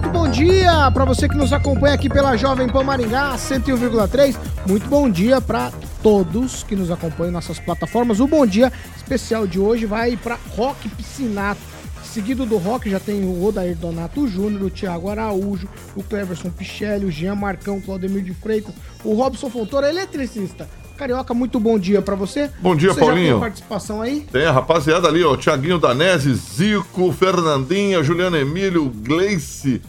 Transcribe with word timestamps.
muito 0.00 0.12
bom 0.12 0.28
dia 0.30 0.90
para 0.92 1.04
você 1.04 1.28
que 1.28 1.36
nos 1.36 1.52
acompanha 1.52 1.94
aqui 1.94 2.08
pela 2.08 2.34
Jovem 2.34 2.66
Pan 2.66 2.82
Maringá 2.82 3.34
101,3. 3.34 4.34
Muito 4.66 4.88
bom 4.88 5.10
dia 5.10 5.42
para 5.42 5.70
todos 6.02 6.62
que 6.62 6.74
nos 6.74 6.90
acompanham 6.90 7.28
em 7.28 7.34
nossas 7.34 7.58
plataformas. 7.58 8.18
O 8.18 8.26
bom 8.26 8.46
dia 8.46 8.72
especial 8.96 9.46
de 9.46 9.60
hoje 9.60 9.84
vai 9.84 10.16
para 10.16 10.38
Rock 10.56 10.88
Piscinato. 10.88 11.60
Seguido 12.02 12.46
do 12.46 12.56
Rock 12.56 12.88
já 12.88 12.98
tem 12.98 13.22
o 13.22 13.44
Odair 13.44 13.76
Donato 13.76 14.26
Júnior, 14.26 14.62
o 14.62 14.70
Thiago 14.70 15.10
Araújo, 15.10 15.68
o 15.94 16.02
Cleverson 16.02 16.48
Pichelli, 16.50 17.04
o 17.04 17.10
Jean 17.10 17.34
Marcão, 17.34 17.76
o 17.76 17.82
Claudemir 17.82 18.22
de 18.22 18.32
Freitas, 18.32 18.74
o 19.04 19.12
Robson 19.12 19.50
Fontoura, 19.50 19.88
eletricista. 19.88 20.66
Carioca, 20.96 21.32
muito 21.32 21.60
bom 21.60 21.78
dia 21.78 22.02
para 22.02 22.14
você. 22.14 22.50
Bom 22.60 22.76
dia, 22.76 22.92
você 22.92 23.00
Paulinho. 23.00 23.26
Já 23.26 23.32
tem 23.32 23.40
participação 23.40 24.02
aí? 24.02 24.26
Tem 24.32 24.44
a 24.44 24.52
rapaziada 24.52 25.08
ali, 25.08 25.24
ó. 25.24 25.34
Tiaguinho 25.36 25.78
Danese, 25.78 26.34
Zico, 26.34 27.10
Fernandinha, 27.12 28.02
Juliano 28.02 28.36
Emílio, 28.36 28.90
Gleice, 28.90 29.80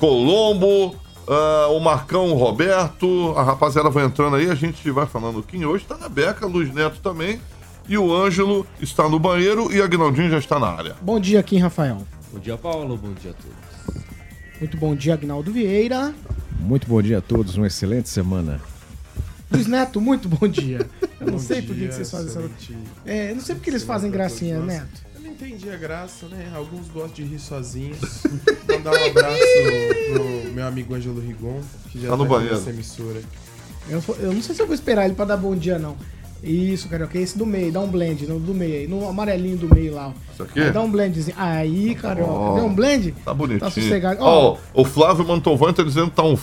Colombo, 0.00 0.96
ah, 1.28 1.68
o 1.68 1.78
Marcão 1.78 2.32
Roberto. 2.32 3.34
A 3.36 3.42
rapaziada 3.42 3.90
vai 3.90 4.06
entrando 4.06 4.36
aí, 4.36 4.50
a 4.50 4.54
gente 4.54 4.90
vai 4.90 5.04
falando 5.06 5.42
quem 5.42 5.66
hoje 5.66 5.84
tá 5.84 5.98
na 5.98 6.08
beca, 6.08 6.46
Luiz 6.46 6.72
Neto 6.72 7.00
também. 7.00 7.38
E 7.86 7.98
o 7.98 8.14
Ângelo 8.14 8.66
está 8.80 9.06
no 9.10 9.18
banheiro 9.18 9.70
e 9.70 9.78
a 9.78 9.84
Agnaldinho 9.84 10.30
já 10.30 10.38
está 10.38 10.58
na 10.58 10.68
área. 10.68 10.96
Bom 11.02 11.20
dia, 11.20 11.42
Kim 11.42 11.58
Rafael. 11.58 11.98
Bom 12.32 12.38
dia, 12.38 12.56
Paulo. 12.56 12.96
Bom 12.96 13.12
dia 13.12 13.32
a 13.32 13.34
todos. 13.34 14.02
Muito 14.58 14.76
bom 14.78 14.94
dia, 14.94 15.14
Agnaldo 15.14 15.52
Vieira. 15.52 16.14
Muito 16.60 16.86
bom 16.86 17.02
dia 17.02 17.18
a 17.18 17.20
todos, 17.20 17.56
uma 17.58 17.66
excelente 17.66 18.08
semana. 18.08 18.58
Luiz 19.50 19.66
Neto, 19.66 20.00
muito 20.00 20.30
bom 20.30 20.48
dia. 20.48 20.88
Eu 21.20 21.26
não 21.26 21.32
Bom 21.34 21.38
sei 21.38 21.60
por 21.60 21.76
que 21.76 21.92
vocês 21.92 22.10
fazem 22.10 22.28
essa. 22.28 22.50
É, 23.04 23.30
eu 23.32 23.34
não 23.34 23.42
sei 23.42 23.54
porque 23.54 23.68
eles 23.68 23.82
fazem 23.82 24.10
gracinha. 24.10 24.58
Neto. 24.58 25.09
Entendi 25.40 25.70
a 25.70 25.76
graça, 25.76 26.26
né? 26.26 26.52
Alguns 26.54 26.88
gostam 26.88 27.12
de 27.14 27.24
rir 27.24 27.38
sozinhos. 27.38 27.98
Mandar 28.68 28.92
um 28.92 29.06
abraço 29.06 29.38
pro 30.12 30.52
meu 30.52 30.66
amigo 30.66 30.94
Ângelo 30.94 31.18
Rigon, 31.18 31.60
que 31.90 31.98
já 32.02 32.10
Tá 32.10 32.16
no 32.18 32.26
banheiro. 32.26 32.54
nessa 32.54 32.68
emissora. 32.68 33.22
Eu, 33.88 34.02
eu 34.20 34.34
não 34.34 34.42
sei 34.42 34.54
se 34.54 34.60
eu 34.60 34.66
vou 34.66 34.74
esperar 34.74 35.06
ele 35.06 35.14
pra 35.14 35.24
dar 35.24 35.38
bom 35.38 35.56
dia, 35.56 35.78
não. 35.78 35.96
Isso, 36.42 36.88
Carioca, 36.88 37.18
esse 37.18 37.38
do 37.38 37.46
meio, 37.46 37.72
dá 37.72 37.80
um 37.80 37.88
blend 37.88 38.26
no 38.26 38.38
do 38.38 38.52
meio 38.54 38.74
aí, 38.80 38.86
no 38.86 39.08
amarelinho 39.08 39.56
do 39.56 39.74
meio 39.74 39.94
lá. 39.94 40.12
Isso 40.32 40.42
aqui? 40.42 40.60
Aí 40.60 40.70
dá 40.70 40.82
um 40.82 40.90
blendzinho. 40.90 41.34
Aí, 41.38 41.94
Carioca, 41.94 42.30
Ó, 42.32 42.54
deu 42.56 42.64
um 42.66 42.74
blend? 42.74 43.12
Tá 43.24 43.32
bonitinho. 43.32 43.60
Tá 43.60 43.70
sossegado. 43.70 44.20
Ó, 44.22 44.52
Ó, 44.74 44.80
o 44.82 44.84
Flávio 44.84 45.26
Mantovan 45.26 45.72
tá 45.72 45.82
dizendo 45.82 46.10
que 46.10 46.16
tá 46.16 46.22
um 46.22 46.36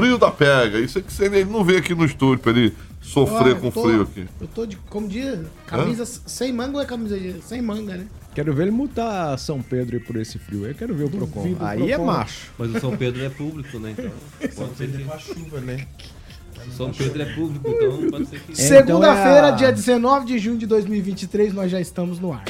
frio 0.00 0.18
da 0.18 0.30
pega. 0.30 0.78
Isso 0.78 0.98
é 0.98 1.02
que 1.02 1.22
ele 1.24 1.44
não 1.46 1.64
veio 1.64 1.78
aqui 1.78 1.94
no 1.94 2.04
estúdio 2.04 2.38
pra 2.38 2.52
ele 2.52 2.74
sofrer 3.00 3.58
com 3.58 3.70
tô- 3.70 3.82
frio 3.82 4.02
aqui. 4.02 4.26
Eu 4.40 4.46
tô 4.48 4.66
de, 4.66 4.76
como 4.90 5.08
diz, 5.08 5.38
camisa 5.66 6.04
sem 6.04 6.52
manga 6.52 6.76
ou 6.76 6.82
é 6.82 6.86
camisa 6.86 7.18
de, 7.18 7.40
sem 7.42 7.62
manga, 7.62 7.96
né? 7.96 8.06
Quero 8.34 8.52
ver 8.54 8.64
ele 8.64 8.70
multar 8.72 9.38
São 9.38 9.62
Pedro 9.62 9.96
aí 9.96 10.02
por 10.02 10.16
esse 10.16 10.38
frio. 10.38 10.66
Eu 10.66 10.74
quero 10.74 10.94
ver 10.94 11.04
o 11.04 11.10
Procon. 11.10 11.40
O 11.40 11.56
Aí 11.64 11.90
é 11.90 11.96
Procon. 11.96 12.12
macho. 12.12 12.52
Mas 12.58 12.74
o 12.74 12.80
São 12.80 12.94
Pedro 12.96 13.24
é 13.24 13.30
público, 13.30 13.78
né? 13.78 13.94
Então. 13.98 14.10
Pode 14.66 14.76
ser 14.76 14.88
que... 14.88 15.02
Com 15.04 15.12
a 15.12 15.18
chuva, 15.18 15.60
né? 15.60 15.86
O 16.68 16.70
São 16.72 16.90
Pedro 16.92 17.22
é 17.22 17.26
público, 17.34 17.68
então 17.68 18.10
pode 18.10 18.26
ser 18.26 18.40
que. 18.40 18.52
É, 18.52 18.54
Segunda-feira, 18.56 19.38
então 19.38 19.46
é 19.46 19.48
a- 19.48 19.50
dia 19.52 19.72
19 19.72 20.26
de 20.26 20.38
junho 20.38 20.58
de 20.58 20.66
2023, 20.66 21.54
nós 21.54 21.70
já 21.70 21.80
estamos 21.80 22.18
no 22.18 22.32
ar. 22.32 22.44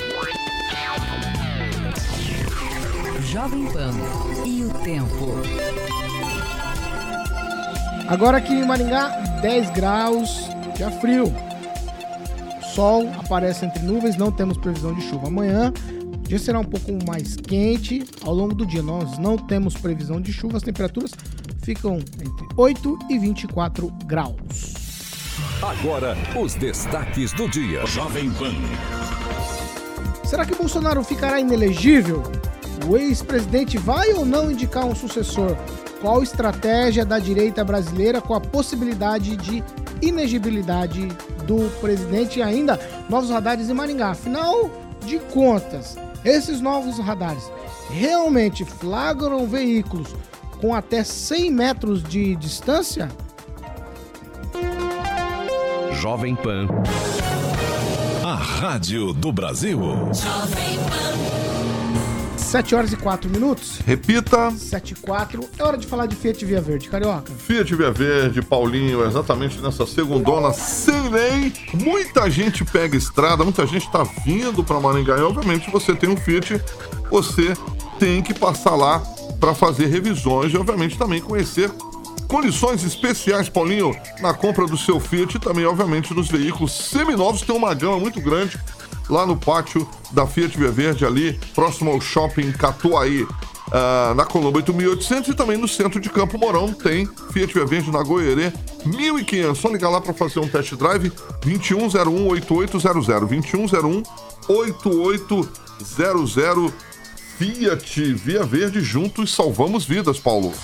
Jovem 3.30 3.66
Pan 3.72 3.92
e 4.46 4.64
o 4.64 4.70
tempo. 4.82 5.85
Agora 8.08 8.38
aqui 8.38 8.54
em 8.54 8.64
Maringá, 8.64 9.08
10 9.42 9.70
graus, 9.70 10.48
dia 10.76 10.90
frio. 10.92 11.32
Sol 12.72 13.10
aparece 13.18 13.64
entre 13.64 13.82
nuvens, 13.82 14.16
não 14.16 14.30
temos 14.30 14.56
previsão 14.56 14.94
de 14.94 15.00
chuva. 15.02 15.26
Amanhã, 15.26 15.72
o 16.14 16.28
dia 16.28 16.38
será 16.38 16.60
um 16.60 16.64
pouco 16.64 16.92
mais 17.04 17.34
quente. 17.34 18.04
Ao 18.22 18.32
longo 18.32 18.54
do 18.54 18.64
dia, 18.64 18.82
nós 18.82 19.18
não 19.18 19.36
temos 19.36 19.74
previsão 19.74 20.20
de 20.20 20.32
chuva. 20.32 20.56
As 20.56 20.62
temperaturas 20.62 21.10
ficam 21.62 21.96
entre 21.96 22.46
8 22.56 22.98
e 23.10 23.18
24 23.18 23.88
graus. 24.04 24.36
Agora, 25.60 26.16
os 26.40 26.54
destaques 26.54 27.32
do 27.32 27.48
dia. 27.48 27.84
Jovem 27.86 28.30
Pan. 28.30 28.54
Será 30.24 30.44
que 30.44 30.54
Bolsonaro 30.54 31.02
ficará 31.02 31.40
inelegível? 31.40 32.22
O 32.88 32.96
ex-presidente 32.96 33.78
vai 33.78 34.12
ou 34.12 34.24
não 34.24 34.50
indicar 34.50 34.84
um 34.84 34.94
sucessor? 34.94 35.56
Qual 36.00 36.22
estratégia 36.22 37.04
da 37.04 37.18
direita 37.18 37.64
brasileira 37.64 38.20
com 38.20 38.34
a 38.34 38.40
possibilidade 38.40 39.36
de 39.36 39.64
inegibilidade 40.02 41.08
do 41.46 41.70
presidente 41.80 42.38
e 42.38 42.42
ainda 42.42 42.78
novos 43.08 43.30
radares 43.30 43.70
em 43.70 43.74
Maringá? 43.74 44.10
Afinal 44.10 44.70
de 45.04 45.18
contas, 45.18 45.96
esses 46.24 46.60
novos 46.60 46.98
radares 46.98 47.50
realmente 47.90 48.64
flagram 48.64 49.46
veículos 49.46 50.14
com 50.60 50.74
até 50.74 51.04
100 51.04 51.50
metros 51.50 52.02
de 52.02 52.34
distância? 52.36 53.08
Jovem 55.92 56.34
Pan. 56.34 56.66
A 58.24 58.34
Rádio 58.34 59.12
do 59.12 59.32
Brasil. 59.32 59.80
7 62.56 62.74
horas 62.74 62.92
e 62.92 62.96
4 62.96 63.28
minutos. 63.28 63.80
Repita. 63.84 64.50
7 64.50 64.92
e 64.92 64.94
4. 64.94 65.46
É 65.58 65.62
hora 65.62 65.76
de 65.76 65.86
falar 65.86 66.06
de 66.06 66.16
Fiat 66.16 66.42
Via 66.42 66.58
Verde, 66.58 66.88
Carioca. 66.88 67.30
Fiat 67.30 67.74
Via 67.74 67.90
Verde, 67.90 68.40
Paulinho, 68.40 69.04
exatamente 69.04 69.60
nessa 69.60 69.86
segundona 69.86 70.54
sem 70.54 71.10
lei. 71.10 71.52
Muita 71.74 72.30
gente 72.30 72.64
pega 72.64 72.96
estrada, 72.96 73.44
muita 73.44 73.66
gente 73.66 73.84
está 73.84 74.02
vindo 74.24 74.64
para 74.64 74.80
Maringá 74.80 75.18
e, 75.18 75.20
obviamente, 75.20 75.70
você 75.70 75.94
tem 75.94 76.08
um 76.08 76.16
Fiat, 76.16 76.58
você 77.10 77.52
tem 77.98 78.22
que 78.22 78.32
passar 78.32 78.74
lá 78.74 79.00
para 79.38 79.54
fazer 79.54 79.88
revisões 79.88 80.50
e, 80.50 80.56
obviamente, 80.56 80.96
também 80.96 81.20
conhecer 81.20 81.70
condições 82.26 82.82
especiais, 82.82 83.50
Paulinho, 83.50 83.94
na 84.22 84.32
compra 84.32 84.66
do 84.66 84.78
seu 84.78 84.98
Fiat 84.98 85.36
e 85.36 85.40
também, 85.40 85.66
obviamente, 85.66 86.14
nos 86.14 86.28
veículos 86.28 86.72
seminovos. 86.72 87.42
Tem 87.42 87.54
uma 87.54 87.74
gama 87.74 87.98
muito 87.98 88.18
grande 88.18 88.58
lá 89.08 89.24
no 89.26 89.36
pátio 89.36 89.88
da 90.12 90.26
Fiat 90.26 90.56
Via 90.58 90.70
Verde, 90.70 91.04
ali 91.04 91.38
próximo 91.54 91.90
ao 91.90 92.00
shopping 92.00 92.52
Catuaí. 92.52 93.26
ah, 93.72 94.14
na 94.16 94.24
Colombo 94.24 94.58
8800 94.58 95.32
e 95.32 95.34
também 95.34 95.58
no 95.58 95.68
centro 95.68 96.00
de 96.00 96.08
Campo 96.08 96.38
Mourão 96.38 96.72
tem 96.72 97.06
Fiat 97.32 97.52
Via 97.52 97.66
Verde 97.66 97.90
na 97.90 98.02
Goierê 98.02 98.52
1500. 98.84 99.58
Só 99.58 99.68
ligar 99.68 99.90
lá 99.90 100.00
para 100.00 100.14
fazer 100.14 100.40
um 100.40 100.48
test 100.48 100.74
drive 100.74 101.12
2101 101.42 102.28
8800 102.28 103.06
2101 103.06 104.02
8800 104.48 106.72
Fiat 107.36 108.14
Via 108.14 108.44
Verde 108.44 108.80
juntos 108.80 109.34
salvamos 109.34 109.84
vidas, 109.84 110.18
Paulo. 110.18 110.54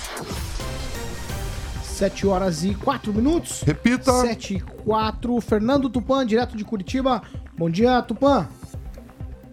7 1.83 2.25
horas 2.25 2.63
e 2.63 2.73
4 2.73 3.13
minutos. 3.13 3.61
Repita. 3.61 4.11
7 4.21 4.55
e 4.55 4.59
4. 4.59 5.39
Fernando 5.39 5.87
Tupan, 5.89 6.25
direto 6.25 6.57
de 6.57 6.65
Curitiba. 6.65 7.21
Bom 7.55 7.69
dia, 7.69 8.01
Tupan. 8.01 8.49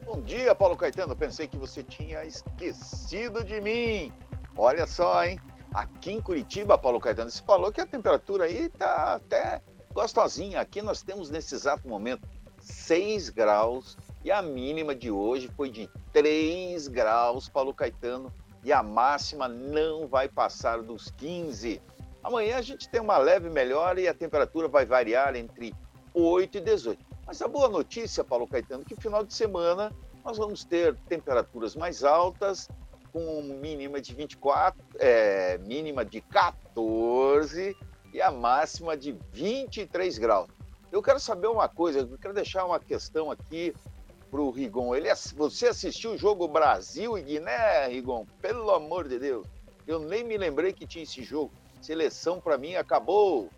Bom 0.07 0.23
dia, 0.23 0.55
Paulo 0.55 0.75
Caetano. 0.75 1.15
Pensei 1.15 1.47
que 1.47 1.59
você 1.59 1.83
tinha 1.83 2.25
esquecido 2.25 3.45
de 3.45 3.61
mim. 3.61 4.11
Olha 4.57 4.87
só, 4.87 5.23
hein? 5.23 5.39
Aqui 5.75 6.13
em 6.13 6.21
Curitiba, 6.21 6.79
Paulo 6.79 6.99
Caetano, 6.99 7.31
você 7.31 7.43
falou 7.43 7.71
que 7.71 7.79
a 7.79 7.87
temperatura 7.87 8.45
aí 8.45 8.71
tá 8.71 9.17
até 9.17 9.61
gostosinha. 9.93 10.63
Aqui 10.63 10.81
nós 10.81 11.03
temos 11.03 11.29
nesse 11.29 11.55
exato 11.55 11.87
momento 11.87 12.27
6 12.59 13.29
graus 13.29 13.99
e 14.25 14.31
a 14.31 14.41
mínima 14.41 14.95
de 14.95 15.11
hoje 15.11 15.51
foi 15.55 15.69
de 15.69 15.87
3 16.11 16.89
graus, 16.89 17.51
Paulo 17.51 17.75
Caetano, 17.75 18.33
e 18.65 18.73
a 18.73 18.83
máxima 18.83 19.47
não 19.47 20.09
vai 20.09 20.27
passar 20.27 20.83
dos 20.83 21.11
15. 21.11 21.83
Amanhã 22.25 22.57
a 22.57 22.63
gente 22.63 22.89
tem 22.89 23.01
uma 23.01 23.19
leve 23.19 23.51
melhora 23.51 24.01
e 24.01 24.09
a 24.09 24.15
temperatura 24.15 24.69
vai 24.69 24.87
variar 24.87 25.37
entre 25.37 25.75
8 26.15 26.57
e 26.57 26.61
18. 26.63 27.10
Mas 27.31 27.41
a 27.41 27.47
boa 27.47 27.69
notícia, 27.69 28.25
Paulo 28.25 28.45
Caetano, 28.45 28.85
que 28.85 28.97
final 28.97 29.25
de 29.25 29.33
semana 29.33 29.93
nós 30.25 30.37
vamos 30.37 30.65
ter 30.65 30.97
temperaturas 31.09 31.77
mais 31.77 32.03
altas, 32.03 32.69
com 33.13 33.41
mínima 33.41 34.01
de 34.01 34.13
24, 34.13 34.83
é, 34.99 35.57
mínima 35.59 36.05
de 36.05 36.21
14 36.23 37.77
e 38.13 38.21
a 38.21 38.33
máxima 38.33 38.97
de 38.97 39.17
23 39.31 40.19
graus. 40.19 40.49
Eu 40.91 41.01
quero 41.01 41.21
saber 41.21 41.47
uma 41.47 41.69
coisa, 41.69 42.01
eu 42.01 42.19
quero 42.19 42.35
deixar 42.35 42.65
uma 42.65 42.81
questão 42.81 43.31
aqui 43.31 43.73
pro 44.29 44.51
Rigon. 44.51 44.93
Ele, 44.93 45.07
você 45.37 45.69
assistiu 45.69 46.15
o 46.15 46.19
jogo 46.19 46.49
Brasil 46.49 47.17
e 47.17 47.23
Guiné, 47.23 47.87
Rigon? 47.87 48.27
Pelo 48.43 48.73
amor 48.73 49.07
de 49.07 49.21
Deus. 49.21 49.47
Eu 49.87 50.01
nem 50.01 50.25
me 50.25 50.37
lembrei 50.37 50.73
que 50.73 50.85
tinha 50.85 51.05
esse 51.05 51.23
jogo. 51.23 51.53
Seleção 51.81 52.41
pra 52.41 52.59
mim 52.59 52.75
acabou. 52.75 53.49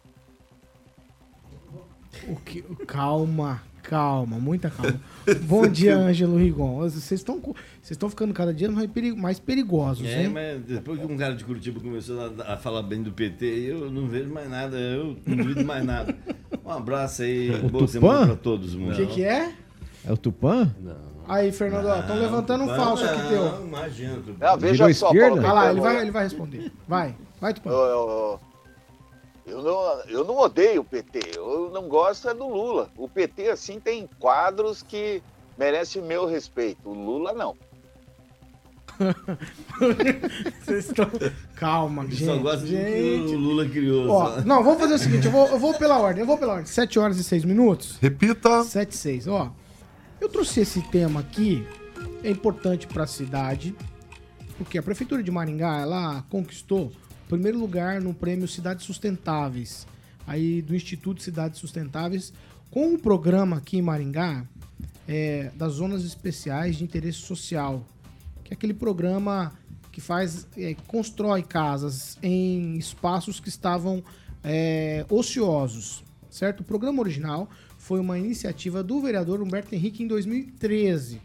O 2.29 2.37
que- 2.37 2.63
Calma, 2.87 3.63
calma, 3.83 4.39
muita 4.39 4.71
calma. 4.71 5.01
Bom 5.43 5.67
dia, 5.67 5.97
Ângelo 5.97 6.37
Rigon. 6.37 6.77
Vocês 6.79 7.11
estão 7.13 7.41
vocês 7.41 7.57
estão 7.93 8.09
ficando 8.09 8.33
cada 8.35 8.53
dia 8.55 8.71
mais 8.71 8.89
peri- 8.91 9.15
mais 9.15 9.39
perigosos, 9.41 10.07
É, 10.07 10.23
hein? 10.25 10.29
mas 10.29 10.61
depois 10.63 11.01
que 11.01 11.07
um 11.07 11.17
cara 11.17 11.35
de 11.35 11.45
Curitiba 11.45 11.81
começou 11.81 12.21
a, 12.47 12.53
a 12.53 12.57
falar 12.57 12.83
bem 12.83 13.03
do 13.03 13.13
PT, 13.13 13.45
eu 13.47 13.91
não 13.91 14.07
vejo 14.07 14.33
mais 14.33 14.49
nada, 14.49 14.77
eu 14.79 15.17
não 15.27 15.37
duvido 15.37 15.65
mais 15.65 15.85
nada. 15.85 16.15
Um 16.65 16.71
abraço 16.71 17.23
aí, 17.23 17.51
O 17.51 17.69
boa 17.69 17.87
Tupã? 17.87 17.87
semana 17.89 18.27
pra 18.27 18.37
todos, 18.37 18.75
O 18.75 18.93
que, 18.93 19.07
que 19.07 19.25
é? 19.25 19.53
É 20.05 20.13
o 20.13 20.17
Tupã? 20.17 20.73
Aí, 21.29 21.51
Fernando, 21.53 21.89
estão 22.01 22.17
levantando 22.19 22.65
um 22.65 22.69
falso 22.69 23.05
aqui 23.05 23.23
não, 23.23 23.29
teu. 23.29 23.67
Imagina, 23.67 24.17
Tupã. 24.17 24.47
Ah, 24.47 24.57
veja 24.57 24.73
Virou 24.87 24.95
só, 24.95 25.07
esquerda? 25.09 25.29
Paulo 25.29 25.43
Vai 25.43 25.53
lá, 25.55 25.71
ele 25.71 25.81
vai, 25.81 26.01
ele 26.03 26.11
vai 26.11 26.25
responder. 26.25 26.73
Vai, 26.87 27.15
vai, 27.41 27.55
Tupã. 27.55 27.71
Eu, 27.71 27.77
eu- 27.77 28.09
eu 28.11 28.41
não, 29.61 30.01
eu 30.09 30.25
não 30.25 30.39
odeio 30.39 30.83
o 30.83 30.85
PT, 30.85 31.33
eu 31.37 31.71
não 31.73 31.89
gosto 31.89 32.29
é 32.29 32.35
do 32.35 32.49
Lula. 32.49 32.89
O 32.97 33.09
PT, 33.09 33.51
assim, 33.51 33.81
tem 33.81 34.09
quadros 34.19 34.83
que 34.83 35.21
merecem 35.59 36.01
o 36.01 36.05
meu 36.05 36.27
respeito. 36.27 36.89
O 36.89 36.95
Lula, 36.95 37.33
não. 37.33 37.57
Vocês 40.63 40.87
estão. 40.87 41.11
Calma, 41.57 42.05
Só 42.05 42.11
gente. 42.11 42.43
gosta 42.43 42.59
do 42.61 42.67
que 42.67 42.73
gente. 42.73 43.35
o 43.35 43.39
Lula 43.39 43.69
criou. 43.69 44.09
Ó, 44.11 44.35
só. 44.35 44.41
não, 44.43 44.63
vamos 44.63 44.81
fazer 44.81 44.95
o 44.95 44.99
seguinte, 44.99 45.27
eu 45.27 45.33
vou, 45.33 45.49
eu 45.49 45.59
vou 45.59 45.75
pela 45.75 45.99
ordem, 45.99 46.21
eu 46.21 46.27
vou 46.27 46.39
pela 46.39 46.53
ordem. 46.55 46.67
7 46.67 46.99
horas 46.99 47.19
e 47.19 47.25
6 47.25 47.45
minutos. 47.45 47.99
Repita. 48.01 48.63
7 48.63 48.91
e 48.91 48.97
6, 48.97 49.29
ó. 49.29 49.53
Eu 50.21 50.29
trouxe 50.29 50.61
esse 50.61 50.81
tema 50.83 51.21
aqui, 51.21 51.67
é 52.23 52.31
importante 52.31 52.87
para 52.87 53.05
a 53.05 53.09
cidade, 53.09 53.75
porque 54.57 54.79
a 54.79 54.83
Prefeitura 54.83 55.23
de 55.23 55.31
Maringá, 55.31 55.81
ela 55.81 56.25
conquistou 56.31 56.93
primeiro 57.33 57.59
lugar 57.59 57.99
no 57.99 58.13
prêmio 58.13 58.47
Cidades 58.47 58.85
Sustentáveis, 58.85 59.87
aí 60.27 60.61
do 60.61 60.77
Instituto 60.77 61.23
Cidades 61.23 61.59
Sustentáveis, 61.59 62.31
com 62.71 62.89
um 62.89 62.99
programa 62.99 63.57
aqui 63.57 63.79
em 63.79 63.83
Maringá 63.83 64.45
é, 65.09 65.51
das 65.57 65.73
Zonas 65.73 66.05
Especiais 66.05 66.77
de 66.77 66.85
Interesse 66.85 67.21
Social, 67.21 67.87
que 68.45 68.53
é 68.53 68.55
aquele 68.55 68.75
programa 68.75 69.51
que 69.91 69.99
faz, 69.99 70.47
é, 70.59 70.77
constrói 70.87 71.43
casas 71.43 72.19
em 72.23 72.77
espaços 72.77 73.41
que 73.41 73.49
estavam 73.49 74.05
é, 74.45 75.07
ociosos, 75.09 76.05
certo? 76.29 76.61
O 76.61 76.65
programa 76.65 77.01
original 77.01 77.49
foi 77.79 77.99
uma 77.99 78.19
iniciativa 78.19 78.83
do 78.83 79.01
vereador 79.01 79.41
Humberto 79.41 79.75
Henrique 79.75 80.03
em 80.03 80.07
2013. 80.07 81.19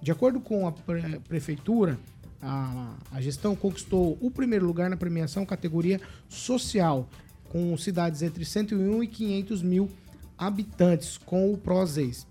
De 0.00 0.12
acordo 0.12 0.38
com 0.38 0.68
a 0.68 0.70
pre- 0.70 1.18
prefeitura, 1.26 1.98
a, 2.42 2.94
a 3.10 3.20
gestão 3.20 3.54
conquistou 3.54 4.16
o 4.20 4.30
primeiro 4.30 4.66
lugar 4.66 4.88
na 4.88 4.96
premiação 4.96 5.44
categoria 5.44 6.00
social, 6.28 7.08
com 7.50 7.76
cidades 7.76 8.22
entre 8.22 8.44
101 8.44 9.02
e 9.02 9.06
500 9.06 9.62
mil 9.62 9.90
habitantes, 10.38 11.18
com 11.18 11.52
o 11.52 11.58
PROSEIS. 11.58 12.26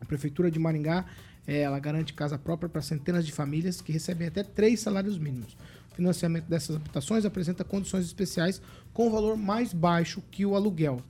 A 0.00 0.04
Prefeitura 0.04 0.50
de 0.50 0.58
Maringá 0.58 1.04
eh, 1.46 1.60
ela 1.60 1.78
garante 1.78 2.12
casa 2.12 2.38
própria 2.38 2.68
para 2.68 2.80
centenas 2.80 3.26
de 3.26 3.32
famílias 3.32 3.80
que 3.80 3.92
recebem 3.92 4.28
até 4.28 4.42
três 4.42 4.80
salários 4.80 5.18
mínimos. 5.18 5.56
O 5.92 5.96
financiamento 5.96 6.46
dessas 6.46 6.76
habitações 6.76 7.24
apresenta 7.24 7.62
condições 7.62 8.04
especiais 8.04 8.60
com 8.92 9.10
valor 9.10 9.36
mais 9.36 9.72
baixo 9.72 10.22
que 10.30 10.44
o 10.46 10.56
aluguel. 10.56 11.00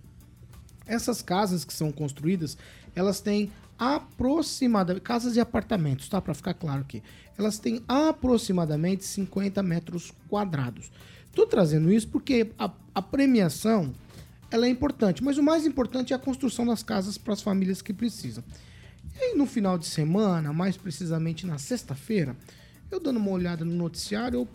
Essas 0.87 1.23
casas 1.23 1.65
que 1.65 1.73
são 1.73 1.91
construídas, 1.91 2.59
elas 2.95 3.21
têm 3.21 3.51
aproximadamente 3.79 5.03
casas 5.03 5.37
e 5.37 5.41
apartamentos, 5.41 6.09
tá? 6.09 6.21
Para 6.21 6.35
ficar 6.35 6.55
claro 6.55 6.83
aqui. 6.83 7.03
Elas 7.37 7.59
têm 7.59 7.83
aproximadamente 7.89 9.05
50 9.05 9.63
metros 9.63 10.13
quadrados. 10.29 10.91
Tô 11.35 11.47
trazendo 11.47 11.93
isso 11.93 12.09
porque 12.09 12.51
a, 12.59 12.71
a 12.95 13.03
premiação 13.03 13.93
ela 14.51 14.67
é 14.67 14.69
importante, 14.69 15.23
mas 15.23 15.37
o 15.37 15.43
mais 15.43 15.67
importante 15.67 16.13
é 16.13 16.17
a 16.17 16.19
construção 16.19 16.65
das 16.65 16.83
casas 16.83 17.19
para 17.19 17.33
as 17.33 17.43
famílias 17.43 17.83
que 17.83 17.93
precisam. 17.93 18.45
E 19.17 19.25
aí, 19.25 19.35
no 19.37 19.47
final 19.47 19.77
de 19.77 19.87
semana, 19.87 20.53
mais 20.53 20.77
precisamente 20.77 21.47
na 21.47 21.59
sexta-feira, 21.59 22.37
eu 22.91 23.01
dando 23.01 23.17
uma 23.17 23.31
olhada 23.31 23.65
no 23.65 23.75
noticiário, 23.75 24.41
eu 24.41 24.49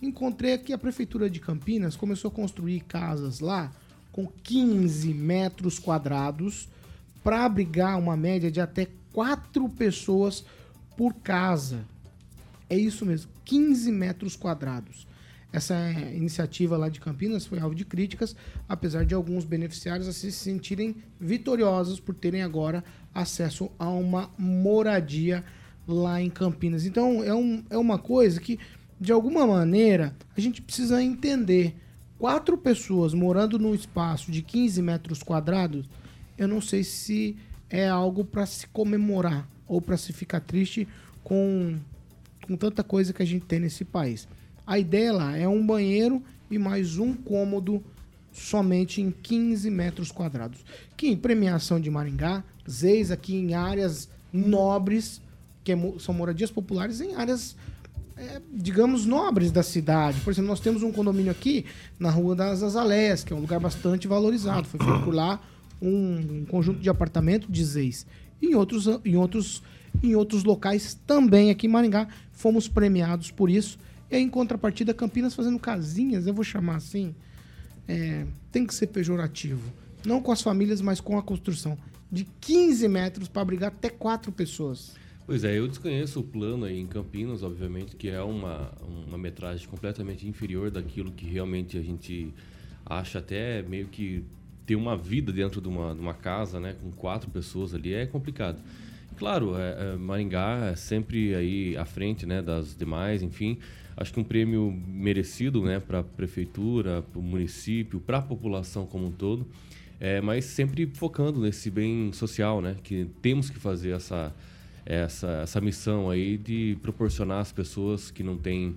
encontrei 0.00 0.56
que 0.58 0.72
a 0.72 0.78
Prefeitura 0.78 1.28
de 1.28 1.40
Campinas 1.40 1.96
começou 1.96 2.28
a 2.28 2.32
construir 2.32 2.80
casas 2.80 3.40
lá 3.40 3.72
com 4.12 4.26
15 4.26 5.12
metros 5.14 5.78
quadrados 5.78 6.68
para 7.22 7.44
abrigar 7.44 7.98
uma 7.98 8.16
média 8.16 8.50
de 8.50 8.60
até 8.60 8.88
quatro 9.12 9.68
pessoas 9.68 10.44
por 10.96 11.14
casa. 11.14 11.84
É 12.68 12.76
isso 12.76 13.04
mesmo, 13.04 13.30
15 13.44 13.90
metros 13.90 14.36
quadrados. 14.36 15.06
Essa 15.52 15.74
iniciativa 16.14 16.76
lá 16.76 16.88
de 16.88 17.00
Campinas 17.00 17.44
foi 17.44 17.58
alvo 17.58 17.74
de 17.74 17.84
críticas, 17.84 18.36
apesar 18.68 19.04
de 19.04 19.14
alguns 19.14 19.44
beneficiários 19.44 20.14
se 20.14 20.30
sentirem 20.30 20.94
vitoriosos 21.20 21.98
por 21.98 22.14
terem 22.14 22.42
agora 22.42 22.84
acesso 23.12 23.68
a 23.76 23.88
uma 23.88 24.30
moradia 24.38 25.44
lá 25.88 26.22
em 26.22 26.30
Campinas. 26.30 26.86
Então 26.86 27.24
é, 27.24 27.34
um, 27.34 27.64
é 27.68 27.76
uma 27.76 27.98
coisa 27.98 28.40
que, 28.40 28.60
de 29.00 29.10
alguma 29.10 29.44
maneira, 29.44 30.14
a 30.36 30.40
gente 30.40 30.62
precisa 30.62 31.02
entender. 31.02 31.74
Quatro 32.16 32.56
pessoas 32.56 33.14
morando 33.14 33.58
num 33.58 33.74
espaço 33.74 34.30
de 34.30 34.42
15 34.42 34.82
metros 34.82 35.22
quadrados, 35.22 35.88
eu 36.40 36.48
não 36.48 36.58
sei 36.62 36.82
se 36.82 37.36
é 37.68 37.86
algo 37.86 38.24
para 38.24 38.46
se 38.46 38.66
comemorar 38.68 39.46
ou 39.68 39.78
para 39.78 39.98
se 39.98 40.10
ficar 40.10 40.40
triste 40.40 40.88
com, 41.22 41.78
com 42.46 42.56
tanta 42.56 42.82
coisa 42.82 43.12
que 43.12 43.22
a 43.22 43.26
gente 43.26 43.44
tem 43.44 43.60
nesse 43.60 43.84
país. 43.84 44.26
A 44.66 44.78
ideia 44.78 45.12
lá 45.12 45.36
é 45.36 45.46
um 45.46 45.64
banheiro 45.64 46.22
e 46.50 46.56
mais 46.56 46.96
um 46.96 47.12
cômodo 47.12 47.84
somente 48.32 49.02
em 49.02 49.10
15 49.10 49.68
metros 49.68 50.10
quadrados. 50.10 50.64
Que 50.96 51.08
em 51.08 51.16
premiação 51.16 51.78
de 51.78 51.90
Maringá, 51.90 52.42
Zeis 52.68 53.10
aqui 53.10 53.34
em 53.34 53.52
áreas 53.52 54.08
nobres, 54.32 55.20
que 55.62 55.72
é 55.72 55.76
são 55.98 56.14
moradias 56.14 56.50
populares 56.50 57.02
em 57.02 57.16
áreas, 57.16 57.54
é, 58.16 58.40
digamos, 58.50 59.04
nobres 59.04 59.52
da 59.52 59.62
cidade. 59.62 60.18
Por 60.20 60.30
exemplo, 60.30 60.48
nós 60.48 60.60
temos 60.60 60.82
um 60.82 60.90
condomínio 60.90 61.32
aqui 61.32 61.66
na 61.98 62.08
Rua 62.08 62.34
das 62.34 62.62
Azaleias, 62.62 63.22
que 63.22 63.30
é 63.30 63.36
um 63.36 63.40
lugar 63.40 63.60
bastante 63.60 64.08
valorizado. 64.08 64.66
Foi 64.66 64.80
feito 64.80 65.04
por 65.04 65.14
lá 65.14 65.38
um, 65.80 66.40
um 66.40 66.44
conjunto 66.44 66.80
de 66.80 66.88
apartamento 66.88 67.50
de 67.50 67.64
Zeis. 67.64 68.06
Em 68.42 68.54
outros, 68.54 68.86
em, 69.04 69.16
outros, 69.16 69.62
em 70.02 70.14
outros 70.14 70.44
locais 70.44 70.98
também 71.06 71.50
aqui 71.50 71.66
em 71.66 71.70
Maringá 71.70 72.08
fomos 72.32 72.68
premiados 72.68 73.30
por 73.30 73.50
isso. 73.50 73.78
E 74.10 74.16
aí, 74.16 74.22
em 74.22 74.28
contrapartida, 74.28 74.92
Campinas 74.92 75.34
fazendo 75.34 75.58
casinhas, 75.58 76.26
eu 76.26 76.34
vou 76.34 76.42
chamar 76.42 76.76
assim, 76.76 77.14
é, 77.86 78.26
tem 78.50 78.66
que 78.66 78.74
ser 78.74 78.88
pejorativo. 78.88 79.72
Não 80.04 80.20
com 80.20 80.32
as 80.32 80.42
famílias, 80.42 80.80
mas 80.80 81.00
com 81.00 81.18
a 81.18 81.22
construção. 81.22 81.78
De 82.10 82.26
15 82.40 82.88
metros 82.88 83.28
para 83.28 83.42
abrigar 83.42 83.68
até 83.68 83.88
quatro 83.88 84.32
pessoas. 84.32 84.94
Pois 85.26 85.44
é, 85.44 85.56
eu 85.56 85.68
desconheço 85.68 86.18
o 86.18 86.24
plano 86.24 86.64
aí 86.64 86.80
em 86.80 86.86
Campinas, 86.86 87.44
obviamente, 87.44 87.94
que 87.94 88.08
é 88.08 88.20
uma, 88.20 88.72
uma 89.06 89.16
metragem 89.16 89.68
completamente 89.68 90.26
inferior 90.26 90.72
daquilo 90.72 91.12
que 91.12 91.24
realmente 91.24 91.78
a 91.78 91.82
gente 91.82 92.34
acha 92.84 93.20
até 93.20 93.62
meio 93.62 93.86
que 93.86 94.24
ter 94.70 94.76
uma 94.76 94.96
vida 94.96 95.32
dentro 95.32 95.60
de 95.60 95.66
uma, 95.66 95.92
de 95.92 96.00
uma 96.00 96.14
casa, 96.14 96.60
né, 96.60 96.76
com 96.80 96.92
quatro 96.92 97.28
pessoas 97.28 97.74
ali, 97.74 97.92
é 97.92 98.06
complicado. 98.06 98.62
Claro, 99.16 99.56
é, 99.58 99.94
é, 99.94 99.96
Maringá 99.96 100.70
é 100.70 100.76
sempre 100.76 101.34
aí 101.34 101.76
à 101.76 101.84
frente, 101.84 102.24
né, 102.24 102.40
das 102.40 102.76
demais, 102.76 103.20
enfim, 103.20 103.58
acho 103.96 104.12
que 104.14 104.20
um 104.20 104.24
prêmio 104.24 104.72
merecido, 104.86 105.60
né, 105.64 105.80
para 105.80 105.98
a 105.98 106.02
prefeitura, 106.04 107.02
para 107.02 107.18
o 107.18 107.22
município, 107.22 107.98
para 107.98 108.18
a 108.18 108.22
população 108.22 108.86
como 108.86 109.08
um 109.08 109.10
todo, 109.10 109.44
é, 109.98 110.20
mas 110.20 110.44
sempre 110.44 110.86
focando 110.94 111.40
nesse 111.40 111.68
bem 111.68 112.12
social, 112.12 112.62
né, 112.62 112.76
que 112.84 113.08
temos 113.20 113.50
que 113.50 113.58
fazer 113.58 113.90
essa 113.90 114.32
essa, 114.86 115.42
essa 115.42 115.60
missão 115.60 116.08
aí 116.08 116.38
de 116.38 116.76
proporcionar 116.80 117.40
às 117.40 117.52
pessoas 117.52 118.10
que 118.10 118.22
não 118.22 118.36
têm 118.36 118.76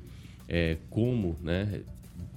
é, 0.49 0.77
como, 0.89 1.37
né, 1.41 1.81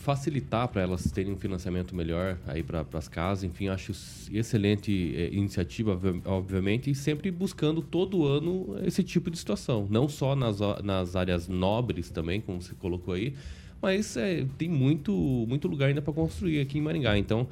facilitar 0.07 0.69
para 0.69 0.83
elas 0.83 1.11
terem 1.11 1.33
um 1.33 1.37
financiamento 1.37 1.93
melhor 1.93 2.39
aí 2.47 2.63
para 2.63 2.87
as 2.93 3.09
casas. 3.09 3.43
Enfim, 3.43 3.67
acho 3.67 3.91
excelente 4.33 5.13
é, 5.17 5.35
iniciativa, 5.35 5.95
obvi- 5.95 6.23
obviamente, 6.25 6.89
e 6.89 6.95
sempre 6.95 7.29
buscando 7.29 7.83
todo 7.83 8.25
ano 8.25 8.79
esse 8.85 9.03
tipo 9.03 9.29
de 9.29 9.37
situação. 9.37 9.89
Não 9.91 10.09
só 10.09 10.37
nas, 10.37 10.59
nas 10.85 11.17
áreas 11.17 11.49
nobres 11.49 12.09
também, 12.09 12.41
como 12.41 12.63
você 12.63 12.73
colocou 12.75 13.15
aí, 13.15 13.35
mas 13.83 14.17
é, 14.17 14.47
tem 14.57 14.69
muito, 14.69 15.13
muito 15.49 15.67
lugar 15.67 15.89
ainda 15.89 16.01
para 16.01 16.13
construir 16.13 16.61
aqui 16.61 16.79
em 16.79 16.83
Maringá. 16.83 17.19
Então, 17.19 17.49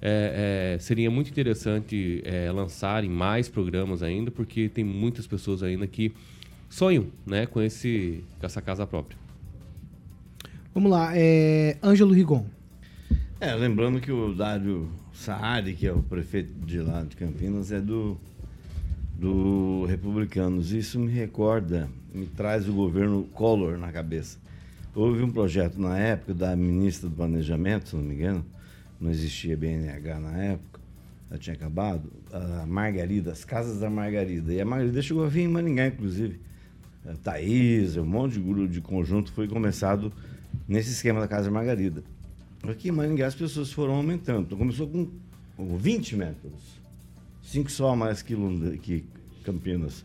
é, 0.00 0.76
é, 0.76 0.78
seria 0.78 1.10
muito 1.10 1.28
interessante 1.28 2.22
é, 2.24 2.50
lançarem 2.50 3.10
mais 3.10 3.50
programas 3.50 4.02
ainda, 4.02 4.30
porque 4.30 4.70
tem 4.70 4.82
muitas 4.82 5.26
pessoas 5.26 5.62
ainda 5.62 5.86
que 5.86 6.10
sonham 6.70 7.08
né, 7.26 7.44
com, 7.44 7.60
esse, 7.60 8.24
com 8.40 8.46
essa 8.46 8.62
casa 8.62 8.86
própria. 8.86 9.27
Vamos 10.78 10.92
lá, 10.92 11.10
é, 11.12 11.76
Ângelo 11.82 12.14
Rigon. 12.14 12.46
É, 13.40 13.52
lembrando 13.52 14.00
que 14.00 14.12
o 14.12 14.32
Dário 14.32 14.88
Saari, 15.12 15.74
que 15.74 15.88
é 15.88 15.92
o 15.92 16.04
prefeito 16.04 16.52
de 16.64 16.78
lá 16.80 17.02
de 17.02 17.16
Campinas, 17.16 17.72
é 17.72 17.80
do 17.80 18.16
do 19.18 19.86
Republicanos. 19.86 20.70
Isso 20.70 21.00
me 21.00 21.10
recorda, 21.10 21.88
me 22.14 22.26
traz 22.26 22.68
o 22.68 22.72
governo 22.72 23.24
Collor 23.34 23.76
na 23.76 23.90
cabeça. 23.90 24.38
Houve 24.94 25.20
um 25.20 25.32
projeto 25.32 25.80
na 25.80 25.98
época 25.98 26.32
da 26.32 26.54
ministra 26.54 27.08
do 27.08 27.16
Planejamento, 27.16 27.88
se 27.88 27.96
não 27.96 28.04
me 28.04 28.14
engano, 28.14 28.46
não 29.00 29.10
existia 29.10 29.56
BNH 29.56 30.20
na 30.20 30.38
época, 30.38 30.80
já 31.32 31.38
tinha 31.38 31.56
acabado, 31.56 32.08
a 32.32 32.64
Margarida, 32.66 33.32
as 33.32 33.44
casas 33.44 33.80
da 33.80 33.90
Margarida. 33.90 34.52
E 34.52 34.60
a 34.60 34.64
Margarida 34.64 35.02
chegou 35.02 35.24
a 35.24 35.28
vir 35.28 35.40
em 35.40 35.48
Maringá, 35.48 35.88
inclusive. 35.88 36.38
A 37.04 37.14
Thaís, 37.14 37.96
um 37.96 38.06
monte 38.06 38.38
de 38.38 38.68
de 38.68 38.80
conjunto 38.80 39.32
foi 39.32 39.48
começado 39.48 40.12
nesse 40.66 40.90
esquema 40.90 41.20
da 41.20 41.28
Casa 41.28 41.50
Margarida. 41.50 42.02
Aqui 42.62 42.88
em 42.88 42.92
Maringá 42.92 43.26
as 43.26 43.34
pessoas 43.34 43.72
foram 43.72 43.94
aumentando. 43.94 44.42
Então 44.42 44.58
começou 44.58 44.88
com 44.88 45.08
20 45.76 46.16
metros, 46.16 46.80
5 47.42 47.70
só 47.70 47.94
mais 47.96 48.22
que, 48.22 48.34
Lund- 48.34 48.78
que 48.78 49.04
Campinas. 49.44 50.04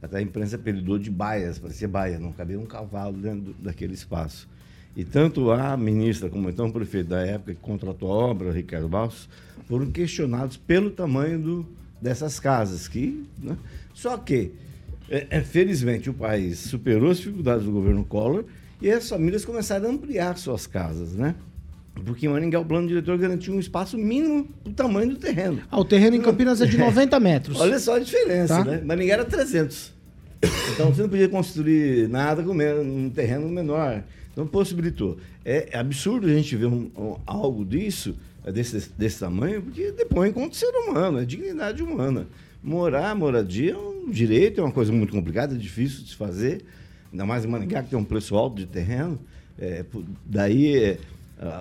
Até 0.00 0.18
a 0.18 0.22
imprensa 0.22 0.56
apelidou 0.56 0.98
de 0.98 1.10
baias, 1.10 1.58
parecia 1.58 1.88
baia, 1.88 2.18
não 2.18 2.30
cabia 2.32 2.58
um 2.60 2.66
cavalo 2.66 3.16
dentro 3.16 3.54
daquele 3.58 3.94
espaço. 3.94 4.46
E 4.94 5.02
tanto 5.02 5.50
a 5.50 5.76
ministra 5.76 6.28
como 6.28 6.48
então 6.48 6.68
o 6.68 6.72
prefeito 6.72 7.08
da 7.08 7.20
época 7.20 7.54
que 7.54 7.60
contratou 7.60 8.12
a 8.12 8.14
obra, 8.14 8.52
Ricardo 8.52 8.88
Balsos, 8.88 9.28
foram 9.66 9.90
questionados 9.90 10.56
pelo 10.56 10.90
tamanho 10.90 11.38
do, 11.38 11.66
dessas 12.00 12.38
casas. 12.38 12.86
Que, 12.86 13.26
né? 13.38 13.56
Só 13.92 14.16
que, 14.18 14.52
é, 15.08 15.26
é, 15.30 15.40
felizmente, 15.40 16.08
o 16.10 16.14
país 16.14 16.58
superou 16.58 17.10
as 17.10 17.16
dificuldades 17.16 17.64
do 17.64 17.72
governo 17.72 18.04
Collor 18.04 18.44
e 18.86 18.90
as 18.90 19.08
famílias 19.08 19.44
começaram 19.44 19.88
a 19.88 19.92
ampliar 19.92 20.36
suas 20.36 20.66
casas, 20.66 21.12
né? 21.14 21.34
Porque 22.04 22.26
em 22.26 22.28
Maringá 22.28 22.58
o 22.60 22.64
plano 22.64 22.88
diretor 22.88 23.16
garantiu 23.16 23.54
um 23.54 23.60
espaço 23.60 23.96
mínimo 23.96 24.48
do 24.64 24.72
tamanho 24.72 25.10
do 25.10 25.16
terreno. 25.16 25.60
Ah, 25.70 25.78
o 25.78 25.84
terreno 25.84 26.16
em 26.16 26.20
Campinas 26.20 26.60
é 26.60 26.66
de 26.66 26.76
90 26.78 27.18
metros. 27.20 27.60
Olha 27.60 27.78
só 27.78 27.96
a 27.96 27.98
diferença, 28.00 28.56
Tá. 28.58 28.64
né? 28.64 28.82
Maringá 28.84 29.14
era 29.14 29.24
300. 29.24 29.92
Então 30.72 30.92
você 30.92 31.02
não 31.02 31.08
podia 31.08 31.28
construir 31.28 32.08
nada 32.08 32.42
com 32.42 32.52
um 32.52 33.08
terreno 33.10 33.48
menor. 33.48 34.02
Então 34.32 34.46
possibilitou. 34.46 35.16
É 35.44 35.78
absurdo 35.78 36.26
a 36.26 36.30
gente 36.30 36.54
ver 36.56 36.66
um- 36.66 36.90
um- 36.96 37.16
algo 37.24 37.64
disso, 37.64 38.16
é, 38.44 38.50
desse, 38.52 38.90
desse 38.98 39.20
tamanho, 39.20 39.62
porque 39.62 39.92
depõe 39.92 40.32
contra 40.32 40.50
o 40.50 40.54
ser 40.54 40.70
humano, 40.76 41.20
é 41.20 41.24
dignidade 41.24 41.82
humana. 41.82 42.26
Morar, 42.62 43.14
moradia 43.14 43.72
é 43.72 43.76
um 43.76 44.10
direito, 44.10 44.60
é 44.60 44.64
uma 44.64 44.72
coisa 44.72 44.90
muito 44.92 45.12
complicada, 45.12 45.54
é 45.54 45.58
difícil 45.58 46.02
de 46.02 46.10
se 46.10 46.16
fazer. 46.16 46.62
Ainda 47.14 47.24
mais 47.24 47.44
em 47.44 47.48
Maringá, 47.48 47.80
que 47.80 47.90
tem 47.90 47.98
um 47.98 48.04
preço 48.04 48.34
alto 48.34 48.56
de 48.56 48.66
terreno. 48.66 49.20
É, 49.56 49.84
daí 50.26 50.76
é, 50.76 50.98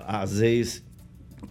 as 0.08 0.40
leis 0.40 0.84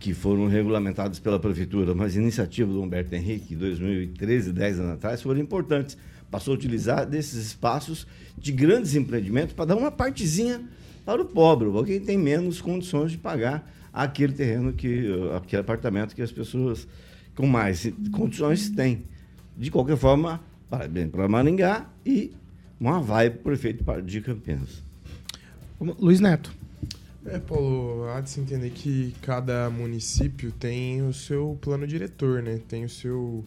que 0.00 0.12
foram 0.12 0.49
regulamentados 0.49 1.21
pela 1.21 1.38
prefeitura, 1.38 1.94
mas 1.94 2.16
iniciativa 2.16 2.73
do 2.73 2.82
Humberto 2.82 3.14
Henrique, 3.14 3.54
em 3.54 3.56
2013, 3.56 4.52
10 4.52 4.80
anos 4.80 4.92
atrás, 4.94 5.23
foram 5.23 5.38
importantes. 5.38 5.97
Passou 6.32 6.52
a 6.52 6.56
utilizar 6.56 7.06
desses 7.06 7.47
espaços 7.47 8.04
de 8.37 8.50
grandes 8.50 8.97
empreendimentos 8.97 9.54
para 9.54 9.66
dar 9.66 9.76
uma 9.76 9.92
partezinha 9.92 10.61
para 11.06 11.23
o 11.23 11.25
pobre, 11.25 11.71
para 11.71 11.85
quem 11.85 12.00
tem 12.00 12.18
menos 12.18 12.61
condições 12.61 13.12
de 13.12 13.18
pagar 13.18 13.73
aquele 13.92 14.32
terreno, 14.32 14.73
que, 14.73 15.06
aquele 15.37 15.61
apartamento 15.61 16.12
que 16.12 16.23
as 16.23 16.32
pessoas 16.32 16.88
com 17.37 17.47
mais 17.47 17.88
condições 18.11 18.68
têm. 18.68 19.04
De 19.56 19.71
qualquer 19.71 19.97
forma, 19.97 20.40
parabéns 20.68 21.09
para 21.09 21.28
Maringá 21.28 21.88
e 22.04 22.32
uma 22.83 23.01
vai 23.01 23.31
para 23.31 23.39
o 23.39 23.43
prefeito 23.45 23.85
de 24.03 24.21
Campinas. 24.21 24.83
Luiz 25.81 26.19
Neto. 26.19 26.53
É, 27.25 27.39
Paulo, 27.39 28.09
há 28.09 28.21
de 28.21 28.29
se 28.29 28.41
entender 28.41 28.71
que 28.71 29.15
cada 29.23 29.71
município 29.71 30.51
tem 30.51 31.01
o 31.03 31.12
seu 31.12 31.57
plano 31.61 31.87
diretor, 31.87 32.43
né? 32.43 32.61
Tem 32.67 32.85
o 32.85 32.89
seu, 32.89 33.45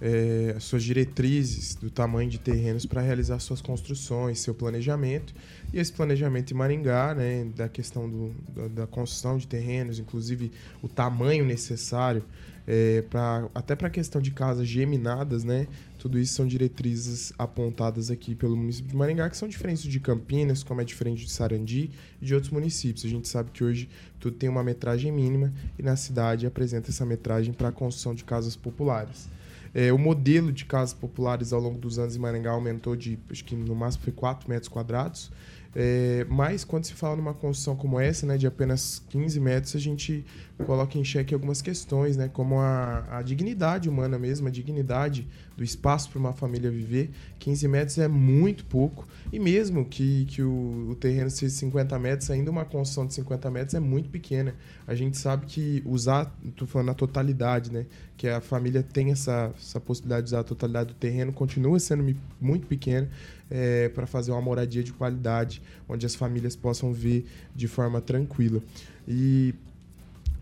é, 0.00 0.54
as 0.56 0.62
suas 0.62 0.84
diretrizes 0.84 1.74
do 1.74 1.90
tamanho 1.90 2.30
de 2.30 2.38
terrenos 2.38 2.86
para 2.86 3.00
realizar 3.00 3.40
suas 3.40 3.60
construções, 3.60 4.38
seu 4.38 4.54
planejamento. 4.54 5.34
E 5.72 5.80
esse 5.80 5.92
planejamento 5.92 6.52
em 6.52 6.56
Maringá, 6.56 7.12
né, 7.12 7.44
da 7.56 7.68
questão 7.68 8.08
do, 8.08 8.32
da, 8.54 8.68
da 8.68 8.86
construção 8.86 9.36
de 9.36 9.48
terrenos, 9.48 9.98
inclusive 9.98 10.52
o 10.80 10.88
tamanho 10.88 11.44
necessário, 11.44 12.22
é, 12.64 13.02
pra, 13.02 13.48
até 13.52 13.74
para 13.74 13.88
a 13.88 13.90
questão 13.90 14.22
de 14.22 14.30
casas 14.30 14.68
geminadas, 14.68 15.42
né? 15.42 15.66
Tudo 16.06 16.20
isso 16.20 16.34
são 16.34 16.46
diretrizes 16.46 17.32
apontadas 17.36 18.12
aqui 18.12 18.32
pelo 18.32 18.56
município 18.56 18.88
de 18.88 18.96
Maringá, 18.96 19.28
que 19.28 19.36
são 19.36 19.48
diferentes 19.48 19.82
de 19.82 19.98
Campinas, 19.98 20.62
como 20.62 20.80
é 20.80 20.84
diferente 20.84 21.24
de 21.24 21.32
Sarandi 21.32 21.90
e 22.22 22.24
de 22.24 22.32
outros 22.32 22.52
municípios. 22.52 23.04
A 23.04 23.08
gente 23.08 23.26
sabe 23.26 23.50
que 23.50 23.64
hoje 23.64 23.88
tudo 24.20 24.36
tem 24.36 24.48
uma 24.48 24.62
metragem 24.62 25.10
mínima 25.10 25.52
e 25.76 25.82
na 25.82 25.96
cidade 25.96 26.46
apresenta 26.46 26.90
essa 26.90 27.04
metragem 27.04 27.52
para 27.52 27.70
a 27.70 27.72
construção 27.72 28.14
de 28.14 28.22
casas 28.22 28.54
populares. 28.54 29.28
É, 29.74 29.92
o 29.92 29.98
modelo 29.98 30.52
de 30.52 30.64
casas 30.64 30.94
populares 30.94 31.52
ao 31.52 31.60
longo 31.60 31.76
dos 31.76 31.98
anos 31.98 32.14
em 32.14 32.20
Maringá 32.20 32.52
aumentou 32.52 32.94
de, 32.94 33.18
acho 33.28 33.44
que 33.44 33.56
no 33.56 33.74
máximo 33.74 34.04
foi 34.04 34.12
4 34.12 34.48
metros 34.48 34.68
quadrados. 34.68 35.32
É, 35.78 36.24
mas 36.30 36.64
quando 36.64 36.86
se 36.86 36.94
fala 36.94 37.16
numa 37.16 37.34
construção 37.34 37.76
como 37.76 38.00
essa, 38.00 38.24
né, 38.24 38.38
de 38.38 38.46
apenas 38.46 39.02
15 39.10 39.38
metros, 39.38 39.76
a 39.76 39.78
gente 39.78 40.24
coloca 40.64 40.96
em 40.96 41.04
xeque 41.04 41.34
algumas 41.34 41.60
questões, 41.60 42.16
né, 42.16 42.30
como 42.32 42.58
a, 42.58 43.04
a 43.10 43.20
dignidade 43.20 43.86
humana 43.86 44.18
mesmo, 44.18 44.48
a 44.48 44.50
dignidade 44.50 45.28
do 45.54 45.62
espaço 45.62 46.08
para 46.08 46.18
uma 46.18 46.32
família 46.32 46.70
viver. 46.70 47.10
15 47.38 47.68
metros 47.68 47.98
é 47.98 48.08
muito 48.08 48.64
pouco, 48.64 49.06
e 49.30 49.38
mesmo 49.38 49.84
que, 49.84 50.24
que 50.24 50.42
o, 50.42 50.92
o 50.92 50.94
terreno 50.94 51.28
seja 51.28 51.54
50 51.54 51.98
metros, 51.98 52.30
ainda 52.30 52.50
uma 52.50 52.64
construção 52.64 53.06
de 53.06 53.12
50 53.12 53.50
metros 53.50 53.74
é 53.74 53.80
muito 53.80 54.08
pequena. 54.08 54.54
A 54.86 54.94
gente 54.94 55.18
sabe 55.18 55.44
que 55.44 55.82
usar, 55.84 56.34
estou 56.42 56.66
falando 56.66 56.92
a 56.92 56.94
totalidade, 56.94 57.70
né, 57.70 57.84
que 58.16 58.26
a 58.26 58.40
família 58.40 58.82
tem 58.82 59.10
essa, 59.10 59.52
essa 59.54 59.78
possibilidade 59.78 60.22
de 60.22 60.28
usar 60.30 60.40
a 60.40 60.44
totalidade 60.44 60.94
do 60.94 60.94
terreno, 60.94 61.34
continua 61.34 61.78
sendo 61.78 62.16
muito 62.40 62.66
pequena 62.66 63.10
é, 63.50 63.88
para 63.88 64.06
fazer 64.06 64.32
uma 64.32 64.40
moradia 64.40 64.82
de 64.82 64.92
qualidade, 64.92 65.62
onde 65.88 66.06
as 66.06 66.14
famílias 66.14 66.56
possam 66.56 66.92
ver 66.92 67.26
de 67.54 67.68
forma 67.68 68.00
tranquila. 68.00 68.62
E 69.06 69.54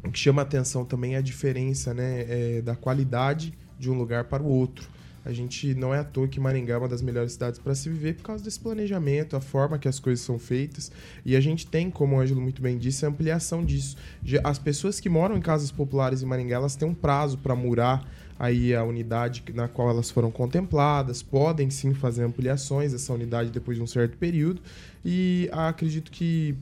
o 0.03 0.11
que 0.11 0.19
chama 0.19 0.43
atenção 0.43 0.85
também 0.85 1.15
é 1.15 1.19
a 1.19 1.23
diferença 1.23 1.95
né, 1.95 2.25
é, 2.29 2.63
da 2.63 2.77
qualidade 2.77 3.53
de 3.79 3.91
um 3.91 3.95
lugar 3.95 4.25
para 4.25 4.43
o 4.43 4.47
outro. 4.47 4.89
A 5.25 5.33
gente 5.33 5.75
não 5.75 5.95
é 5.95 6.01
à 6.01 6.05
toa 6.05 6.29
que 6.29 6.39
Maringá 6.39 6.75
é 6.75 6.77
uma 6.77 6.89
das 6.89 7.01
melhores 7.01 7.33
cidades 7.33 7.59
para 7.59 7.75
se 7.75 7.89
viver 7.89 8.15
por 8.17 8.25
causa 8.25 8.45
desse 8.45 8.61
planejamento, 8.61 9.35
a 9.35 9.41
forma 9.41 9.79
que 9.79 9.89
as 9.89 9.99
coisas 9.99 10.23
são 10.23 10.39
feitas. 10.39 10.93
E 11.25 11.35
a 11.35 11.41
gente 11.41 11.67
tem, 11.67 11.91
como 11.91 12.17
o 12.17 12.21
Ângelo 12.21 12.43
muito 12.43 12.61
bem 12.61 12.77
disse, 12.77 13.07
a 13.07 13.09
ampliação 13.09 13.65
disso. 13.65 13.97
As 14.43 14.59
pessoas 14.59 15.01
que 15.01 15.09
moram 15.09 15.35
em 15.35 15.41
casas 15.41 15.73
populares 15.73 16.23
em 16.23 16.27
Maringá, 16.27 16.57
elas 16.57 16.77
têm 16.77 16.87
um 16.87 16.95
prazo 16.95 17.39
para 17.39 17.57
murar 17.57 18.07
aí 18.38 18.75
a 18.75 18.83
unidade 18.85 19.45
na 19.55 19.69
qual 19.69 19.91
elas 19.91 20.11
foram 20.11 20.31
contempladas, 20.31 21.23
podem 21.23 21.71
sim 21.71 21.95
fazer 21.95 22.25
ampliações 22.25 22.93
dessa 22.93 23.12
unidade 23.12 23.50
depois 23.50 23.76
de 23.76 23.83
um 23.83 23.87
certo 23.87 24.17
período. 24.17 24.61
E 25.05 25.49
acredito 25.53 26.11
que 26.11 26.57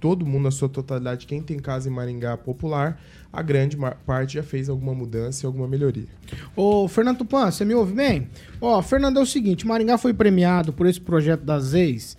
todo 0.00 0.24
mundo, 0.24 0.44
na 0.44 0.50
sua 0.50 0.68
totalidade, 0.68 1.26
quem 1.26 1.42
tem 1.42 1.58
casa 1.58 1.88
em 1.88 1.92
Maringá 1.92 2.36
popular, 2.36 3.00
a 3.32 3.42
grande 3.42 3.76
parte 4.06 4.34
já 4.34 4.42
fez 4.42 4.68
alguma 4.68 4.94
mudança 4.94 5.44
e 5.44 5.46
alguma 5.46 5.66
melhoria. 5.66 6.08
Ô, 6.56 6.88
Fernando 6.88 7.18
Tupan, 7.18 7.50
você 7.50 7.64
me 7.64 7.74
ouve 7.74 7.92
bem? 7.92 8.28
Ó, 8.60 8.80
Fernando, 8.80 9.18
é 9.18 9.22
o 9.22 9.26
seguinte, 9.26 9.66
Maringá 9.66 9.98
foi 9.98 10.14
premiado 10.14 10.72
por 10.72 10.86
esse 10.86 11.00
projeto 11.00 11.42
das 11.42 11.74
EIs. 11.74 12.16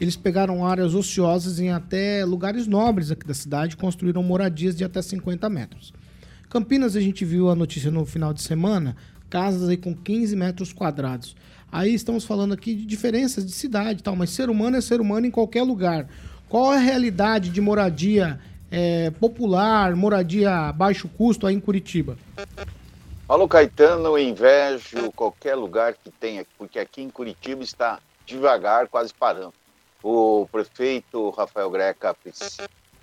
Eles 0.00 0.16
pegaram 0.16 0.66
áreas 0.66 0.94
ociosas 0.94 1.60
em 1.60 1.70
até 1.70 2.24
lugares 2.24 2.66
nobres 2.66 3.10
aqui 3.10 3.26
da 3.26 3.34
cidade 3.34 3.74
e 3.74 3.76
construíram 3.76 4.22
moradias 4.22 4.74
de 4.74 4.82
até 4.82 5.02
50 5.02 5.48
metros. 5.50 5.92
Campinas, 6.50 6.96
a 6.96 7.00
gente 7.00 7.24
viu 7.24 7.48
a 7.48 7.54
notícia 7.54 7.92
no 7.92 8.04
final 8.04 8.34
de 8.34 8.42
semana, 8.42 8.96
casas 9.30 9.68
aí 9.68 9.76
com 9.76 9.94
15 9.94 10.34
metros 10.34 10.72
quadrados. 10.72 11.36
Aí 11.70 11.94
estamos 11.94 12.24
falando 12.24 12.52
aqui 12.52 12.74
de 12.74 12.84
diferenças 12.84 13.46
de 13.46 13.52
cidade 13.52 14.00
e 14.00 14.02
tal, 14.02 14.16
mas 14.16 14.30
ser 14.30 14.50
humano 14.50 14.76
é 14.76 14.80
ser 14.80 15.00
humano 15.00 15.24
em 15.24 15.30
qualquer 15.30 15.62
lugar. 15.62 16.08
Qual 16.48 16.74
é 16.74 16.76
a 16.76 16.80
realidade 16.80 17.50
de 17.50 17.60
moradia 17.60 18.40
eh, 18.68 19.12
popular, 19.20 19.94
moradia 19.94 20.50
a 20.52 20.72
baixo 20.72 21.08
custo 21.08 21.46
aí 21.46 21.54
em 21.54 21.60
Curitiba? 21.60 22.18
Paulo 23.28 23.46
Caetano, 23.46 24.06
eu 24.06 24.18
invejo 24.18 25.12
qualquer 25.14 25.54
lugar 25.54 25.94
que 25.94 26.10
tenha, 26.10 26.44
porque 26.58 26.80
aqui 26.80 27.00
em 27.00 27.10
Curitiba 27.10 27.62
está 27.62 28.00
devagar, 28.26 28.88
quase 28.88 29.14
parando. 29.14 29.54
O 30.02 30.48
prefeito 30.50 31.30
Rafael 31.30 31.70
Greca 31.70 32.12
pre- 32.12 32.32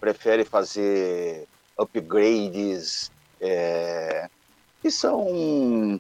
prefere 0.02 0.44
fazer 0.44 1.48
upgrades 1.80 3.10
é, 3.42 4.30
que 4.82 4.92
são. 4.92 6.00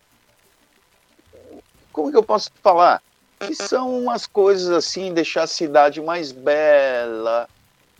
Como 1.91 2.12
que 2.12 2.17
eu 2.17 2.24
posso 2.24 2.51
falar? 2.62 3.01
Que 3.39 3.53
são 3.53 4.00
umas 4.00 4.25
coisas 4.25 4.70
assim, 4.70 5.13
deixar 5.13 5.44
a 5.44 5.48
cidade 5.48 6.01
mais 6.01 6.32
bela, 6.32 7.48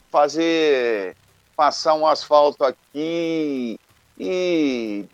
fazer 0.10 1.16
passar 1.56 1.96
um 1.96 2.06
asfalto 2.06 2.64
aqui 2.64 3.80
e 4.18 5.06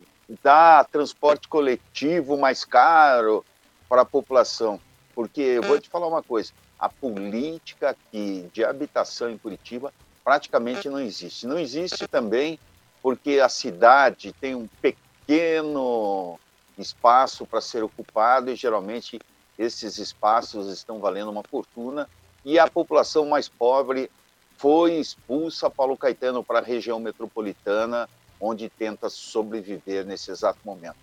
dar 0.41 0.85
transporte 0.85 1.47
coletivo 1.47 2.37
mais 2.37 2.65
caro 2.65 3.45
para 3.87 4.01
a 4.01 4.05
população. 4.05 4.79
Porque 5.15 5.41
eu 5.41 5.63
vou 5.63 5.79
te 5.79 5.89
falar 5.89 6.07
uma 6.07 6.23
coisa: 6.23 6.51
a 6.79 6.89
política 6.89 7.91
aqui 7.91 8.49
de 8.53 8.63
habitação 8.63 9.29
em 9.29 9.37
Curitiba 9.37 9.93
praticamente 10.23 10.89
não 10.89 10.99
existe. 10.99 11.45
Não 11.45 11.59
existe 11.59 12.07
também 12.07 12.59
porque 13.03 13.41
a 13.41 13.49
cidade 13.49 14.31
tem 14.31 14.55
um 14.55 14.65
pequeno 14.81 16.39
espaço 16.77 17.45
para 17.45 17.59
ser 17.59 17.83
ocupado 17.83 18.49
e 18.49 18.55
geralmente 18.55 19.19
esses 19.59 19.97
espaços 19.97 20.71
estão 20.71 20.99
valendo 20.99 21.29
uma 21.29 21.43
fortuna 21.43 22.09
e 22.45 22.57
a 22.57 22.67
população 22.67 23.25
mais 23.25 23.49
pobre 23.49 24.09
foi 24.57 24.93
expulsa 24.93 25.69
Paulo 25.69 25.97
Caetano 25.97 26.43
para 26.43 26.59
a 26.59 26.63
região 26.63 26.97
metropolitana, 26.97 28.09
onde 28.39 28.69
tenta 28.69 29.09
sobreviver 29.09 30.05
nesse 30.05 30.31
exato 30.31 30.59
momento. 30.63 30.95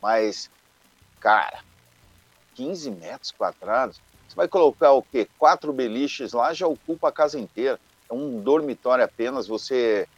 Mas, 0.00 0.50
cara, 1.20 1.60
15 2.54 2.90
metros 2.90 3.30
quadrados, 3.30 4.00
você 4.26 4.34
vai 4.34 4.48
colocar 4.48 4.92
o 4.92 5.02
quê? 5.02 5.28
Quatro 5.38 5.72
beliches 5.72 6.32
lá 6.32 6.54
já 6.54 6.66
ocupa 6.66 7.08
a 7.08 7.12
casa 7.12 7.38
inteira. 7.38 7.78
É 8.10 8.14
um 8.14 8.40
dormitório 8.40 9.04
apenas, 9.04 9.46
você 9.46 10.08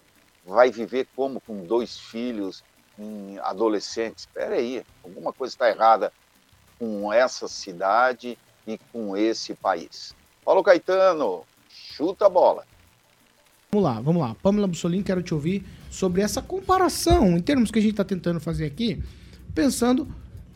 vai 0.46 0.70
viver 0.70 1.08
como 1.14 1.40
com 1.40 1.64
dois 1.64 1.98
filhos, 1.98 2.62
em 2.98 3.38
adolescentes? 3.38 4.24
Espera 4.24 4.54
aí, 4.54 4.84
alguma 5.02 5.32
coisa 5.32 5.54
está 5.54 5.68
errada 5.68 6.12
com 6.78 7.12
essa 7.12 7.48
cidade 7.48 8.38
e 8.66 8.78
com 8.92 9.16
esse 9.16 9.54
país. 9.54 10.14
Paulo 10.44 10.62
Caetano, 10.62 11.44
chuta 11.68 12.26
a 12.26 12.28
bola. 12.28 12.64
Vamos 13.72 13.90
lá, 13.90 14.00
vamos 14.00 14.22
lá. 14.22 14.36
Pamela 14.36 14.66
Bussolini, 14.66 15.02
quero 15.02 15.22
te 15.22 15.34
ouvir 15.34 15.64
sobre 15.90 16.22
essa 16.22 16.40
comparação, 16.40 17.36
em 17.36 17.40
termos 17.40 17.70
que 17.70 17.78
a 17.78 17.82
gente 17.82 17.92
está 17.92 18.04
tentando 18.04 18.38
fazer 18.38 18.66
aqui, 18.66 19.02
pensando, 19.54 20.06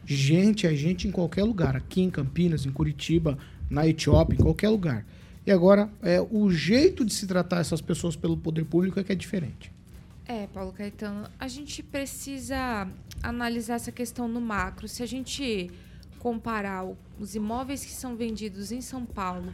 gente, 0.05 0.67
é 0.67 0.75
gente 0.75 1.09
em 1.09 1.11
qualquer 1.11 1.45
lugar, 1.45 1.75
aqui 1.75 2.01
em 2.01 2.11
Campinas, 2.11 2.65
em 2.65 2.71
Curitiba, 2.71 3.37
na 3.69 3.87
Etiópia, 3.87 4.37
em 4.37 4.43
qualquer 4.43 4.69
lugar. 4.69 5.05
E 5.45 5.51
agora, 5.51 5.91
é, 6.03 6.21
o 6.21 6.51
jeito 6.51 7.05
de 7.05 7.13
se 7.13 7.27
tratar 7.27 7.61
essas 7.61 7.81
pessoas 7.81 8.15
pelo 8.15 8.37
poder 8.37 8.65
público 8.65 9.01
é 9.01 9.05
que 9.05 9.13
é 9.13 9.15
diferente. 9.15 9.73
É, 10.31 10.47
Paulo 10.47 10.73
Caetano, 10.73 11.27
a 11.41 11.49
gente 11.49 11.83
precisa 11.83 12.87
analisar 13.23 13.77
essa 13.77 13.91
questão 13.91 14.29
no 14.29 14.43
macro. 14.43 14.87
Se 14.87 15.03
a 15.03 15.07
gente 15.07 15.71
comparar 16.19 16.85
os 17.19 17.35
imóveis 17.35 17.83
que 17.83 17.93
são 17.93 18.15
vendidos 18.15 18.71
em 18.71 18.83
São 18.83 19.07
Paulo 19.07 19.51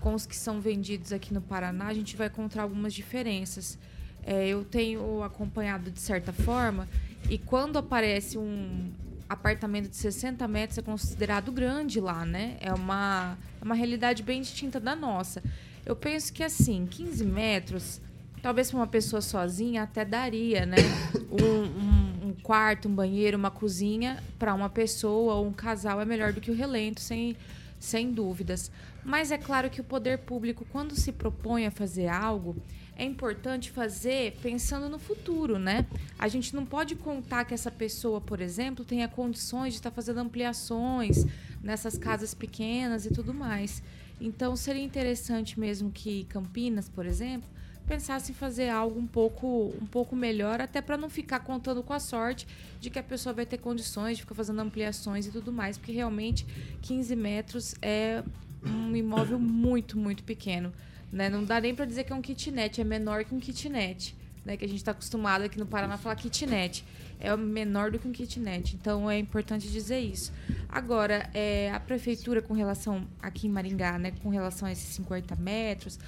com 0.00 0.12
os 0.12 0.26
que 0.26 0.36
são 0.36 0.60
vendidos 0.60 1.14
aqui 1.14 1.32
no 1.32 1.40
Paraná, 1.40 1.86
a 1.86 1.94
gente 1.94 2.14
vai 2.14 2.26
encontrar 2.26 2.64
algumas 2.64 2.92
diferenças. 2.92 3.78
É, 4.22 4.46
eu 4.46 4.66
tenho 4.66 5.22
acompanhado 5.22 5.90
de 5.90 5.98
certa 5.98 6.30
forma, 6.30 6.86
e 7.30 7.38
quando 7.38 7.78
aparece 7.78 8.36
um 8.36 8.92
apartamento 9.30 9.88
de 9.88 9.96
60 9.96 10.46
metros 10.46 10.76
é 10.76 10.82
considerado 10.82 11.50
grande 11.50 12.02
lá, 12.02 12.26
né? 12.26 12.58
É 12.60 12.72
uma, 12.74 13.38
é 13.58 13.64
uma 13.64 13.74
realidade 13.74 14.22
bem 14.22 14.42
distinta 14.42 14.78
da 14.78 14.94
nossa. 14.94 15.42
Eu 15.86 15.96
penso 15.96 16.34
que 16.34 16.44
assim, 16.44 16.86
15 16.86 17.24
metros 17.24 18.00
Talvez 18.42 18.70
para 18.70 18.80
uma 18.80 18.86
pessoa 18.86 19.20
sozinha 19.20 19.82
até 19.82 20.04
daria, 20.04 20.66
né? 20.66 20.76
Um, 21.30 21.44
um, 21.44 22.28
um 22.28 22.32
quarto, 22.42 22.88
um 22.88 22.94
banheiro, 22.94 23.36
uma 23.36 23.50
cozinha 23.50 24.22
para 24.38 24.54
uma 24.54 24.70
pessoa 24.70 25.34
ou 25.34 25.46
um 25.46 25.52
casal 25.52 26.00
é 26.00 26.06
melhor 26.06 26.32
do 26.32 26.40
que 26.40 26.50
o 26.50 26.54
relento, 26.54 27.00
sem, 27.00 27.36
sem 27.78 28.10
dúvidas. 28.10 28.70
Mas 29.04 29.30
é 29.30 29.36
claro 29.36 29.68
que 29.68 29.80
o 29.80 29.84
poder 29.84 30.18
público, 30.18 30.66
quando 30.72 30.94
se 30.94 31.12
propõe 31.12 31.66
a 31.66 31.70
fazer 31.70 32.08
algo, 32.08 32.56
é 32.96 33.04
importante 33.04 33.70
fazer 33.70 34.36
pensando 34.42 34.88
no 34.88 34.98
futuro, 34.98 35.58
né? 35.58 35.86
A 36.18 36.26
gente 36.28 36.56
não 36.56 36.66
pode 36.66 36.96
contar 36.96 37.44
que 37.44 37.54
essa 37.54 37.70
pessoa, 37.70 38.20
por 38.20 38.40
exemplo, 38.40 38.84
tenha 38.84 39.06
condições 39.06 39.74
de 39.74 39.78
estar 39.78 39.90
fazendo 39.90 40.18
ampliações 40.18 41.24
nessas 41.62 41.96
casas 41.96 42.34
pequenas 42.34 43.06
e 43.06 43.12
tudo 43.12 43.32
mais. 43.32 43.82
Então, 44.20 44.56
seria 44.56 44.82
interessante 44.82 45.60
mesmo 45.60 45.92
que 45.92 46.24
Campinas, 46.24 46.88
por 46.88 47.06
exemplo, 47.06 47.48
pensasse 47.88 48.32
em 48.32 48.34
fazer 48.34 48.68
algo 48.68 49.00
um 49.00 49.06
pouco, 49.06 49.74
um 49.80 49.86
pouco 49.86 50.14
melhor, 50.14 50.60
até 50.60 50.82
para 50.82 50.96
não 50.96 51.08
ficar 51.08 51.40
contando 51.40 51.82
com 51.82 51.94
a 51.94 51.98
sorte 51.98 52.46
de 52.78 52.90
que 52.90 52.98
a 52.98 53.02
pessoa 53.02 53.32
vai 53.32 53.46
ter 53.46 53.58
condições 53.58 54.18
de 54.18 54.22
ficar 54.22 54.34
fazendo 54.34 54.60
ampliações 54.60 55.26
e 55.26 55.30
tudo 55.30 55.50
mais, 55.50 55.78
porque 55.78 55.92
realmente 55.92 56.46
15 56.82 57.16
metros 57.16 57.74
é 57.80 58.22
um 58.62 58.94
imóvel 58.94 59.38
muito, 59.38 59.98
muito 59.98 60.22
pequeno. 60.22 60.72
Né? 61.10 61.30
Não 61.30 61.42
dá 61.42 61.60
nem 61.60 61.74
para 61.74 61.86
dizer 61.86 62.04
que 62.04 62.12
é 62.12 62.16
um 62.16 62.20
kitnet, 62.20 62.80
é 62.80 62.84
menor 62.84 63.24
que 63.24 63.34
um 63.34 63.40
kitnet. 63.40 64.14
Né? 64.44 64.56
Que 64.56 64.64
a 64.64 64.68
gente 64.68 64.78
está 64.78 64.92
acostumado 64.92 65.42
aqui 65.42 65.58
no 65.58 65.66
Paraná 65.66 65.94
a 65.94 65.98
falar 65.98 66.16
kitnet. 66.16 66.84
É 67.18 67.34
menor 67.36 67.90
do 67.90 67.98
que 67.98 68.06
um 68.06 68.12
kitnet. 68.12 68.76
Então 68.76 69.10
é 69.10 69.18
importante 69.18 69.68
dizer 69.68 69.98
isso. 69.98 70.32
Agora, 70.68 71.28
é, 71.32 71.72
a 71.72 71.80
prefeitura, 71.80 72.42
com 72.42 72.54
relação 72.54 73.06
aqui 73.20 73.46
em 73.46 73.50
Maringá, 73.50 73.98
né, 73.98 74.12
com 74.22 74.28
relação 74.28 74.68
a 74.68 74.72
esses 74.72 74.94
50 74.94 75.34
metros, 75.36 75.98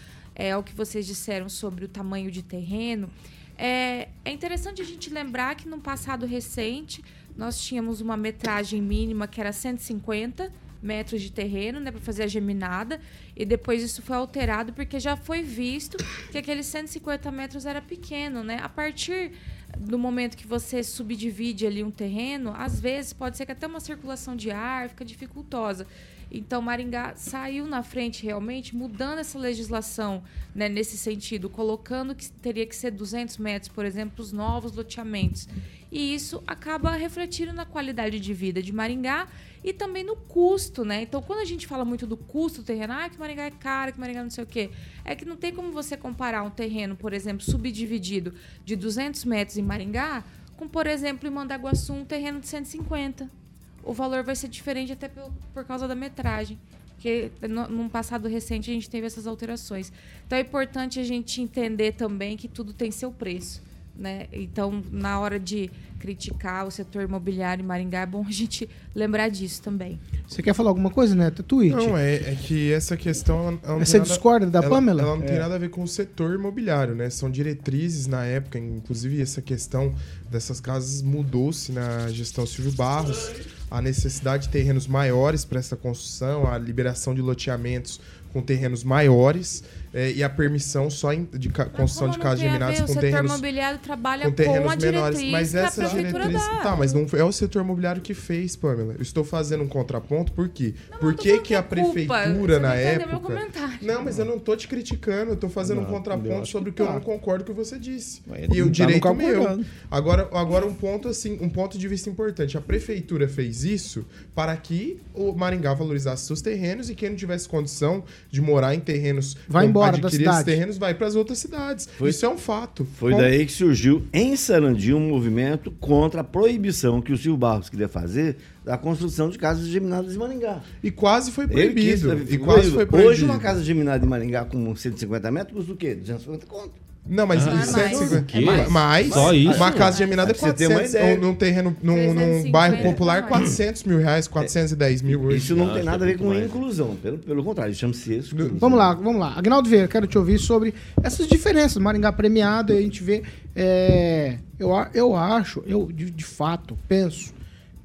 é, 0.41 0.53
ao 0.53 0.63
que 0.63 0.73
vocês 0.73 1.07
disseram 1.07 1.51
sobre 1.51 1.85
o 1.85 1.89
tamanho 1.89 2.31
de 2.31 2.43
terreno, 2.43 3.11
é, 3.59 4.09
é 4.25 4.33
interessante 4.33 4.81
a 4.81 4.85
gente 4.87 5.11
lembrar 5.11 5.55
que 5.55 5.69
no 5.69 5.79
passado 5.79 6.25
recente 6.25 7.05
nós 7.37 7.61
tínhamos 7.61 8.01
uma 8.01 8.17
metragem 8.17 8.81
mínima 8.81 9.29
que 9.29 9.39
era 9.39 9.53
150 9.53 10.51
metros 10.83 11.21
de 11.21 11.31
terreno, 11.31 11.79
né, 11.79 11.91
para 11.91 12.01
fazer 12.01 12.23
a 12.23 12.27
geminada, 12.27 12.99
e 13.37 13.45
depois 13.45 13.83
isso 13.83 14.01
foi 14.01 14.17
alterado 14.17 14.73
porque 14.73 14.99
já 14.99 15.15
foi 15.15 15.43
visto 15.43 15.99
que 16.33 16.39
aqueles 16.39 16.65
150 16.65 17.31
metros 17.31 17.67
era 17.67 17.83
pequeno, 17.83 18.43
né? 18.43 18.59
A 18.63 18.69
partir 18.69 19.33
do 19.79 19.99
momento 19.99 20.39
que 20.39 20.47
você 20.47 20.83
subdivide 20.83 21.67
ali 21.67 21.85
um 21.85 21.91
terreno, 21.91 22.55
às 22.57 22.81
vezes 22.81 23.13
pode 23.13 23.37
ser 23.37 23.45
que 23.45 23.53
até 23.53 23.67
uma 23.67 23.81
circulação 23.81 24.35
de 24.35 24.51
ar 24.51 24.89
fica 24.89 25.05
dificultosa. 25.05 25.87
Então, 26.31 26.63
Maringá 26.63 27.15
saiu 27.17 27.67
na 27.67 27.83
frente 27.83 28.25
realmente, 28.25 28.77
mudando 28.77 29.19
essa 29.19 29.39
legislação 29.39 30.23
né, 30.55 30.69
nesse 30.69 30.97
sentido, 30.97 31.51
colocando 31.51 32.15
que 32.15 32.31
teria 32.31 32.65
que 32.65 32.77
ser 32.77 32.93
200 32.93 33.37
metros, 33.39 33.69
por 33.69 33.85
exemplo, 33.85 34.23
os 34.23 34.33
novos 34.33 34.73
loteamentos. 34.73 35.49
E 35.91 36.15
isso 36.15 36.41
acaba 36.47 36.93
refletindo 36.93 37.53
na 37.53 37.65
qualidade 37.65 38.21
de 38.21 38.33
vida 38.33 38.63
de 38.63 38.73
Maringá 38.73 39.27
e 39.65 39.73
também 39.73 40.05
no 40.05 40.15
custo, 40.15 40.85
né? 40.85 41.03
Então, 41.03 41.21
quando 41.21 41.41
a 41.41 41.45
gente 41.45 41.67
fala 41.67 41.85
muito 41.85 42.07
do 42.07 42.17
custo 42.17 42.63
do 42.63 42.65
terreno, 42.65 42.93
ah, 42.93 43.09
que 43.09 43.19
Maringá 43.19 43.47
é 43.47 43.51
caro, 43.51 43.93
que 43.93 43.99
Maringá 43.99 44.23
não 44.23 44.31
sei 44.31 44.45
o 44.45 44.47
quê, 44.47 44.71
é 45.05 45.17
que 45.17 45.25
não 45.25 45.37
tem 45.37 45.53
como 45.53 45.73
você 45.73 45.97
comparar 45.97 46.45
um 46.45 46.51
terreno, 46.51 46.95
por 46.95 47.13
exemplo, 47.13 47.45
subdividido 47.45 48.33
de 48.65 48.77
200 48.77 49.25
metros 49.25 49.59
em 49.59 49.63
Maringá 49.63 50.25
com, 50.57 50.69
por 50.69 50.87
exemplo, 50.87 51.27
em 51.27 51.31
Mandaguaçu, 51.31 51.93
um 51.93 52.05
terreno 52.05 52.39
de 52.39 52.47
150 52.47 53.40
o 53.85 53.93
valor 53.93 54.23
vai 54.23 54.37
ser 54.37 54.49
diferente 54.49 54.93
até 54.93 55.09
por, 55.09 55.31
por 55.53 55.65
causa 55.65 55.87
da 55.87 55.95
metragem. 55.95 56.59
Porque 56.95 57.31
no, 57.49 57.67
num 57.67 57.89
passado 57.89 58.29
recente 58.29 58.71
a 58.71 58.75
gente 58.75 58.91
teve 58.91 59.07
essas 59.07 59.27
alterações. 59.27 59.93
Então 60.27 60.37
é 60.37 60.43
importante 60.43 61.01
a 61.01 61.05
gente 61.05 61.41
entender 61.41 61.93
também 61.93 62.37
que 62.37 62.47
tudo 62.47 62.73
tem 62.73 62.91
seu 62.91 63.11
preço. 63.11 63.63
Né? 64.01 64.29
Então, 64.33 64.83
na 64.91 65.21
hora 65.21 65.39
de 65.39 65.71
criticar 65.99 66.67
o 66.67 66.71
setor 66.71 67.03
imobiliário 67.03 67.63
em 67.63 67.67
Maringá, 67.67 68.01
é 68.01 68.07
bom 68.07 68.25
a 68.27 68.31
gente 68.31 68.69
lembrar 68.95 69.29
disso 69.29 69.61
também. 69.61 70.01
Você 70.27 70.43
quer 70.43 70.55
falar 70.55 70.71
alguma 70.71 70.91
coisa, 70.91 71.15
Neto? 71.15 71.43
Tweet. 71.43 71.75
Não, 71.75 71.99
é, 71.99 72.15
é 72.15 72.35
que 72.35 72.73
essa 72.73 72.97
questão. 72.97 73.49
Ela, 73.49 73.59
ela 73.63 73.85
Você 73.85 74.01
discorda 74.01 74.47
da 74.47 74.61
ela, 74.61 74.69
Pamela? 74.71 75.03
Ela 75.03 75.17
não 75.17 75.23
é. 75.23 75.27
tem 75.27 75.39
nada 75.39 75.55
a 75.57 75.59
ver 75.59 75.69
com 75.69 75.83
o 75.83 75.89
setor 75.89 76.35
imobiliário, 76.35 76.95
né? 76.95 77.11
São 77.11 77.31
diretrizes 77.31 78.07
na 78.07 78.25
época, 78.25 78.59
inclusive 78.59 79.21
essa 79.21 79.43
questão 79.43 79.95
dessas 80.31 80.61
casas 80.61 81.03
mudou-se 81.03 81.71
na 81.71 82.09
gestão 82.09 82.47
Silvio 82.47 82.73
Barros. 82.73 83.31
A 83.71 83.81
necessidade 83.81 84.45
de 84.45 84.49
terrenos 84.51 84.87
maiores 84.87 85.45
para 85.45 85.59
essa 85.59 85.77
construção, 85.77 86.51
a 86.51 86.59
liberação 86.59 87.15
de 87.15 87.23
loteamentos 87.23 88.01
com 88.33 88.43
terrenos 88.43 88.83
maiores 88.83 89.63
é, 89.93 90.13
e 90.13 90.23
a 90.23 90.29
permissão 90.29 90.89
só 90.89 91.13
em, 91.13 91.25
de 91.25 91.49
ca, 91.49 91.65
construção 91.67 92.11
de 92.11 92.19
casas 92.19 92.41
geminadas 92.41 92.81
com 92.81 92.95
terrenos. 92.95 93.03
O 93.03 93.03
setor 93.03 93.25
imobiliário 93.25 93.79
trabalha 93.81 94.25
com, 94.25 94.33
terrenos 94.33 94.67
com 94.67 94.71
a 94.71 94.77
menores. 94.77 95.23
Mas 95.31 95.55
essa 95.55 95.87
diretriz. 95.87 96.33
Dá. 96.33 96.61
Tá, 96.63 96.77
mas 96.77 96.93
não 96.93 97.07
é 97.13 97.25
o 97.25 97.33
setor 97.33 97.63
imobiliário 97.63 98.01
que 98.01 98.15
fez, 98.15 98.55
Pamela. 98.55 98.95
Eu 98.97 99.03
estou 99.03 99.25
fazendo 99.25 99.65
um 99.65 99.69
contraponto, 99.69 100.33
por 100.33 100.49
quê? 100.49 100.75
Não, 100.91 100.99
por 100.99 101.15
que, 101.15 101.39
que 101.41 101.55
a 101.55 101.63
prefeitura 101.63 102.61
na 102.61 102.75
época. 102.75 103.49
Não, 103.83 104.05
mas 104.05 104.19
eu 104.19 104.25
não 104.25 104.37
estou 104.37 104.57
te 104.57 104.69
criticando, 104.69 105.33
eu 105.33 105.35
estou 105.35 105.51
fazendo 105.51 105.81
não, 105.81 105.89
um 105.89 105.91
contraponto 105.91 106.47
sobre 106.47 106.71
o 106.71 106.73
que 106.73 106.83
tá. 106.83 106.89
eu 106.89 106.95
não 106.95 107.01
concordo 107.01 107.45
com 107.45 107.53
o 107.53 107.55
que 107.55 107.65
você 107.65 107.79
disse. 107.79 108.23
Mas 108.27 108.47
e 108.53 108.63
o 108.63 108.67
tá 108.67 108.71
direito 108.71 109.15
meu. 109.15 109.65
Agora, 109.91 110.29
agora 110.33 110.67
um 110.67 110.75
ponto 110.75 111.09
assim, 111.09 111.37
um 111.41 111.49
ponto 111.49 111.77
de 111.77 111.89
vista 111.89 112.09
importante. 112.09 112.57
A 112.57 112.61
prefeitura 112.61 113.29
fez 113.29 113.65
isso 113.65 114.07
para 114.35 114.57
que 114.57 115.01
o 115.13 115.33
Maringá 115.33 115.75
valorizasse 115.75 116.27
seus 116.27 116.41
terrenos 116.41 116.89
e 116.91 116.95
quem 116.95 117.11
não 117.11 117.17
tivesse 117.17 117.49
condição 117.49 118.05
de 118.31 118.41
morar 118.41 118.75
em 118.75 118.81
terrenos 118.81 119.37
vai 119.49 119.67
embora 119.67 119.80
da 120.01 120.11
cidade. 120.11 120.31
esses 120.31 120.45
terrenos 120.45 120.79
vai 120.79 120.95
para 120.95 121.07
as 121.07 121.15
outras 121.15 121.39
cidades. 121.39 121.89
Foi, 121.99 122.11
Isso 122.11 122.25
é 122.25 122.29
um 122.29 122.39
fato. 122.39 122.87
Foi 122.97 123.13
daí 123.15 123.47
que 123.47 123.53
surgiu 123.53 124.07
em 124.13 124.37
Sarandi 124.37 124.93
um 124.93 125.09
movimento 125.09 125.71
contra 125.73 126.21
a 126.21 126.25
proibição 126.25 127.01
que 127.01 127.13
o 127.13 127.17
Silvio 127.17 127.37
Barros 127.37 127.69
queria 127.69 127.89
fazer 127.89 128.37
da 128.65 128.77
construção 128.77 129.31
de 129.31 129.39
casas 129.39 129.67
geminadas 129.67 130.15
em 130.15 130.19
Maringá. 130.19 130.61
E 130.83 130.91
quase 130.91 131.31
foi 131.31 131.47
proibido. 131.47 132.17
Quis, 132.17 132.33
e 132.33 132.39
quase 132.39 132.71
foi 132.71 132.87
proibido. 132.87 133.11
Hoje 133.11 133.25
uma 133.25 133.39
casa 133.39 133.63
geminada 133.63 134.05
em 134.05 134.09
Maringá 134.09 134.45
com 134.45 134.75
150 134.75 135.31
metros 135.31 135.57
custa 135.57 135.73
o 135.73 135.77
quê? 135.77 135.95
250 135.95 136.47
conto. 136.47 136.90
Não, 137.07 137.27
mas 137.27 137.47
ah, 137.47 137.63
150. 137.63 138.41
Mais. 138.41 138.69
mais. 138.69 139.09
Só 139.09 139.33
isso? 139.33 139.57
Uma 139.57 139.73
casa 139.73 139.99
geminada 139.99 140.31
é 140.31 140.35
400. 140.35 140.95
Ou 140.95 141.19
num 141.19 141.35
terreno, 141.35 141.77
num, 141.83 142.15
num 142.15 142.51
bairro 142.51 142.83
popular, 142.83 143.27
400 143.27 143.85
mil 143.85 143.99
reais, 143.99 144.29
410 144.29 145.03
mil 145.03 145.23
hoje. 145.23 145.39
Isso 145.39 145.57
não 145.57 145.73
tem 145.73 145.83
nada 145.83 146.05
a 146.05 146.07
ver 146.07 146.19
com 146.19 146.33
inclusão. 146.33 146.95
Pelo, 146.97 147.19
pelo 147.19 147.43
contrário, 147.43 147.75
chama-se 147.75 148.17
isso. 148.17 148.37
Vamos 148.55 148.79
lá, 148.79 148.95
vamos 148.95 149.19
lá. 149.19 149.35
Agnaldo 149.37 149.69
Vieira, 149.69 149.89
quero 149.89 150.07
te 150.07 150.17
ouvir 150.17 150.39
sobre 150.39 150.73
essas 151.03 151.27
diferenças. 151.27 151.79
Maringá 151.79 152.13
premiado, 152.13 152.73
a 152.73 152.81
gente 152.81 153.03
vê. 153.03 153.23
É, 153.57 154.39
eu, 154.59 154.71
eu 154.95 155.17
acho, 155.17 155.63
eu 155.67 155.91
de, 155.91 156.11
de 156.11 156.25
fato 156.25 156.79
penso 156.87 157.35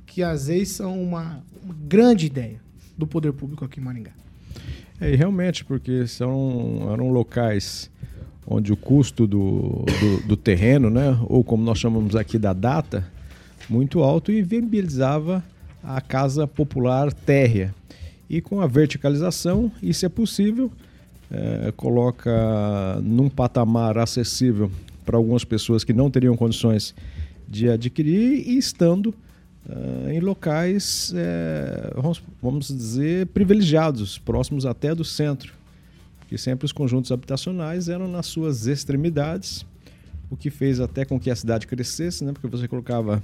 que 0.05 0.21
as 0.21 0.49
ex 0.49 0.69
são 0.69 1.01
uma, 1.01 1.43
uma 1.63 1.75
grande 1.87 2.27
ideia 2.27 2.61
do 2.95 3.07
poder 3.07 3.33
público 3.33 3.65
aqui 3.65 3.79
em 3.79 3.83
Maringá. 3.83 4.11
É, 5.01 5.11
e 5.11 5.15
realmente, 5.15 5.65
porque 5.65 6.05
são, 6.07 6.89
eram 6.93 7.11
locais 7.11 7.89
onde 8.47 8.71
o 8.71 8.77
custo 8.77 9.25
do, 9.25 9.85
do, 9.99 10.27
do 10.27 10.37
terreno, 10.37 10.89
né, 10.89 11.17
ou 11.27 11.43
como 11.43 11.63
nós 11.63 11.79
chamamos 11.79 12.15
aqui 12.15 12.37
da 12.37 12.53
data, 12.53 13.05
muito 13.69 14.03
alto 14.03 14.31
e 14.31 14.41
viabilizava 14.41 15.43
a 15.83 15.99
casa 16.01 16.47
popular 16.47 17.11
térrea. 17.11 17.73
E 18.29 18.41
com 18.41 18.61
a 18.61 18.67
verticalização, 18.67 19.71
isso 19.81 20.05
é 20.05 20.09
possível, 20.09 20.71
é, 21.31 21.73
coloca 21.75 22.99
num 23.03 23.29
patamar 23.29 23.97
acessível 23.97 24.71
para 25.05 25.17
algumas 25.17 25.43
pessoas 25.43 25.83
que 25.83 25.93
não 25.93 26.09
teriam 26.09 26.35
condições 26.35 26.95
de 27.47 27.69
adquirir 27.69 28.47
e 28.47 28.57
estando 28.57 29.13
uh, 29.69 30.09
em 30.09 30.19
locais, 30.19 31.13
é, 31.15 31.93
vamos, 31.95 32.21
vamos 32.41 32.67
dizer, 32.67 33.27
privilegiados, 33.27 34.17
próximos 34.17 34.65
até 34.65 34.95
do 34.95 35.03
centro, 35.03 35.53
porque 36.35 36.37
sempre 36.37 36.65
os 36.65 36.73
conjuntos 36.73 37.13
habitacionais 37.13 37.87
eram 37.87 38.09
nas 38.09 38.25
suas 38.25 38.67
extremidades, 38.67 39.65
o 40.29 40.35
que 40.35 40.49
fez 40.49 40.81
até 40.81 41.05
com 41.05 41.17
que 41.17 41.31
a 41.31 41.35
cidade 41.35 41.65
crescesse, 41.65 42.25
né, 42.25 42.33
porque 42.33 42.47
você 42.47 42.67
colocava 42.67 43.23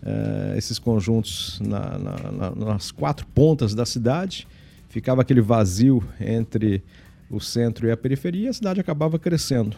uh, 0.00 0.56
esses 0.56 0.78
conjuntos 0.78 1.58
na, 1.60 1.98
na, 1.98 2.30
na, 2.30 2.50
nas 2.54 2.92
quatro 2.92 3.26
pontas 3.34 3.74
da 3.74 3.84
cidade, 3.84 4.46
ficava 4.88 5.22
aquele 5.22 5.40
vazio 5.40 6.04
entre 6.20 6.80
o 7.28 7.40
centro 7.40 7.88
e 7.88 7.90
a 7.90 7.96
periferia, 7.96 8.50
a 8.50 8.52
cidade 8.52 8.78
acabava 8.78 9.18
crescendo. 9.18 9.76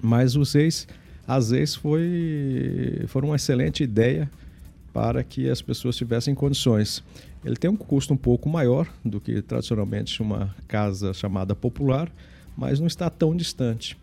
Mas 0.00 0.36
os 0.36 0.54
ex, 0.54 0.86
às 1.26 1.50
vezes 1.50 1.74
foi, 1.74 3.02
foram 3.08 3.30
uma 3.30 3.36
excelente 3.36 3.82
ideia 3.82 4.30
para 4.98 5.22
que 5.22 5.48
as 5.48 5.62
pessoas 5.62 5.94
tivessem 5.94 6.34
condições. 6.34 7.04
Ele 7.44 7.54
tem 7.54 7.70
um 7.70 7.76
custo 7.76 8.12
um 8.12 8.16
pouco 8.16 8.48
maior 8.48 8.88
do 9.04 9.20
que 9.20 9.40
tradicionalmente 9.40 10.20
uma 10.20 10.52
casa 10.66 11.14
chamada 11.14 11.54
popular, 11.54 12.10
mas 12.56 12.80
não 12.80 12.88
está 12.88 13.08
tão 13.08 13.36
distante. 13.36 13.96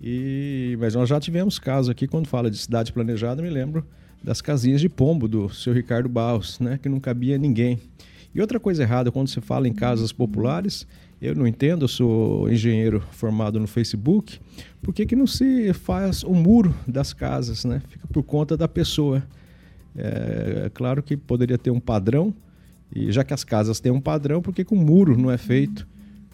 E, 0.00 0.78
mas 0.80 0.94
nós 0.94 1.10
já 1.10 1.20
tivemos 1.20 1.58
casos 1.58 1.90
aqui, 1.90 2.08
quando 2.08 2.26
fala 2.26 2.50
de 2.50 2.56
cidade 2.56 2.90
planejada, 2.90 3.42
me 3.42 3.50
lembro 3.50 3.84
das 4.24 4.40
casinhas 4.40 4.80
de 4.80 4.88
pombo 4.88 5.28
do 5.28 5.50
seu 5.50 5.74
Ricardo 5.74 6.08
Barros, 6.08 6.58
né, 6.58 6.80
que 6.82 6.88
não 6.88 6.98
cabia 6.98 7.36
ninguém. 7.36 7.78
E 8.34 8.40
outra 8.40 8.58
coisa 8.58 8.82
errada, 8.82 9.12
quando 9.12 9.28
se 9.28 9.42
fala 9.42 9.68
em 9.68 9.74
casas 9.74 10.10
populares, 10.10 10.86
eu 11.20 11.34
não 11.34 11.46
entendo, 11.46 11.84
eu 11.84 11.88
sou 11.88 12.50
engenheiro 12.50 13.02
formado 13.10 13.60
no 13.60 13.66
Facebook, 13.66 14.40
por 14.80 14.94
que, 14.94 15.04
que 15.04 15.14
não 15.14 15.26
se 15.26 15.74
faz 15.74 16.24
o 16.24 16.32
muro 16.32 16.74
das 16.88 17.12
casas, 17.12 17.62
né? 17.66 17.82
Fica 17.90 18.06
por 18.06 18.22
conta 18.22 18.56
da 18.56 18.66
pessoa. 18.66 19.22
É, 19.96 20.64
é, 20.66 20.70
claro 20.72 21.02
que 21.02 21.16
poderia 21.16 21.58
ter 21.58 21.70
um 21.70 21.80
padrão, 21.80 22.34
e 22.94 23.10
já 23.10 23.24
que 23.24 23.34
as 23.34 23.44
casas 23.44 23.80
têm 23.80 23.92
um 23.92 24.00
padrão, 24.00 24.42
por 24.42 24.54
que, 24.54 24.64
o 24.70 24.76
muro 24.76 25.16
não 25.16 25.30
é 25.30 25.38
feito 25.38 25.86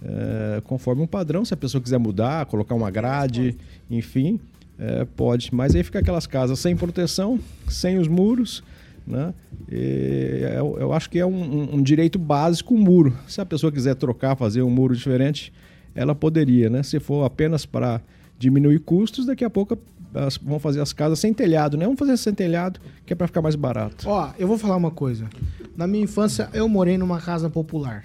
é, 0.02 0.60
conforme 0.64 1.02
um 1.02 1.06
padrão? 1.06 1.44
Se 1.44 1.54
a 1.54 1.56
pessoa 1.56 1.82
quiser 1.82 1.98
mudar, 1.98 2.46
colocar 2.46 2.74
uma 2.74 2.90
grade, 2.90 3.56
enfim, 3.90 4.40
é, 4.78 5.04
pode. 5.04 5.54
Mas 5.54 5.74
aí 5.74 5.82
fica 5.82 5.98
aquelas 5.98 6.26
casas 6.26 6.58
sem 6.58 6.76
proteção, 6.76 7.38
sem 7.68 7.98
os 7.98 8.08
muros, 8.08 8.62
né? 9.06 9.32
Eu, 9.68 10.78
eu, 10.78 10.92
acho 10.92 11.08
que 11.08 11.18
é 11.18 11.26
um, 11.26 11.76
um, 11.76 11.82
direito 11.82 12.18
básico 12.18 12.74
o 12.74 12.78
muro. 12.78 13.16
Se 13.28 13.40
a 13.40 13.46
pessoa 13.46 13.70
quiser 13.70 13.94
trocar, 13.94 14.36
fazer 14.36 14.62
um 14.62 14.70
muro 14.70 14.94
diferente, 14.94 15.52
ela 15.94 16.14
poderia, 16.14 16.68
né? 16.68 16.82
Se 16.82 16.98
for 16.98 17.24
apenas 17.24 17.64
para 17.64 18.00
diminuir 18.38 18.80
custos, 18.80 19.26
daqui 19.26 19.44
a 19.44 19.50
pouco 19.50 19.78
elas 20.16 20.36
vão 20.36 20.58
fazer 20.58 20.80
as 20.80 20.92
casas 20.92 21.18
sem 21.18 21.32
telhado, 21.32 21.76
né? 21.76 21.84
Vamos 21.84 21.98
fazer 21.98 22.16
sem 22.16 22.32
telhado, 22.32 22.80
que 23.04 23.12
é 23.12 23.16
para 23.16 23.26
ficar 23.26 23.42
mais 23.42 23.54
barato. 23.54 24.08
Ó, 24.08 24.30
eu 24.38 24.48
vou 24.48 24.58
falar 24.58 24.76
uma 24.76 24.90
coisa. 24.90 25.28
Na 25.76 25.86
minha 25.86 26.04
infância, 26.04 26.48
eu 26.52 26.68
morei 26.68 26.96
numa 26.96 27.20
casa 27.20 27.50
popular. 27.50 28.04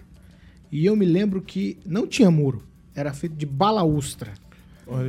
E 0.71 0.85
eu 0.85 0.95
me 0.95 1.05
lembro 1.05 1.41
que 1.41 1.77
não 1.85 2.07
tinha 2.07 2.29
muro. 2.29 2.63
Era 2.95 3.13
feito 3.13 3.35
de 3.35 3.45
balaustra. 3.45 4.33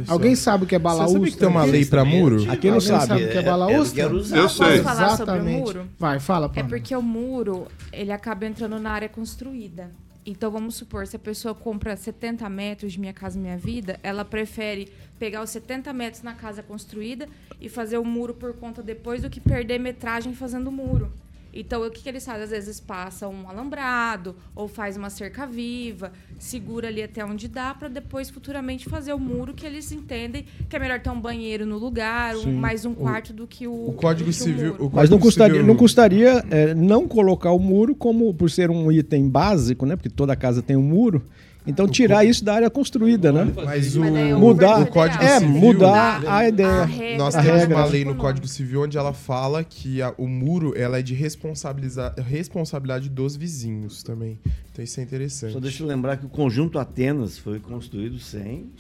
Alguém 0.07 0.37
sabe 0.37 0.65
o 0.65 0.67
que 0.67 0.75
é 0.75 0.79
balaústra? 0.79 1.19
Você 1.19 1.19
sabe 1.19 1.31
que 1.33 1.39
tem 1.39 1.49
uma 1.49 1.65
lei 1.65 1.85
para 1.85 2.05
muro? 2.05 2.51
Aqui 2.51 2.71
não 2.71 2.81
sabe. 2.81 3.07
sabe 3.07 3.25
o 3.25 3.31
que 3.31 3.37
é, 3.37 3.41
é 3.41 3.43
balaústra? 3.43 4.03
Eu 4.03 4.23
sei. 4.23 4.41
Posso 4.43 4.83
falar 4.83 5.13
Exatamente. 5.15 5.17
sobre 5.17 5.41
o 5.41 5.61
muro? 5.61 5.87
Vai, 5.99 6.21
fala. 6.21 6.51
É 6.55 6.63
porque 6.63 6.95
o 6.95 7.03
muro, 7.03 7.67
ele 7.93 8.13
acaba 8.13 8.47
entrando 8.47 8.79
na 8.79 8.91
área 8.91 9.09
construída. 9.09 9.91
Então, 10.25 10.51
vamos 10.53 10.77
supor, 10.77 11.07
se 11.07 11.17
a 11.17 11.19
pessoa 11.19 11.55
compra 11.55 11.97
70 11.97 12.49
metros 12.49 12.93
de 12.93 13.01
Minha 13.01 13.13
Casa 13.13 13.39
Minha 13.39 13.59
Vida, 13.59 13.99
ela 14.05 14.25
prefere 14.25 14.93
pegar 15.19 15.43
os 15.43 15.51
70 15.51 15.93
metros 15.93 16.23
na 16.23 16.35
casa 16.35 16.63
construída 16.63 17.29
e 17.61 17.69
fazer 17.69 17.99
o 17.99 18.05
muro 18.05 18.33
por 18.33 18.55
conta 18.55 18.83
depois 18.83 19.23
do 19.23 19.31
que 19.31 19.41
perder 19.41 19.81
metragem 19.81 20.33
fazendo 20.33 20.69
o 20.69 20.73
muro. 20.73 21.13
Então, 21.53 21.87
o 21.87 21.91
que, 21.91 22.03
que 22.03 22.09
eles 22.09 22.25
fazem? 22.25 22.45
Às 22.45 22.51
vezes 22.51 22.81
passa 22.81 23.29
um 23.29 23.49
alambrado 23.49 24.35
ou 24.55 24.67
faz 24.67 24.97
uma 24.97 25.11
cerca 25.11 25.47
viva, 25.47 26.13
segura 26.39 26.89
ali 26.89 27.03
até 27.03 27.25
onde 27.25 27.47
dá, 27.47 27.75
para 27.75 27.89
depois 27.89 28.31
futuramente 28.31 28.89
fazer 28.89 29.13
o 29.13 29.19
muro 29.19 29.53
que 29.53 29.67
eles 29.67 29.93
entendem 29.93 30.47
que 30.69 30.77
é 30.77 30.79
melhor 30.79 31.01
ter 31.01 31.11
um 31.11 31.21
banheiro 31.21 31.67
no 31.67 31.79
lugar, 31.79 32.37
um, 32.37 32.53
mais 32.53 32.85
um 32.85 32.95
quarto 32.95 33.31
o, 33.31 33.33
do 33.35 33.47
que 33.47 33.67
o. 33.67 33.89
O 33.89 33.93
Código 33.93 34.31
o 34.31 34.33
Civil. 34.33 34.77
O 34.79 34.91
Mas 34.93 35.11
não 35.11 35.19
custaria, 35.19 35.57
civil... 35.57 35.67
não, 35.67 35.77
custaria 35.77 36.45
é, 36.51 36.75
não 36.75 37.07
colocar 37.07 37.53
o 37.53 37.59
muro 37.59 37.95
como 37.95 38.33
por 38.33 38.51
ser 38.51 38.71
um 38.71 38.91
item 38.91 39.29
básico, 39.29 39.85
né? 39.85 39.97
Porque 39.97 40.09
toda 40.11 40.35
casa 40.35 40.63
tem 40.63 40.77
um 40.77 40.83
muro. 40.83 41.23
Então 41.67 41.87
tirar 41.87 42.25
isso 42.25 42.45
da 42.45 42.55
área 42.55 42.71
construída, 42.71 43.31
né? 43.31 43.53
Mas 43.65 43.95
o 43.95 44.03
mudar 44.39 44.83
o 44.83 44.87
Código 44.87 45.23
é 45.23 45.39
Civil, 45.39 45.61
mudar 45.61 46.23
a 46.27 46.49
ideia. 46.49 46.83
A 46.83 47.19
Nós 47.19 47.37
a 47.37 47.43
temos 47.43 47.61
regra. 47.61 47.77
uma 47.77 47.85
lei 47.87 48.05
no 48.05 48.17
Código 48.17 48.49
Civil 48.49 48.83
onde 48.83 48.99
ela 48.99 49.13
fala 49.13 49.63
que 49.63 50.03
a, 50.03 50.13
o 50.19 50.27
muro 50.27 50.77
ela 50.77 50.99
é 50.99 51.03
de 51.03 51.15
responsabilizar 51.15 52.15
responsabilidade 52.19 53.09
dos 53.09 53.37
vizinhos 53.37 54.03
também. 54.03 54.41
Então 54.73 54.85
isso 54.85 54.99
é 54.99 55.03
interessante. 55.05 55.53
Só 55.53 55.61
deixa 55.61 55.83
eu 55.83 55.87
lembrar 55.87 56.17
que 56.17 56.27
o 56.27 56.29
conjunto 56.29 56.79
Atenas 56.79 57.39
foi 57.39 57.61
construído 57.61 58.19
sem 58.19 58.71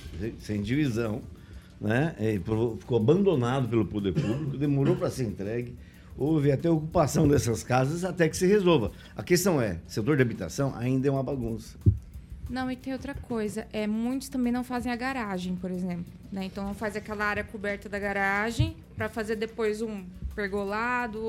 sem 0.40 0.60
divisão, 0.60 1.22
né? 1.80 2.14
E 2.18 2.38
ficou 2.80 2.96
abandonado 2.96 3.68
pelo 3.68 3.84
poder 3.84 4.12
público, 4.12 4.56
demorou 4.56 4.96
para 4.96 5.08
ser 5.08 5.24
entregue 5.24 5.76
houve 6.16 6.52
até 6.52 6.68
ocupação 6.70 7.26
dessas 7.26 7.62
casas 7.62 8.04
até 8.04 8.28
que 8.28 8.36
se 8.36 8.46
resolva. 8.46 8.92
A 9.16 9.22
questão 9.22 9.60
é, 9.60 9.78
setor 9.86 10.16
de 10.16 10.22
habitação 10.22 10.74
ainda 10.76 11.08
é 11.08 11.10
uma 11.10 11.22
bagunça. 11.22 11.78
Não, 12.48 12.70
e 12.70 12.76
tem 12.76 12.92
outra 12.92 13.14
coisa. 13.14 13.66
É, 13.72 13.86
muitos 13.86 14.28
também 14.28 14.52
não 14.52 14.64
fazem 14.64 14.92
a 14.92 14.96
garagem, 14.96 15.56
por 15.56 15.70
exemplo. 15.70 16.12
Né? 16.30 16.44
Então 16.44 16.64
não 16.64 16.74
faz 16.74 16.96
aquela 16.96 17.24
área 17.24 17.44
coberta 17.44 17.88
da 17.88 17.98
garagem 17.98 18.76
para 18.96 19.08
fazer 19.08 19.36
depois 19.36 19.82
um 19.82 20.04
pergolado, 20.34 21.20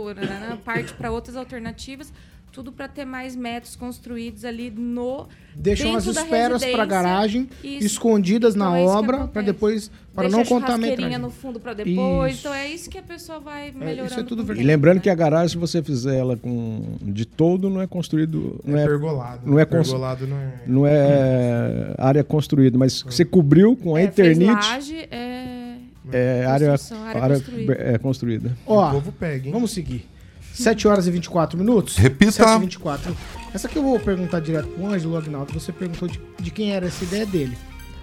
parte 0.63 0.93
para 0.93 1.11
outras 1.11 1.35
alternativas 1.35 2.11
tudo 2.53 2.71
para 2.71 2.87
ter 2.87 3.03
mais 3.03 3.35
metros 3.35 3.75
construídos 3.75 4.45
ali 4.45 4.69
no 4.69 5.27
deixam 5.55 5.95
as 5.95 6.05
esferas 6.05 6.63
para 6.63 6.85
garagem 6.85 7.49
isso. 7.63 7.83
escondidas 7.83 8.53
na 8.53 8.79
então, 8.79 8.93
é 8.93 8.95
obra 8.95 9.27
para 9.27 9.41
depois 9.41 9.89
para 10.13 10.29
não 10.29 10.45
contaminar 10.45 11.19
no 11.19 11.31
fundo 11.31 11.59
para 11.59 11.73
depois 11.73 12.33
isso. 12.33 12.41
então 12.41 12.53
é 12.53 12.67
isso 12.69 12.91
que 12.91 12.99
a 12.99 13.01
pessoa 13.01 13.39
vai 13.39 13.71
melhorando 13.71 14.01
é, 14.01 14.05
isso 14.05 14.19
é 14.19 14.23
tudo 14.23 14.43
verdade. 14.43 14.63
e 14.63 14.67
lembrando 14.67 15.01
que 15.01 15.09
a 15.09 15.15
garagem 15.15 15.49
se 15.49 15.57
você 15.57 15.81
fizer 15.81 16.15
ela 16.15 16.37
com 16.37 16.95
de 17.01 17.25
todo 17.25 17.71
não 17.71 17.81
é 17.81 17.87
construído 17.87 18.61
não 18.63 18.77
é, 18.77 18.83
é 18.83 18.85
pergolado 18.85 19.41
não 19.49 19.59
é 19.59 19.65
pergolado 19.65 20.27
não 20.27 20.37
é 20.37 20.53
não 20.67 20.87
é 20.87 21.95
área 21.97 22.23
construída 22.23 22.77
mas 22.77 23.01
você 23.01 23.25
cobriu 23.25 23.75
com 23.75 23.95
a 23.95 24.01
é, 24.01 24.03
eternite 24.03 25.07
é 25.09 25.63
é 26.11 26.45
área, 26.45 26.73
área, 26.73 27.23
área 27.23 27.39
construída. 27.39 27.73
É 27.79 27.97
construída. 27.97 28.57
Ó, 28.67 28.89
o 28.89 28.91
povo 28.91 29.11
pega, 29.13 29.47
hein? 29.47 29.53
Vamos 29.53 29.71
seguir. 29.71 30.05
7 30.53 30.87
horas 30.87 31.07
e 31.07 31.11
24 31.11 31.57
minutos? 31.57 31.97
Repita. 31.97 32.31
7 32.31 32.55
e 32.55 32.59
24. 32.59 33.17
Essa 33.53 33.67
aqui 33.67 33.77
eu 33.77 33.83
vou 33.83 33.99
perguntar 33.99 34.39
direto 34.39 34.67
pro 34.67 34.85
Ângelo 34.85 35.17
Agnaldo. 35.17 35.51
Você 35.53 35.71
perguntou 35.71 36.07
de, 36.07 36.21
de 36.39 36.51
quem 36.51 36.71
era 36.71 36.85
essa 36.85 37.03
ideia 37.03 37.25
dele. 37.25 37.57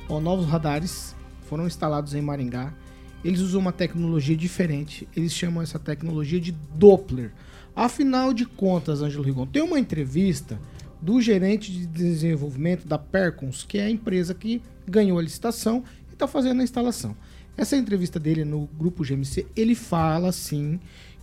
Ó, 0.09 0.21
novos 0.21 0.47
radares 0.47 1.15
foram 1.49 1.67
instalados 1.67 2.13
em 2.13 2.21
Maringá. 2.21 2.75
Eles 3.25 3.39
usam 3.41 3.61
uma 3.61 3.73
tecnologia 3.73 4.37
diferente. 4.37 5.09
Eles 5.15 5.33
chamam 5.33 5.63
essa 5.63 5.79
tecnologia 5.79 6.41
de 6.41 6.51
Doppler. 6.51 7.33
Afinal 7.75 8.35
de 8.35 8.45
contas, 8.45 9.01
Ângelo 9.01 9.23
Rigon, 9.23 9.47
tem 9.47 9.63
uma 9.63 9.79
entrevista 9.79 10.61
do 11.01 11.21
gerente 11.21 11.71
de 11.71 11.87
desenvolvimento 11.87 12.87
da 12.87 12.99
Percons, 12.99 13.65
que 13.65 13.79
é 13.79 13.85
a 13.85 13.91
empresa 13.91 14.35
que 14.35 14.61
ganhou 14.87 15.19
a 15.21 15.23
licitação 15.23 15.85
e 16.11 16.15
está 16.15 16.27
fazendo 16.27 16.61
a 16.61 16.65
instalação. 16.65 17.17
Essa 17.57 17.77
entrevista 17.77 18.19
dele 18.19 18.45
no 18.45 18.69
grupo 18.79 19.05
GMC, 19.05 19.47
ele 19.55 19.75
fala 19.75 20.29
assim 20.29 20.81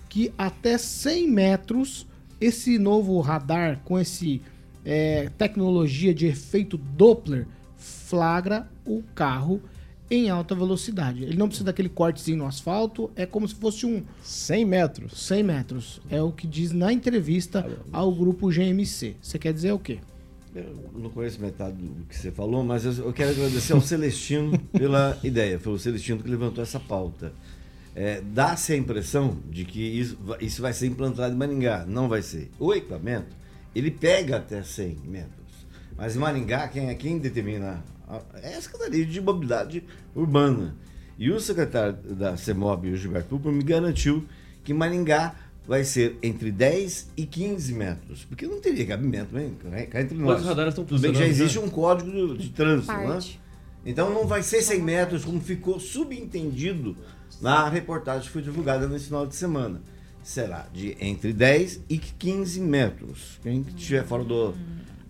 que 0.09 0.33
até 0.37 0.77
100 0.77 1.27
metros 1.29 2.07
esse 2.39 2.77
novo 2.77 3.19
radar 3.19 3.81
com 3.83 3.99
esse 3.99 4.41
é, 4.85 5.29
tecnologia 5.37 6.13
de 6.13 6.27
efeito 6.27 6.77
Doppler 6.77 7.47
flagra 7.75 8.69
o 8.85 9.03
carro 9.13 9.61
em 10.09 10.29
alta 10.29 10.55
velocidade. 10.55 11.23
Ele 11.23 11.35
não 11.35 11.47
precisa 11.47 11.65
daquele 11.65 11.89
cortezinho 11.89 12.37
no 12.37 12.45
asfalto, 12.45 13.11
é 13.15 13.25
como 13.25 13.47
se 13.47 13.55
fosse 13.55 13.85
um 13.85 14.03
100 14.23 14.65
metros. 14.65 15.27
100 15.27 15.43
metros. 15.43 16.01
É 16.09 16.21
o 16.21 16.31
que 16.31 16.47
diz 16.47 16.71
na 16.71 16.93
entrevista 16.93 17.69
ao 17.91 18.13
grupo 18.13 18.49
GMC. 18.49 19.15
Você 19.21 19.37
quer 19.37 19.53
dizer 19.53 19.73
o 19.73 19.79
quê? 19.79 19.99
Eu 20.55 20.73
não 20.95 21.09
conheço 21.09 21.39
metade 21.41 21.75
do 21.75 22.05
que 22.05 22.15
você 22.15 22.31
falou, 22.31 22.63
mas 22.63 22.85
eu 22.85 23.13
quero 23.13 23.31
agradecer 23.31 23.73
ao 23.73 23.81
Celestino 23.81 24.57
pela 24.71 25.19
ideia. 25.23 25.59
Foi 25.59 25.73
o 25.73 25.79
Celestino 25.79 26.23
que 26.23 26.29
levantou 26.29 26.63
essa 26.63 26.79
pauta. 26.79 27.33
É, 27.99 28.21
dá-se 28.21 28.73
a 28.73 28.75
impressão 28.77 29.39
de 29.49 29.65
que 29.65 29.81
isso, 29.81 30.19
isso 30.39 30.61
vai 30.61 30.71
ser 30.71 30.85
implantado 30.85 31.33
em 31.33 31.37
Maringá. 31.37 31.83
Não 31.87 32.07
vai 32.07 32.21
ser. 32.21 32.51
O 32.59 32.71
equipamento, 32.71 33.35
ele 33.73 33.89
pega 33.89 34.37
até 34.37 34.61
100 34.61 34.97
metros. 35.03 35.65
Mas 35.97 36.15
em 36.15 36.19
Maringá, 36.19 36.67
quem, 36.67 36.89
é 36.89 36.93
quem 36.93 37.17
determina 37.17 37.83
é 38.43 38.53
a 38.53 38.61
Secretaria 38.61 39.03
de 39.03 39.19
Mobilidade 39.19 39.83
Urbana. 40.15 40.75
E 41.17 41.31
o 41.31 41.39
secretário 41.39 41.97
da 42.13 42.37
CEMOB, 42.37 42.91
o 42.91 42.95
Gilberto 42.95 43.29
Púlparo, 43.29 43.55
me 43.55 43.63
garantiu 43.63 44.23
que 44.63 44.75
Maringá 44.75 45.33
vai 45.67 45.83
ser 45.83 46.19
entre 46.21 46.51
10 46.51 47.13
e 47.17 47.25
15 47.25 47.73
metros. 47.73 48.25
Porque 48.25 48.45
não 48.45 48.61
teria 48.61 48.85
cabimento, 48.85 49.33
né? 49.33 49.87
Cá 49.87 50.01
entre 50.01 50.15
nós. 50.15 50.45
radares 50.45 50.73
estão 50.73 50.85
Tudo 50.85 51.01
bem 51.01 51.13
que 51.13 51.17
já 51.17 51.25
existe 51.25 51.57
né? 51.57 51.65
um 51.65 51.69
código 51.69 52.11
de, 52.11 52.43
de 52.43 52.49
trânsito, 52.49 52.93
né? 52.93 53.19
Então 53.83 54.13
não 54.13 54.27
vai 54.27 54.43
ser 54.43 54.61
100 54.61 54.83
metros, 54.83 55.25
como 55.25 55.41
ficou 55.41 55.79
subentendido 55.79 56.95
na 57.41 57.67
reportagem 57.69 58.23
que 58.23 58.29
foi 58.29 58.41
divulgada 58.41 58.87
nesse 58.87 59.05
final 59.05 59.25
de 59.25 59.35
semana. 59.35 59.81
Será 60.23 60.65
de 60.73 60.97
entre 60.99 61.31
10 61.31 61.81
e 61.89 61.97
15 61.97 62.59
metros. 62.59 63.39
Quem 63.41 63.65
estiver 63.75 64.03
fora 64.05 64.23
do, 64.25 64.53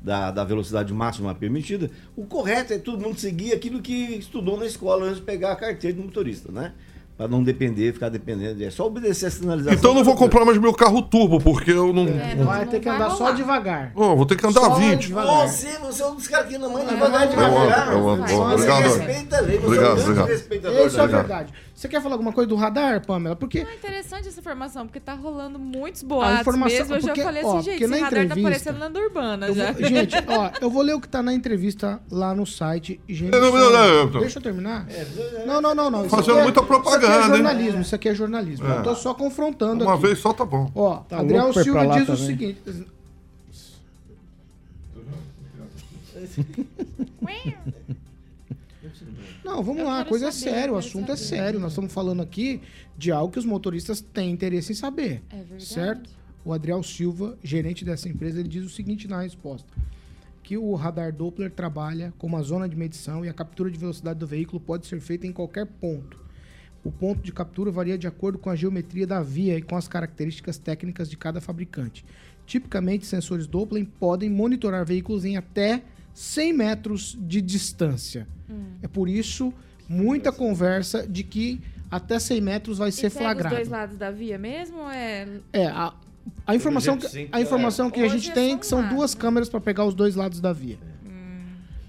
da, 0.04 0.30
da 0.30 0.44
velocidade 0.44 0.94
máxima 0.94 1.34
permitida, 1.34 1.90
o 2.16 2.24
correto 2.26 2.74
é 2.74 2.78
todo 2.78 3.02
mundo 3.02 3.20
seguir 3.20 3.52
aquilo 3.54 3.82
que 3.82 3.94
estudou 4.16 4.58
na 4.60 4.66
escola 4.68 5.06
antes 5.06 5.18
de 5.18 5.24
pegar 5.24 5.54
a 5.54 5.56
carteira 5.56 5.98
de 5.98 6.04
motorista, 6.04 6.52
né? 6.52 6.74
Para 7.18 7.28
não 7.28 7.42
depender, 7.42 7.92
ficar 7.94 8.10
dependendo. 8.10 8.64
É 8.64 8.70
só 8.70 8.86
obedecer 8.86 9.26
a 9.26 9.32
sinalização. 9.32 9.76
Então 9.76 9.90
eu 9.90 9.96
não 9.96 10.04
vou 10.04 10.16
comprar 10.16 10.46
mais 10.46 10.56
meu 10.60 10.72
carro 10.72 11.02
turbo, 11.02 11.40
porque 11.42 11.72
eu 11.72 11.92
não. 11.92 12.08
É, 12.08 12.36
não- 12.36 12.46
Vai 12.46 12.68
ter 12.68 12.80
que 12.80 12.88
andar 12.88 13.10
só 13.10 13.32
devagar. 13.32 13.92
Ó, 13.96 14.16
vou 14.16 14.24
ter 14.24 14.36
que 14.38 14.46
andar 14.46 14.62
Só 14.62 14.76
20. 14.76 15.08
devagar. 15.08 15.48
Você, 15.50 15.80
você 15.80 16.04
é 16.04 16.06
um 16.06 16.16
dos 16.16 16.28
caras 16.28 16.48
que 16.48 16.60
não 16.60 16.72
manda 16.72 16.92
É, 16.92 16.94
devagar 16.94 17.24
eu 17.24 17.30
devagar. 17.32 17.92
eu. 17.92 18.04
Você 18.04 18.34
Obrigado. 18.36 18.84
respeita 18.84 19.38
a 19.38 19.42
lei, 19.42 19.58
você 19.58 19.66
Obrigado, 19.66 19.88
é 19.88 19.90
um 19.90 20.04
obrigado. 20.04 20.28
respeitador 20.28 20.86
Isso 20.86 21.02
é 21.02 21.08
verdade. 21.08 21.54
Você 21.78 21.88
quer 21.88 22.02
falar 22.02 22.16
alguma 22.16 22.34
coisa 22.34 22.48
do 22.50 22.56
radar, 22.56 23.06
Pamela? 23.06 23.36
Porque 23.36 23.64
Não, 23.64 23.70
é 23.70 23.76
interessante 23.76 24.28
essa 24.28 24.40
informação, 24.40 24.88
porque 24.88 25.00
tá 25.00 25.14
rolando 25.14 25.60
muitos 25.60 26.04
A 26.04 26.08
boatos 26.08 26.42
informação- 26.42 26.76
mesmo. 26.80 26.96
Eu 26.96 27.00
porque, 27.02 27.20
já 27.22 27.24
falei 27.28 27.44
ó, 27.44 27.48
assim, 27.58 27.58
gente, 27.66 27.70
porque 27.74 27.84
esse 27.84 27.92
na 27.92 27.98
radar 27.98 28.10
tá 28.10 28.24
entrevista- 28.26 28.50
parecendo 28.50 28.80
lenda 28.80 29.00
urbana 29.00 29.54
já. 29.54 29.72
vou- 29.74 29.84
gente, 29.88 30.16
ó, 30.28 30.52
eu 30.60 30.70
vou 30.72 30.82
ler 30.82 30.94
o 30.96 31.00
que 31.00 31.08
tá 31.08 31.22
na 31.22 31.32
entrevista 31.36 32.02
lá 32.10 32.34
no 32.34 32.48
site. 32.48 33.00
Gente, 33.08 33.30
Não, 33.30 33.40
não, 33.40 33.52
não, 33.72 34.06
não. 34.10 34.20
Deixa 34.22 34.40
eu 34.40 34.42
terminar. 34.44 34.88
Não, 35.46 35.62
não, 35.62 35.76
não, 35.76 35.92
não. 35.92 36.02
Isso 36.08 36.16
Fazendo 36.16 36.40
é- 36.40 36.44
muita 36.46 36.64
propaganda, 36.64 37.06
Isso 37.06 37.06
aqui 37.06 37.22
é 37.22 37.22
hein? 37.22 37.28
jornalismo, 37.44 37.82
isso 37.82 37.94
aqui 37.96 38.10
é 38.10 38.16
jornalismo. 38.16 38.68
É. 38.68 38.78
Eu 38.80 38.84
tô 38.84 38.96
só 38.96 39.14
confrontando 39.14 39.84
Uma 39.84 39.94
aqui. 39.94 40.02
vez 40.02 40.18
só 40.18 40.34
tá 40.34 40.44
bom. 40.46 40.72
Ó, 40.74 40.96
Tá 41.08 41.20
Adriel 41.20 41.54
Silva 41.54 41.86
diz 41.86 42.04
o 42.04 42.06
também. 42.08 42.26
seguinte. 42.26 42.62
Não, 49.48 49.64
vamos 49.64 49.80
Eu 49.80 49.86
lá, 49.88 50.02
a 50.02 50.06
coisa 50.06 50.28
é 50.28 50.32
saber, 50.32 50.52
séria, 50.52 50.74
o 50.74 50.78
assunto 50.78 51.06
quero 51.06 51.14
é 51.14 51.16
saber. 51.16 51.42
sério. 51.42 51.60
Nós 51.60 51.72
estamos 51.72 51.94
falando 51.94 52.22
aqui 52.22 52.62
de 52.98 53.12
algo 53.14 53.32
que 53.32 53.40
os 53.40 53.46
motoristas 53.46 54.02
têm 54.02 54.30
interesse 54.30 54.74
em 54.74 54.76
saber. 54.76 55.24
É 55.30 55.38
verdade. 55.38 55.66
Certo? 55.66 56.10
O 56.44 56.52
Adriel 56.52 56.84
Silva, 56.84 57.38
gerente 57.42 57.86
dessa 57.86 58.10
empresa, 58.10 58.40
ele 58.40 58.50
diz 58.50 58.66
o 58.66 58.70
seguinte 58.70 59.08
na 59.08 59.22
resposta: 59.22 59.68
que 60.44 60.58
o 60.58 60.76
radar 60.76 61.14
Doppler 61.14 61.50
trabalha 61.50 62.14
com 62.18 62.28
uma 62.28 62.42
zona 62.42 62.68
de 62.68 62.76
medição 62.76 63.24
e 63.24 63.30
a 63.30 63.34
captura 63.34 63.72
de 63.72 63.78
velocidade 63.78 64.20
do 64.20 64.28
veículo 64.28 64.60
pode 64.60 64.86
ser 64.86 65.00
feita 65.00 65.26
em 65.26 65.32
qualquer 65.32 65.66
ponto. 65.66 66.26
O 66.84 66.92
ponto 66.92 67.22
de 67.22 67.34
captura 67.34 67.72
varia 67.72 67.98
de 67.98 68.08
acordo 68.08 68.38
com 68.38 68.50
a 68.50 68.56
geometria 68.56 69.08
da 69.08 69.22
via 69.22 69.58
e 69.58 69.62
com 69.62 69.76
as 69.76 69.88
características 69.88 70.58
técnicas 70.58 71.10
de 71.10 71.18
cada 71.18 71.42
fabricante. 71.42 72.06
Tipicamente, 72.46 73.06
sensores 73.06 73.46
Doppler 73.48 73.86
podem 74.00 74.30
monitorar 74.30 74.86
veículos 74.86 75.26
em 75.26 75.36
até 75.36 75.84
100 76.18 76.54
metros 76.54 77.16
de 77.22 77.40
distância. 77.44 78.28
É 78.82 78.88
por 78.88 79.08
isso 79.08 79.54
muita 79.88 80.32
conversa 80.32 81.08
de 81.08 81.24
que 81.24 81.62
até 81.92 82.18
100 82.18 82.42
metros 82.42 82.78
vai 82.80 82.90
E 82.90 82.92
ser 82.92 83.12
flagrado. 83.12 83.54
os 83.54 83.60
dois 83.62 83.70
lados 83.70 83.98
da 83.98 84.10
via 84.10 84.36
mesmo 84.38 84.80
ou 84.80 84.90
é... 84.90 85.28
É, 85.54 85.68
a, 85.68 85.94
a 86.46 86.56
informação, 86.56 86.98
que, 86.98 87.08
sim, 87.08 87.30
a 87.32 87.40
informação 87.40 87.92
que 87.92 88.00
a 88.02 88.08
gente 88.08 88.32
é 88.32 88.34
tem 88.34 88.54
é 88.54 88.58
que 88.58 88.66
são 88.66 88.90
duas 88.90 89.14
né? 89.14 89.22
câmeras 89.22 89.48
para 89.48 89.62
pegar 89.62 89.86
os 89.86 89.94
dois 89.94 90.16
lados 90.16 90.40
da 90.42 90.52
via. 90.52 90.80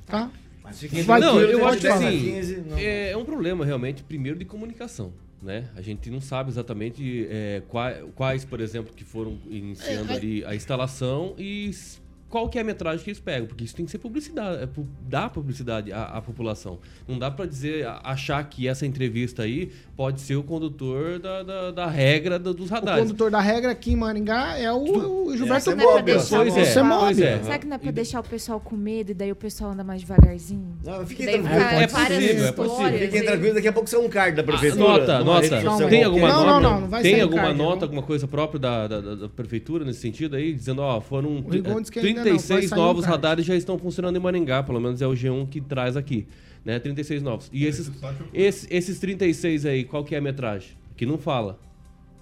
Tá? 0.06 0.30
Mas 0.62 0.78
fiquem 0.78 1.02
Vai 1.04 1.20
Não, 1.20 1.36
tranquilos, 1.38 1.52
eu 1.52 1.58
de 1.60 1.64
acho 1.66 1.76
que 1.78 1.82
10 1.82 1.94
a 1.94 2.08
assim, 2.08 2.18
15, 2.20 2.56
não. 2.68 2.78
é, 2.78 3.10
é 3.12 3.16
um 3.16 3.24
problema 3.24 3.64
realmente, 3.64 4.02
primeiro 4.02 4.38
de 4.38 4.44
comunicação. 4.44 5.10
Né? 5.42 5.64
A 5.74 5.80
gente 5.80 6.10
não 6.10 6.20
sabe 6.20 6.50
exatamente 6.50 7.26
é, 7.30 7.62
qua- 7.68 7.94
quais, 8.14 8.44
por 8.44 8.60
exemplo, 8.60 8.92
que 8.94 9.04
foram 9.04 9.38
iniciando 9.48 10.12
ali 10.12 10.44
a 10.44 10.54
instalação 10.54 11.34
e 11.38 11.70
qual 12.28 12.48
que 12.48 12.58
é 12.58 12.60
a 12.60 12.64
metragem 12.64 13.02
que 13.02 13.10
eles 13.10 13.20
pegam, 13.20 13.46
porque 13.46 13.64
isso 13.64 13.74
tem 13.74 13.84
que 13.84 13.90
ser 13.90 13.98
publicidade, 13.98 14.62
é, 14.62 14.68
dar 15.08 15.30
publicidade 15.30 15.90
à, 15.92 16.04
à 16.04 16.20
população. 16.22 16.78
Não 17.06 17.18
dá 17.18 17.30
para 17.30 17.46
dizer, 17.46 17.86
achar 18.04 18.42
que 18.48 18.68
essa 18.68 18.84
entrevista 18.84 19.42
aí 19.44 19.70
pode 19.96 20.20
ser 20.20 20.36
o 20.36 20.42
condutor 20.42 21.18
da, 21.18 21.42
da, 21.42 21.70
da 21.70 21.86
regra 21.86 22.38
do- 22.38 22.52
dos 22.52 22.70
O 22.70 22.74
radares. 22.74 23.02
condutor 23.02 23.30
da 23.30 23.40
regra 23.40 23.70
aqui 23.70 23.92
em 23.92 23.96
Maringá 23.96 24.56
é 24.58 24.70
o, 24.72 25.26
o 25.28 25.36
Gilberto 25.36 25.70
Essa 25.70 25.70
é 25.72 25.74
Não 25.74 25.82
é 25.82 25.86
pois 25.86 25.94
o 25.94 25.98
é, 25.98 26.02
pessoal- 26.14 26.98
pois 27.00 27.18
é. 27.18 27.42
Será 27.42 27.58
que 27.58 27.66
não 27.66 27.74
é 27.76 27.78
pra 27.78 27.88
E- 27.88 27.92
deixar 27.92 28.20
o 28.20 28.24
pessoal 28.24 28.60
com 28.60 28.76
medo 28.76 29.10
e 29.10 29.14
daí 29.14 29.32
o 29.32 29.36
pessoal 29.36 29.70
anda 29.72 29.82
mais 29.82 30.00
devagarzinho? 30.02 30.76
Não, 30.84 31.06
fiquem 31.06 31.26
tranquilos. 31.26 31.48
fica 31.50 31.64
É 31.64 31.86
várias 31.86 31.92
possível, 32.20 32.46
é 32.46 32.52
possível. 32.52 32.98
Fiquem 32.98 33.20
aí. 33.20 33.26
tranquilos, 33.26 33.54
daqui 33.54 33.68
a 33.68 33.72
pouco 33.72 33.88
você 33.88 33.96
é 33.96 33.98
um 33.98 34.08
card 34.08 34.36
da 34.36 34.42
Ah, 34.42 34.44
prefeitura. 34.44 34.82
nota, 34.98 35.24
nota. 35.24 35.48
social 35.62 35.88
Tem 35.88 36.04
alguma 36.04 36.28
Não, 36.28 36.36
nota? 36.44 36.50
não, 36.50 36.60
não, 36.60 36.80
não 36.82 36.88
vai 36.88 37.02
tem 37.02 37.20
alguma 37.20 37.42
card, 37.42 37.58
nota, 37.58 37.76
não. 37.76 37.82
alguma 37.84 38.02
coisa 38.02 38.28
própria 38.28 38.60
da, 38.60 38.86
da, 38.86 39.00
da- 39.00 39.14
da 39.14 39.28
prefeitura 39.28 39.84
nesse 39.84 40.00
sentido 40.00 40.36
aí, 40.36 40.52
dizendo, 40.52 40.82
ó, 40.82 41.00
foram 41.00 41.38
O 41.38 41.42
que 41.44 42.00
ainda 42.18 42.31
não, 42.31 42.38
vai 42.38 42.46
36 42.46 42.70
sair 42.70 42.78
um 42.78 42.83
novos 42.83 43.04
radares 43.04 43.44
já 43.44 43.57
estão 43.57 43.78
funcionando 43.78 44.16
em 44.16 44.20
Maringá, 44.20 44.62
pelo 44.62 44.81
menos 44.81 45.00
é 45.00 45.07
o 45.07 45.12
G1 45.12 45.48
que 45.48 45.61
traz 45.61 45.96
aqui, 45.96 46.26
né? 46.64 46.78
36 46.78 47.22
novos. 47.22 47.48
E 47.52 47.64
esses, 47.64 47.90
esses, 48.33 48.66
esses 48.70 48.98
36 48.98 49.66
aí, 49.66 49.85
qual 49.85 50.04
que 50.04 50.14
é 50.14 50.18
a 50.18 50.20
metragem? 50.20 50.70
Que 50.96 51.07
não 51.07 51.18
fala. 51.18 51.59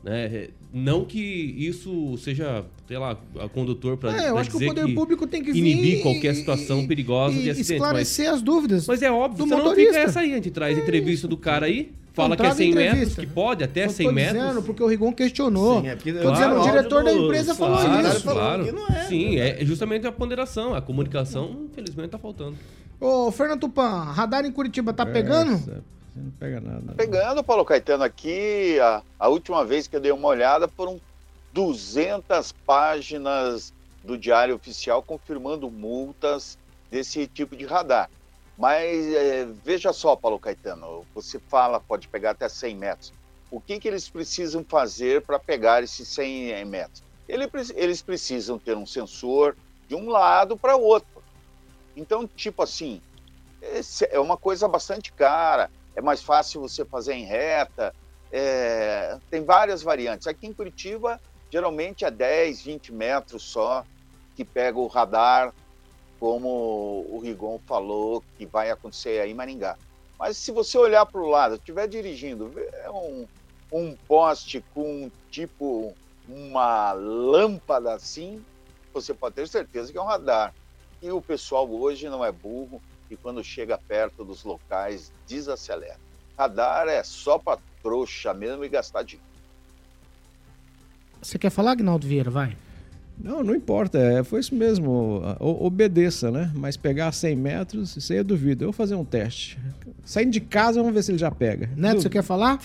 Né? 0.06 0.48
Não 0.72 1.04
que 1.04 1.18
isso 1.18 2.16
seja, 2.18 2.64
sei 2.86 2.96
lá, 2.96 3.18
a 3.40 3.48
condutor 3.48 3.96
para 3.96 4.24
É, 4.24 4.30
eu 4.30 4.38
acho 4.38 4.50
que 4.50 4.56
o 4.56 4.60
poder 4.60 4.94
público 4.94 5.26
tem 5.26 5.42
que 5.42 5.50
vir 5.50 5.58
inibir 5.58 6.02
qualquer 6.02 6.34
situação 6.34 6.82
e- 6.82 6.86
perigosa 6.86 7.36
e 7.36 7.42
de 7.42 7.50
acidente. 7.50 7.80
Mas, 7.80 7.86
esclarecer 7.88 8.30
as 8.30 8.42
dúvidas. 8.42 8.86
mas 8.86 9.02
é 9.02 9.10
óbvio, 9.10 9.44
do 9.44 9.48
senão 9.48 9.64
motorista. 9.64 9.94
fica 9.94 10.04
essa 10.04 10.20
aí. 10.20 10.32
A 10.32 10.36
gente 10.36 10.50
traz 10.50 10.78
entrevista 10.78 11.26
do 11.26 11.36
cara 11.36 11.66
aí, 11.66 11.90
fala 12.16 12.34
que 12.34 12.42
é 12.42 12.44
traga 12.46 12.54
100 12.56 12.74
metros, 12.74 13.14
que 13.14 13.26
pode 13.26 13.62
até 13.62 13.86
Só 13.88 13.94
100 13.94 14.06
tô 14.06 14.12
metros. 14.12 14.42
dizendo, 14.42 14.62
porque 14.62 14.82
o 14.82 14.86
Rigon 14.86 15.12
questionou. 15.12 15.80
Sim, 15.82 15.88
é 15.88 15.94
porque- 15.94 16.12
Tô 16.14 16.20
Claro, 16.22 16.34
dizendo, 16.36 16.60
o 16.60 16.64
diretor 16.64 17.04
da 17.04 17.12
empresa 17.12 17.54
falou 17.54 17.78
Claro, 17.78 18.08
isso. 18.08 18.20
falou 18.22 18.40
claro. 18.42 18.64
que 18.64 18.72
não 18.72 18.86
é. 18.88 19.04
Sim, 19.04 19.36
é 19.38 19.64
justamente 19.64 20.06
a 20.06 20.12
ponderação. 20.12 20.74
A 20.74 20.80
comunicação, 20.82 21.66
infelizmente, 21.70 22.08
tá 22.10 22.18
faltando. 22.18 22.56
Ô, 22.98 23.30
Fernando 23.30 23.60
Tupan, 23.60 24.04
radar 24.12 24.44
em 24.46 24.50
Curitiba 24.50 24.92
tá 24.92 25.04
pegando? 25.04 25.52
Essa, 25.52 25.64
Você 26.14 26.20
não 26.22 26.30
pega 26.30 26.60
nada. 26.62 26.94
Pegando, 26.96 27.44
Paulo 27.44 27.62
Caetano, 27.64 28.02
aqui, 28.02 28.78
a, 28.80 29.02
a 29.18 29.28
última 29.28 29.62
vez 29.66 29.86
que 29.86 29.94
eu 29.94 30.00
dei 30.00 30.10
uma 30.10 30.28
olhada, 30.28 30.66
foram 30.66 30.98
200 31.52 32.52
páginas 32.66 33.72
do 34.02 34.16
Diário 34.16 34.54
Oficial 34.54 35.02
confirmando 35.02 35.70
multas 35.70 36.56
desse 36.90 37.26
tipo 37.26 37.54
de 37.56 37.66
radar. 37.66 38.08
Mas 38.56 39.14
é, 39.14 39.46
veja 39.64 39.92
só, 39.92 40.16
Paulo 40.16 40.38
Caetano, 40.38 41.04
você 41.14 41.38
fala 41.38 41.78
pode 41.78 42.08
pegar 42.08 42.30
até 42.30 42.48
100 42.48 42.76
metros. 42.76 43.12
O 43.50 43.60
que, 43.60 43.78
que 43.78 43.86
eles 43.86 44.08
precisam 44.08 44.64
fazer 44.64 45.22
para 45.22 45.38
pegar 45.38 45.82
esses 45.82 46.08
100 46.08 46.64
metros? 46.64 47.02
Ele 47.28 47.48
eles 47.74 48.00
precisam 48.00 48.58
ter 48.58 48.76
um 48.76 48.86
sensor 48.86 49.56
de 49.88 49.94
um 49.94 50.08
lado 50.08 50.56
para 50.56 50.76
o 50.76 50.82
outro. 50.82 51.22
Então, 51.96 52.26
tipo 52.26 52.62
assim, 52.62 53.00
é 54.10 54.18
uma 54.18 54.36
coisa 54.36 54.68
bastante 54.68 55.12
cara, 55.12 55.70
é 55.94 56.00
mais 56.00 56.22
fácil 56.22 56.60
você 56.60 56.84
fazer 56.84 57.14
em 57.14 57.24
reta, 57.24 57.94
é, 58.30 59.18
tem 59.30 59.44
várias 59.44 59.82
variantes. 59.82 60.26
Aqui 60.26 60.46
em 60.46 60.52
Curitiba, 60.52 61.20
geralmente 61.50 62.04
é 62.04 62.10
10, 62.10 62.62
20 62.62 62.92
metros 62.92 63.42
só 63.42 63.84
que 64.34 64.44
pega 64.44 64.78
o 64.78 64.86
radar, 64.86 65.54
como 66.18 67.06
o 67.10 67.20
Rigon 67.22 67.58
falou 67.66 68.22
que 68.36 68.46
vai 68.46 68.70
acontecer 68.70 69.20
aí 69.20 69.30
em 69.30 69.34
Maringá. 69.34 69.76
Mas 70.18 70.36
se 70.36 70.50
você 70.50 70.78
olhar 70.78 71.04
para 71.06 71.20
o 71.20 71.28
lado, 71.28 71.56
estiver 71.56 71.86
dirigindo, 71.86 72.48
vê 72.48 72.70
um, 72.88 73.26
um 73.70 73.96
poste 74.08 74.64
com 74.74 75.10
tipo 75.30 75.94
uma 76.28 76.92
lâmpada 76.92 77.94
assim, 77.94 78.42
você 78.92 79.12
pode 79.12 79.34
ter 79.34 79.46
certeza 79.46 79.92
que 79.92 79.98
é 79.98 80.02
um 80.02 80.06
radar. 80.06 80.54
E 81.02 81.10
o 81.10 81.20
pessoal 81.20 81.70
hoje 81.70 82.08
não 82.08 82.24
é 82.24 82.32
burro 82.32 82.80
e 83.10 83.16
quando 83.16 83.44
chega 83.44 83.78
perto 83.78 84.24
dos 84.24 84.42
locais 84.42 85.12
desacelera. 85.26 85.98
Radar 86.36 86.88
é 86.88 87.02
só 87.02 87.38
para 87.38 87.60
trouxa 87.82 88.34
mesmo 88.34 88.64
e 88.64 88.68
gastar 88.68 89.02
dinheiro. 89.02 89.26
Você 91.20 91.38
quer 91.38 91.50
falar, 91.50 91.72
Agnaldo 91.72 92.06
Vieira? 92.06 92.30
Vai. 92.30 92.56
Não, 93.18 93.42
não 93.42 93.54
importa, 93.54 93.98
é, 93.98 94.22
foi 94.22 94.40
isso 94.40 94.54
mesmo. 94.54 95.22
o- 95.40 95.66
Obedeça, 95.66 96.30
né? 96.30 96.50
Mas 96.54 96.76
pegar 96.76 97.10
100 97.12 97.34
metros, 97.36 97.96
isso 97.96 98.12
aí 98.12 98.18
eu 98.18 98.24
duvido. 98.24 98.62
Eu 98.64 98.68
vou 98.68 98.72
fazer 98.72 98.94
um 98.94 99.04
teste. 99.04 99.58
Saindo 100.04 100.30
de 100.30 100.40
casa, 100.40 100.78
vamos 100.80 100.94
ver 100.94 101.02
se 101.02 101.10
ele 101.12 101.18
já 101.18 101.30
pega. 101.30 101.68
Neto, 101.76 102.02
você 102.02 102.08
quer 102.10 102.22
falar? 102.22 102.60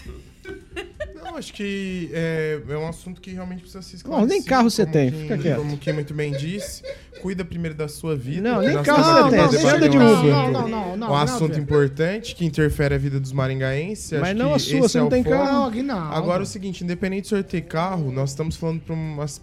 Não, 1.32 1.38
acho 1.38 1.54
que 1.54 2.10
é, 2.14 2.60
é 2.70 2.78
um 2.78 2.88
assunto 2.88 3.22
que 3.22 3.32
realmente 3.32 3.62
precisa 3.62 3.82
se 3.82 3.94
Não, 3.94 3.98
esclarecer. 3.98 4.30
nem 4.30 4.44
carro 4.44 4.70
você 4.70 4.82
como 4.84 4.94
tem, 4.94 5.12
quem- 5.12 5.22
fica 5.22 5.38
quieto. 5.38 5.58
Como 5.58 5.78
quem 5.78 5.94
muito 5.94 6.14
bem 6.14 6.32
disse, 6.34 6.84
cuida 7.22 7.46
primeiro 7.46 7.76
da 7.76 7.88
sua 7.88 8.18
vida. 8.18 8.42
Não, 8.42 8.62
nem 8.62 8.84
carro 8.84 9.30
você 9.30 9.38
tem, 9.38 9.48
você 9.48 9.68
anda 9.68 9.88
de 9.90 9.98
Uber. 9.98 10.08
assunto- 10.10 10.52
Não, 10.52 10.68
não, 10.68 10.98
não, 10.98 11.12
Um 11.12 11.16
assunto 11.16 11.44
Aguinaldo. 11.54 11.60
importante 11.64 12.36
que 12.36 12.44
interfere 12.46 12.96
a 12.96 12.98
vida 12.98 13.18
dos 13.20 13.32
maringaenses. 13.32 14.12
Mas 14.20 14.32
acho 14.32 14.40
não 14.40 14.50
que 14.50 14.56
a 14.56 14.60
sua, 14.60 14.80
você 14.90 14.98
é 14.98 15.02
não 15.02 15.10
tem 15.10 15.24
foco. 15.24 15.36
carro. 15.38 15.84
Não. 15.84 16.12
Agora 16.12 16.42
é 16.42 16.44
o 16.44 16.46
seguinte, 16.46 16.84
independente 16.84 17.24
de 17.24 17.28
senhor 17.30 17.44
ter 17.46 17.62
carro, 17.62 18.12
nós 18.12 18.32
estamos 18.32 18.58
falando 18.58 18.82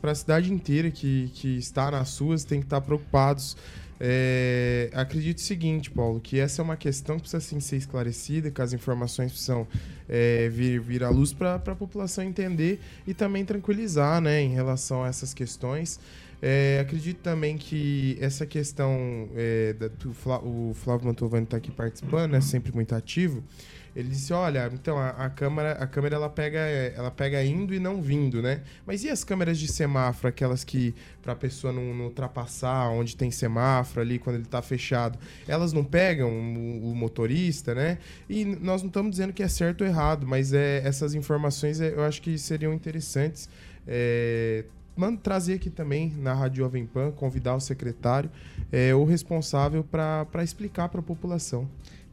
para 0.00 0.10
a 0.12 0.14
cidade 0.14 0.52
inteira 0.52 0.90
que, 0.90 1.30
que 1.34 1.56
está 1.56 1.90
nas 1.90 2.10
suas, 2.10 2.44
tem 2.44 2.60
que 2.60 2.66
estar 2.66 2.80
preocupados. 2.82 3.56
É, 4.00 4.90
acredito 4.92 5.38
o 5.38 5.40
seguinte, 5.40 5.90
Paulo, 5.90 6.20
que 6.20 6.38
essa 6.38 6.62
é 6.62 6.64
uma 6.64 6.76
questão 6.76 7.16
que 7.16 7.22
precisa 7.22 7.40
sim, 7.40 7.60
ser 7.60 7.76
esclarecida, 7.76 8.50
que 8.50 8.62
as 8.62 8.72
informações 8.72 9.32
precisam 9.32 9.66
é, 10.08 10.48
vir, 10.48 10.80
vir 10.80 11.02
à 11.02 11.08
luz 11.08 11.32
para 11.32 11.54
a 11.54 11.74
população 11.74 12.22
entender 12.24 12.80
e 13.06 13.14
também 13.14 13.44
tranquilizar 13.44 14.20
né, 14.20 14.40
em 14.40 14.54
relação 14.54 15.02
a 15.02 15.08
essas 15.08 15.34
questões. 15.34 15.98
É, 16.40 16.78
acredito 16.80 17.18
também 17.18 17.58
que 17.58 18.16
essa 18.20 18.46
questão 18.46 19.28
é, 19.34 19.72
da, 19.72 19.90
o 20.44 20.72
Flávio 20.74 21.06
Mantovani 21.06 21.44
está 21.44 21.56
aqui 21.56 21.70
participando, 21.70 22.34
é 22.34 22.40
sempre 22.40 22.72
muito 22.72 22.94
ativo. 22.94 23.42
Ele 23.94 24.08
disse, 24.10 24.32
olha, 24.32 24.70
então 24.72 24.98
a, 24.98 25.10
a 25.10 25.30
câmera, 25.30 25.72
a 25.72 25.86
câmera 25.86 26.16
ela 26.16 26.28
pega, 26.28 26.58
ela 26.58 27.10
pega 27.10 27.42
indo 27.44 27.74
e 27.74 27.78
não 27.78 28.00
vindo, 28.00 28.40
né? 28.40 28.62
Mas 28.86 29.04
e 29.04 29.10
as 29.10 29.24
câmeras 29.24 29.58
de 29.58 29.68
semáforo, 29.68 30.28
aquelas 30.28 30.64
que 30.64 30.94
para 31.22 31.32
a 31.32 31.36
pessoa 31.36 31.72
não, 31.72 31.94
não 31.94 32.04
ultrapassar, 32.06 32.90
onde 32.90 33.16
tem 33.16 33.30
semáforo 33.30 34.00
ali 34.00 34.18
quando 34.18 34.36
ele 34.36 34.44
está 34.44 34.62
fechado, 34.62 35.18
elas 35.46 35.72
não 35.72 35.84
pegam 35.84 36.30
o, 36.30 36.92
o 36.92 36.94
motorista, 36.94 37.74
né? 37.74 37.98
E 38.28 38.44
nós 38.44 38.82
não 38.82 38.88
estamos 38.88 39.10
dizendo 39.10 39.32
que 39.32 39.42
é 39.42 39.48
certo 39.48 39.82
ou 39.82 39.86
errado, 39.86 40.26
mas 40.26 40.52
é, 40.52 40.82
essas 40.84 41.14
informações 41.14 41.80
é, 41.80 41.92
eu 41.94 42.04
acho 42.04 42.22
que 42.22 42.38
seriam 42.38 42.72
interessantes. 42.72 43.48
É, 43.86 44.64
trazer 45.22 45.54
aqui 45.54 45.70
também 45.70 46.12
na 46.18 46.34
Rádio 46.34 46.64
Jovem 46.64 46.84
Pan, 46.84 47.12
convidar 47.12 47.54
o 47.54 47.60
secretário, 47.60 48.30
é, 48.72 48.94
o 48.94 49.04
responsável 49.04 49.84
para 49.84 50.42
explicar 50.42 50.88
para 50.88 51.00
a 51.00 51.02
população. 51.02 51.68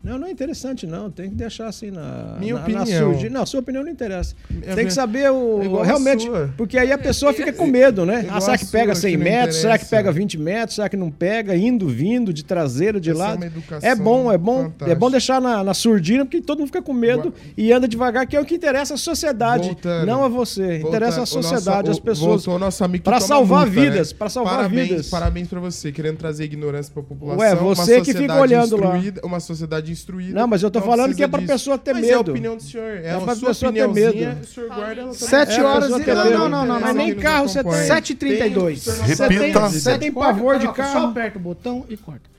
Não, 0.06 0.20
não 0.20 0.28
é 0.28 0.32
interessante, 0.32 0.86
não. 0.86 1.10
Tem 1.10 1.30
que 1.30 1.36
deixar 1.36 1.68
assim 1.68 1.90
na. 1.90 2.36
Minha 2.40 2.54
na, 2.54 2.62
opinião. 2.62 3.12
Na 3.24 3.30
Não, 3.40 3.46
sua 3.46 3.60
opinião 3.60 3.84
não 3.84 3.92
interessa. 3.92 4.36
É 4.62 4.76
Tem 4.76 4.86
que 4.86 4.94
saber 4.94 5.32
o. 5.32 5.62
é 5.78 5.82
a 5.82 5.84
realmente. 5.84 6.24
sua. 6.26 6.54
Porque 6.56 6.78
aí 6.78 6.92
a 6.92 6.98
pessoa 6.98 7.34
fica 7.34 7.52
com 7.52 7.66
medo, 7.66 8.06
né? 8.06 8.28
Ah, 8.30 8.40
será 8.40 8.54
a 8.54 8.58
que 8.58 8.66
pega 8.68 8.94
sua, 8.94 9.02
100 9.02 9.12
que 9.12 9.18
metros? 9.18 9.56
Será 9.58 9.78
que 9.78 9.84
interessa. 9.86 10.04
pega 10.04 10.12
20 10.12 10.38
metros? 10.38 10.76
Será 10.76 10.88
que 10.90 10.96
não 10.96 11.10
pega? 11.10 11.56
Indo, 11.56 11.88
vindo, 11.88 12.32
de 12.32 12.44
traseira, 12.46 13.00
de 13.00 13.10
Essa 13.10 13.20
é 13.20 13.24
lado. 13.24 13.46
É 13.82 13.96
bom, 13.96 14.32
é 14.32 14.38
bom. 14.38 14.60
É 14.60 14.64
fantástica. 14.66 14.96
bom 14.96 15.10
deixar 15.12 15.42
na, 15.42 15.64
na 15.64 15.74
surdina, 15.74 16.24
porque 16.24 16.40
todo 16.42 16.60
mundo 16.60 16.68
fica 16.68 16.82
com 16.84 16.94
medo 16.94 17.34
e 17.58 17.72
anda 17.72 17.88
devagar, 17.88 18.28
que 18.28 18.36
é 18.36 18.40
o 18.40 18.46
que 18.46 18.54
interessa 18.56 18.94
a 18.94 18.98
sociedade, 18.98 19.70
Voltando. 19.70 20.06
não 20.06 20.24
a 20.24 20.28
você. 20.28 20.78
Interessa 20.78 21.22
a 21.22 21.26
Voltando, 21.26 21.40
o 21.40 21.48
sociedade, 21.50 21.88
nosso- 21.88 21.92
as 21.92 22.00
pessoas. 22.00 22.46
voltou 22.46 22.56
o 22.56 22.60
nosso 22.60 22.84
amigo 22.84 23.04
que 23.04 23.10
Pra 23.10 23.18
toma 23.18 23.28
salvar 23.28 23.66
multa, 23.66 23.82
vidas, 23.82 24.12
né? 24.12 24.16
pra 24.20 24.30
salvar 24.30 24.56
parabéns, 24.58 24.88
vidas. 24.90 25.10
Parabéns 25.10 25.48
pra 25.48 25.60
você, 25.60 25.92
querendo 25.92 26.18
trazer 26.18 26.44
ignorância 26.44 26.94
pra 26.94 27.02
população. 27.02 27.40
Ué, 27.42 27.54
uma 27.56 27.74
você 27.76 28.02
que 28.02 28.14
fica 28.14 28.34
sociedade 28.34 28.40
olhando 28.42 28.78
lá. 28.78 29.00
Uma 29.24 29.40
sociedade 29.40 29.95
instruída. 29.96 30.40
Não, 30.40 30.48
mas 30.48 30.62
eu 30.62 30.70
tô 30.70 30.80
falando 30.82 31.16
que 31.16 31.24
é 31.24 31.28
pra 31.28 31.40
disso. 31.40 31.52
pessoa 31.54 31.78
ter 31.78 31.94
Mas 31.94 32.04
é 32.08 32.14
a 32.14 32.18
medo. 32.18 32.32
opinião 32.32 32.56
do 32.58 32.62
senhor. 32.64 32.98
É, 32.98 33.08
É 33.08 33.20
pra 33.20 33.36
pessoa 33.36 33.74
ter 33.74 33.88
medo. 33.88 34.42
o 34.42 34.46
senhor 34.46 34.70
guarda 34.70 35.02
ela. 35.02 35.14
Sete 35.14 35.62
horas 35.62 35.88
e... 35.88 35.92
Não, 35.92 35.98
medo. 36.00 36.14
não, 36.32 36.50
não, 36.50 36.66
não. 36.66 36.80
Mas 36.80 36.96
nem 36.96 37.16
carro 37.16 37.48
você 37.50 37.64
tem. 37.64 37.72
7h32. 37.72 38.64
Tem- 38.64 38.76
Você 38.76 39.28
tem, 39.28 39.38
Repita. 39.40 39.60
você 39.70 39.98
tem 39.98 40.12
pavor 40.12 40.56
de 40.60 40.66
Coloca, 40.66 40.84
Só 40.86 40.94
carro. 40.94 41.08
aperta 41.08 41.38
o 41.40 41.42
botão 41.42 41.86
e 41.90 41.98
corta. 41.98 42.30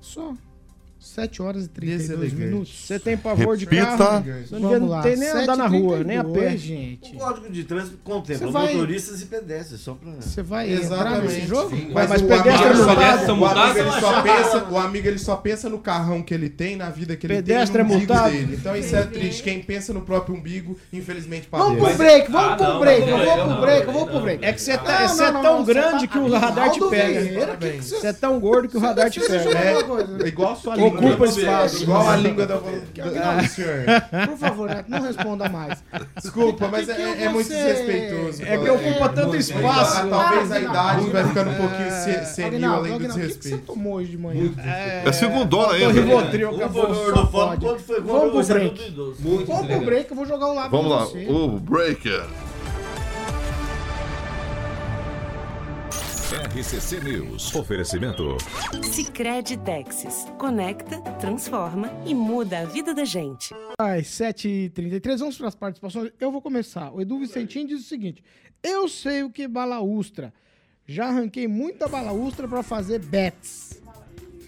Só. 0.00 0.32
7 1.12 1.42
horas 1.42 1.64
e 1.64 1.68
32 1.68 2.08
Deselegante. 2.08 2.34
minutos. 2.42 2.74
Você 2.86 2.98
tem 2.98 3.16
pavor 3.16 3.56
de 3.56 3.64
Repita. 3.64 3.96
carro. 3.96 4.24
Você 4.46 4.58
não 4.58 4.70
Vamos 4.70 4.90
lá. 4.90 5.02
tem 5.02 5.16
nem 5.16 5.28
andar 5.28 5.56
na 5.56 5.66
rua, 5.66 6.02
nem 6.04 6.18
a 6.18 6.24
7h32, 6.24 6.32
pé. 6.32 6.56
gente. 6.56 7.14
O 7.14 7.18
Código 7.18 7.50
de 7.52 7.64
Trânsito 7.64 7.98
contempla 8.02 8.46
Você 8.46 8.52
vai- 8.52 8.74
motoristas 8.74 9.22
e 9.22 9.26
pedestres, 9.26 9.80
só 9.80 9.94
pra... 9.94 10.10
Você 10.20 10.42
vai 10.42 10.72
entrar 10.72 10.82
Exatamente. 10.84 11.22
nesse 11.34 11.46
jogo? 11.46 11.76
Mas, 11.92 12.08
Mas 12.08 12.22
o 12.22 12.24
pedestre 12.26 12.50
amigo, 12.50 12.64
é 12.64 12.68
ele 12.70 12.76
só- 12.76 12.86
multado. 12.86 13.32
o 13.40 13.44
amigo, 13.46 13.78
ele 13.78 13.90
só 14.00 14.22
pensa, 14.22 14.64
o 14.70 14.78
amigo 14.78 15.08
ele 15.08 15.18
só 15.18 15.36
pensa 15.36 15.68
no 15.68 15.78
carrão 15.78 16.22
que 16.22 16.32
ele 16.34 16.48
tem, 16.48 16.76
na 16.76 16.88
vida 16.90 17.16
que 17.16 17.26
ele 17.26 17.34
Pedestre 17.34 17.78
tem, 17.78 17.86
no 17.86 17.92
é 17.92 17.96
umbigo 17.96 18.12
multado. 18.12 18.32
dele. 18.34 18.56
Então 18.58 18.76
isso 18.76 18.96
é 18.96 19.02
triste. 19.02 19.42
Quem 19.42 19.60
pensa 19.62 19.92
no 19.92 20.00
próprio 20.02 20.34
umbigo, 20.34 20.78
infelizmente 20.92 21.48
Vamos 21.50 21.78
padece. 21.78 21.86
pro 21.88 21.96
break, 21.98 22.30
vamos 22.32 22.52
Ah, 22.52 22.56
pro 22.56 22.66
não, 22.66 22.80
break, 22.80 23.00
eu 23.02 23.06
vou 23.16 23.26
não, 23.36 23.46
pro 23.52 23.60
break, 23.60 23.80
eu 23.80 23.86
não, 23.86 23.92
vou 23.92 24.06
pro 24.06 24.20
break. 24.20 24.44
É 24.44 24.52
que 24.52 24.60
você 24.60 24.78
tá, 24.78 25.02
é 25.02 25.32
tão 25.42 25.64
grande 25.64 26.00
você 26.00 26.06
que 26.08 26.18
o 26.18 26.30
radar 26.32 26.70
te 26.70 26.80
pega. 26.88 27.56
Que 27.56 27.82
Você 27.82 28.06
é 28.06 28.12
tão 28.12 28.40
gordo 28.40 28.68
que 28.68 28.76
o 28.76 28.80
radar 28.80 29.10
te 29.10 29.20
pega. 29.20 29.50
É, 29.52 30.28
igual 30.28 30.52
a 30.52 30.56
sua 30.56 30.74
língua. 30.76 31.01
Ocupa 31.08 31.24
espaço. 31.26 31.82
Igual 31.82 32.08
a 32.08 32.16
língua 32.16 32.46
da, 32.46 32.54
da, 32.56 32.60
do 33.40 33.48
senhor. 33.48 33.84
Por 34.28 34.36
favor, 34.38 34.84
não 34.88 35.02
responda 35.02 35.48
mais. 35.48 35.82
Desculpa, 36.20 36.68
mas 36.68 36.86
Que 36.86 36.94
que 36.94 37.02
é, 37.02 37.24
é 37.24 37.28
muito 37.28 37.48
desrespeitoso. 37.48 38.42
É 38.44 38.58
que 38.58 38.70
ocupa 38.70 39.08
tanto 39.08 39.36
espaço. 39.36 39.98
Ah, 40.02 40.06
Talvez 40.08 40.52
a 40.52 40.60
idade 40.60 41.10
vai 41.10 41.24
ficando 41.24 41.50
um 41.50 41.54
pouquinho 41.54 41.90
se- 41.90 42.24
senil 42.34 42.72
além 42.72 42.90
do 42.90 42.94
Aguinaldo, 42.94 42.94
o 42.94 42.98
que, 42.98 43.06
você 43.12 43.20
desrespeito. 43.20 43.66
tomou 43.66 43.94
hoje 43.94 44.10
de 44.10 44.18
manhã? 44.18 44.50
É 45.04 45.12
segundona 45.12 45.72
aí, 45.72 45.80
Tô 45.82 45.86
né? 45.90 46.00
Rivotril, 46.00 46.50
Um 46.50 46.56
acabou. 46.56 46.86
Vamos 48.04 48.46
pro 48.46 48.54
break. 48.54 48.90
Muito 49.20 49.46
Vamos 49.46 49.66
pro 49.66 49.80
break, 49.80 50.10
eu 50.10 50.16
vou 50.16 50.26
jogar 50.26 50.46
o 50.46 50.54
lábio 50.54 50.70
Vamos 50.70 50.90
lá, 50.90 51.06
o 51.32 51.58
Breaker. 51.60 52.24
RCC 56.32 56.98
News. 57.00 57.54
Oferecimento. 57.54 58.38
Sicredi 58.90 59.58
Texas. 59.58 60.24
Conecta, 60.38 60.98
transforma 61.20 61.90
e 62.06 62.14
muda 62.14 62.60
a 62.60 62.64
vida 62.64 62.94
da 62.94 63.04
gente. 63.04 63.54
Às 63.78 64.06
7h33, 64.06 65.18
vamos 65.18 65.36
para 65.36 65.48
as 65.48 65.54
participações. 65.54 66.10
Eu 66.18 66.32
vou 66.32 66.40
começar. 66.40 66.90
O 66.90 67.02
Edu 67.02 67.18
Vicentinho 67.18 67.68
diz 67.68 67.80
o 67.82 67.84
seguinte: 67.86 68.24
Eu 68.62 68.88
sei 68.88 69.22
o 69.22 69.28
que 69.30 69.42
é 69.42 69.48
balaustra. 69.48 70.32
Já 70.86 71.08
arranquei 71.08 71.46
muita 71.46 71.86
balaustra 71.86 72.48
para 72.48 72.62
fazer 72.62 72.98
bets. 73.00 73.82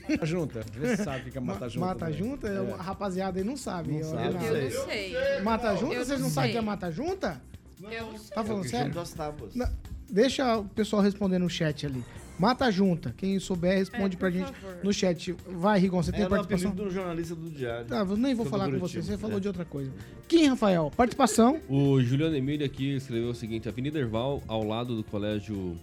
Mata 0.08 0.24
junta. 0.24 0.64
Vê 0.72 0.96
se 0.96 1.04
sabe 1.04 1.28
o 1.28 1.32
que 1.32 1.36
é 1.36 1.40
mata 1.40 1.68
junta. 1.68 1.86
Mata 1.86 2.06
né? 2.06 2.12
junta? 2.12 2.76
A 2.78 2.82
rapaziada 2.82 3.38
aí 3.38 3.44
não 3.44 3.58
sabe. 3.58 3.92
Não 3.92 3.98
Eu- 3.98 4.06
sabe. 4.06 4.24
Aguinaldo. 4.24 4.56
Eu 4.56 4.78
não 4.78 4.84
sei. 4.86 5.40
Mata 5.42 5.76
junta? 5.76 5.94
Eu 5.94 6.04
Vocês 6.06 6.18
não 6.18 6.28
não 6.28 6.34
sabem 6.34 6.48
o 6.48 6.52
que 6.52 6.58
é 6.58 6.62
mata 6.62 6.90
junta? 6.90 7.42
Eu 7.90 8.06
não 8.06 8.18
sei. 8.18 8.34
Tá 8.34 8.42
falando 8.42 8.68
sério? 8.68 8.86
Junto 8.86 9.00
às 9.00 9.10
tábuas. 9.12 9.54
Não, 9.54 9.68
deixa 10.10 10.58
o 10.58 10.64
pessoal 10.64 11.02
responder 11.02 11.38
no 11.38 11.48
chat 11.48 11.86
ali. 11.86 12.04
Mata 12.38 12.70
junta. 12.70 13.14
Quem 13.16 13.38
souber, 13.38 13.76
responde 13.78 14.16
É, 14.16 14.18
pra 14.18 14.28
gente 14.30 14.52
favor. 14.52 14.78
no 14.82 14.92
chat. 14.92 15.32
Vai, 15.46 15.78
Rigon, 15.78 16.02
você 16.02 16.10
tem 16.10 16.22
Era 16.22 16.28
o 16.28 16.30
participação? 16.30 16.70
apelido 16.70 16.88
do 16.88 16.94
jornalista 16.94 17.34
do 17.36 17.48
Diário. 17.48 17.86
Tá, 17.86 17.98
eu 17.98 18.16
nem 18.16 18.34
vou 18.34 18.44
falar 18.44 18.70
com 18.70 18.78
você. 18.78 19.00
Você 19.00 19.16
falou 19.16 19.36
é. 19.36 19.40
de 19.40 19.46
outra 19.46 19.64
coisa. 19.64 19.92
Kim, 20.26 20.46
Rafael, 20.48 20.90
participação. 20.96 21.60
O 21.68 22.00
Juliano 22.02 22.34
Emílio 22.34 22.66
aqui 22.66 22.96
escreveu 22.96 23.30
o 23.30 23.34
seguinte: 23.34 23.68
Avenida 23.68 23.98
Erval, 24.00 24.42
ao 24.48 24.64
lado 24.66 24.96
do 24.96 25.04
colégio 25.04 25.76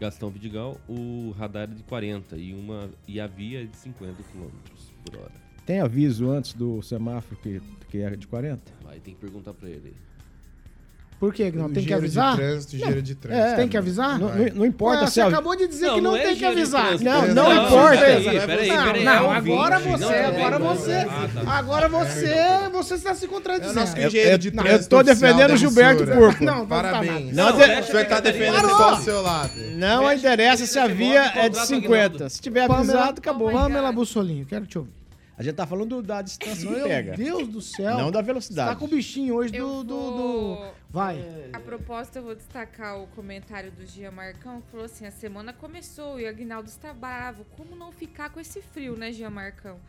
Gastão 0.00 0.30
Vidigal, 0.30 0.80
o 0.88 1.34
radar 1.38 1.64
é 1.64 1.74
de 1.74 1.82
40 1.82 2.36
e, 2.36 2.54
uma, 2.54 2.88
e 3.06 3.20
a 3.20 3.26
via 3.26 3.62
é 3.62 3.64
de 3.66 3.76
50 3.76 4.14
km 4.32 4.48
por 5.04 5.18
hora. 5.20 5.32
Tem 5.66 5.80
aviso 5.80 6.28
antes 6.30 6.54
do 6.54 6.80
semáforo 6.82 7.38
que, 7.40 7.60
que 7.88 7.98
é 7.98 8.16
de 8.16 8.26
40? 8.26 8.62
Aí 8.86 8.98
tem 8.98 9.14
que 9.14 9.20
perguntar 9.20 9.52
pra 9.52 9.68
ele. 9.68 9.94
Por 11.22 11.32
quê? 11.32 11.52
Não, 11.54 11.70
tem 11.70 11.84
que 11.84 11.94
avisar? 11.94 12.32
de 12.32 12.36
trânsito, 12.38 12.76
giro 12.76 13.00
de 13.00 13.14
trânsito. 13.14 13.46
É, 13.48 13.54
Tem 13.54 13.68
que 13.68 13.76
avisar? 13.76 14.18
Não, 14.18 14.28
não- 14.34 14.54
não 14.56 14.66
importa 14.66 15.02
Ué, 15.02 15.06
se 15.06 15.12
você 15.14 15.20
a- 15.20 15.28
acabou 15.28 15.54
de 15.54 15.68
dizer 15.68 15.86
Não, 15.86 15.94
que 15.94 16.00
não, 16.00 16.10
não 16.10 16.16
é 16.16 16.22
tem 16.24 16.34
que 16.36 16.44
avisar. 16.44 16.86
trânsito. 16.88 17.04
Não, 17.04 17.20
Não, 17.28 17.34
não, 17.34 17.54
não, 17.54 17.66
importa. 17.68 17.98
peraí, 17.98 18.24
Não, 18.24 18.32
peraí, 18.32 18.68
não, 18.68 18.84
peraí. 18.86 19.04
não, 19.04 19.12
é 19.32 19.36
agora 19.36 19.78
você, 19.78 20.04
não 20.04 20.10
é 20.10 20.26
agora 20.26 20.58
você, 20.58 21.04
tá. 21.04 21.42
agora 21.58 21.88
você, 21.88 22.34
você 22.72 22.94
está 22.94 23.14
se 23.14 23.24
É 23.24 23.28
o 23.28 23.30
contradizendo. 23.30 23.74
nosso 23.78 23.96
Eu- 23.96 24.08
engenheiro 24.08 24.38
de 24.38 24.50
trânsito 24.50 24.96
eu 24.96 25.00
oficial 25.00 25.04
defendendo 25.04 25.52
o 25.52 25.56
Gilberto. 25.56 26.06
Porco. 26.08 26.44
Não, 26.44 26.54
não 26.56 26.66
tá 26.66 26.74
Parabéns. 26.82 27.12
nada. 27.36 27.52
Não, 27.52 27.58
Não, 27.68 27.80
o 27.80 27.84
senhor 27.84 28.04
tá 28.06 28.18
defendendo 28.18 28.68
só 28.70 28.94
o 28.94 28.96
seu 28.96 29.22
lado. 29.22 29.52
Não 29.76 30.12
interessa 30.12 30.66
se 30.66 30.76
a 30.76 30.88
via 30.88 31.20
é 31.22 31.48
de 31.48 31.50
contrato 31.50 31.66
50. 31.68 32.04
Aguinaldo. 32.04 32.30
Se 32.30 32.40
tiver 32.40 32.68
avisado, 32.68 33.18
acabou. 33.20 33.52
Pamela. 33.52 33.92
Bussolinho, 33.92 34.44
quero 34.44 34.66
te 34.66 34.76
ouvir. 34.76 34.90
A 35.38 35.42
gente 35.42 35.54
tá 35.54 35.66
falando 35.66 36.02
da 36.02 36.20
distância 36.20 36.68
que 36.68 36.74
Meu 36.74 36.86
pega. 36.86 37.16
Deus 37.16 37.48
do 37.48 37.60
céu. 37.60 37.96
Não 37.96 38.10
da 38.10 38.18
Tá 38.20 38.22
velocidade. 38.26 38.76
com 38.78 38.84
o 38.84 38.88
bichinho 38.88 39.34
hoje 39.34 39.50
do, 39.52 39.82
do, 39.82 40.10
do- 40.10 40.58
Vai. 40.92 41.48
A 41.54 41.58
propósito, 41.58 42.16
eu 42.18 42.22
vou 42.22 42.34
destacar 42.34 43.00
o 43.00 43.06
comentário 43.06 43.70
do 43.72 43.86
Gia 43.86 44.10
Marcão, 44.10 44.60
que 44.60 44.70
falou 44.70 44.84
assim: 44.84 45.06
a 45.06 45.10
semana 45.10 45.50
começou 45.50 46.20
e 46.20 46.24
o 46.24 46.28
Agnaldo 46.28 46.68
está 46.68 46.92
bravo. 46.92 47.46
Como 47.56 47.74
não 47.74 47.90
ficar 47.90 48.28
com 48.28 48.38
esse 48.38 48.60
frio, 48.60 48.94
né, 48.94 49.10
Gia 49.10 49.30
Marcão? 49.30 49.80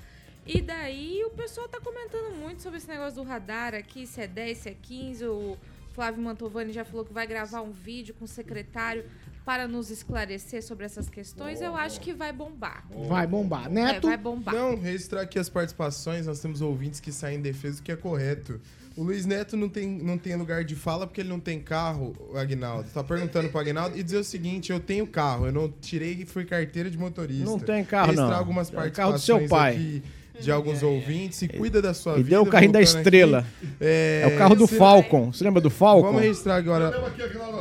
E 0.48 0.62
daí 0.62 1.22
o 1.26 1.30
pessoal 1.32 1.68
tá 1.68 1.80
comentando 1.82 2.34
muito 2.36 2.62
sobre 2.62 2.78
esse 2.78 2.88
negócio 2.88 3.16
do 3.16 3.24
radar 3.24 3.76
aqui, 3.76 4.08
se 4.08 4.22
é 4.22 4.28
10, 4.28 4.58
se 4.58 4.70
é 4.70 4.76
15. 4.82 5.26
O 5.26 5.58
Flávio 5.92 6.24
Mantovani 6.24 6.72
já 6.72 6.86
falou 6.86 7.04
que 7.04 7.12
vai 7.12 7.28
gravar 7.28 7.62
um 7.62 7.72
vídeo 7.72 8.16
com 8.16 8.24
o 8.24 8.28
secretário 8.28 9.06
para 9.46 9.68
nos 9.68 9.90
esclarecer 9.90 10.64
sobre 10.64 10.86
essas 10.86 11.10
questões. 11.10 11.62
Eu 11.62 11.76
acho 11.76 12.00
que 12.00 12.14
vai 12.14 12.32
bombar. 12.32 12.86
Vai 13.08 13.28
bombar. 13.28 13.66
É, 13.66 13.70
Neto, 13.70 14.08
vai 14.08 14.18
bombar. 14.18 14.56
Não, 14.56 14.80
registrar 14.80 15.22
aqui 15.22 15.38
as 15.38 15.50
participações, 15.50 16.28
nós 16.28 16.40
temos 16.40 16.62
ouvintes 16.62 17.00
que 17.00 17.12
saem 17.12 17.38
em 17.40 17.42
defesa 17.42 17.78
do 17.78 17.84
que 17.84 17.92
é 17.92 17.96
correto. 17.96 18.60
O 18.96 19.02
Luiz 19.04 19.26
Neto 19.26 19.58
não 19.58 19.68
tem, 19.68 19.88
não 19.88 20.20
tem 20.20 20.36
lugar 20.36 20.64
de 20.64 20.76
fala 20.76 21.08
porque 21.08 21.22
ele 21.22 21.30
não 21.30 21.40
tem 21.40 21.60
carro, 21.60 22.16
o 22.32 22.38
Agnaldo. 22.38 22.88
Tá 22.94 23.04
perguntando 23.04 23.50
pro 23.50 23.60
Agnaldo 23.60 23.98
e 23.98 24.04
dizer 24.04 24.18
o 24.18 24.24
seguinte: 24.24 24.72
eu 24.72 24.80
tenho 24.80 25.08
carro, 25.08 25.48
eu 25.48 25.52
não 25.52 25.68
tirei 25.82 26.14
e 26.14 26.26
fui 26.26 26.46
carteira 26.46 26.92
de 26.92 26.98
motorista. 26.98 27.44
Não 27.44 27.58
tem 27.60 27.84
carro, 27.84 28.08
Registrar 28.12 28.30
não. 28.30 28.38
algumas 28.38 28.68
É 28.68 28.72
o 28.72 28.74
carro 28.76 28.86
do 28.86 28.92
participações 29.14 29.24
seu 29.24 29.50
pai. 29.50 29.74
aqui 29.74 30.04
de 30.40 30.52
alguns 30.52 30.82
ouvintes 30.84 31.42
e 31.44 31.48
cuida 31.48 31.82
da 31.82 31.94
sua 31.94 32.14
E 32.14 32.18
vida. 32.18 32.30
deu 32.32 32.42
o 32.42 32.46
carrinho 32.46 32.74
da 32.74 32.82
estrela. 32.82 33.40
aqui. 33.40 33.68
É, 33.80 34.24
o 34.34 34.38
carro 34.38 34.56
do 34.56 34.68
será- 34.68 34.80
Falcon. 34.80 35.32
Você 35.32 35.44
lembra 35.44 35.62
do 35.62 35.70
Falcon? 35.70 36.08
Vamos 36.08 36.22
registrar 36.22 36.56
agora. 36.56 36.92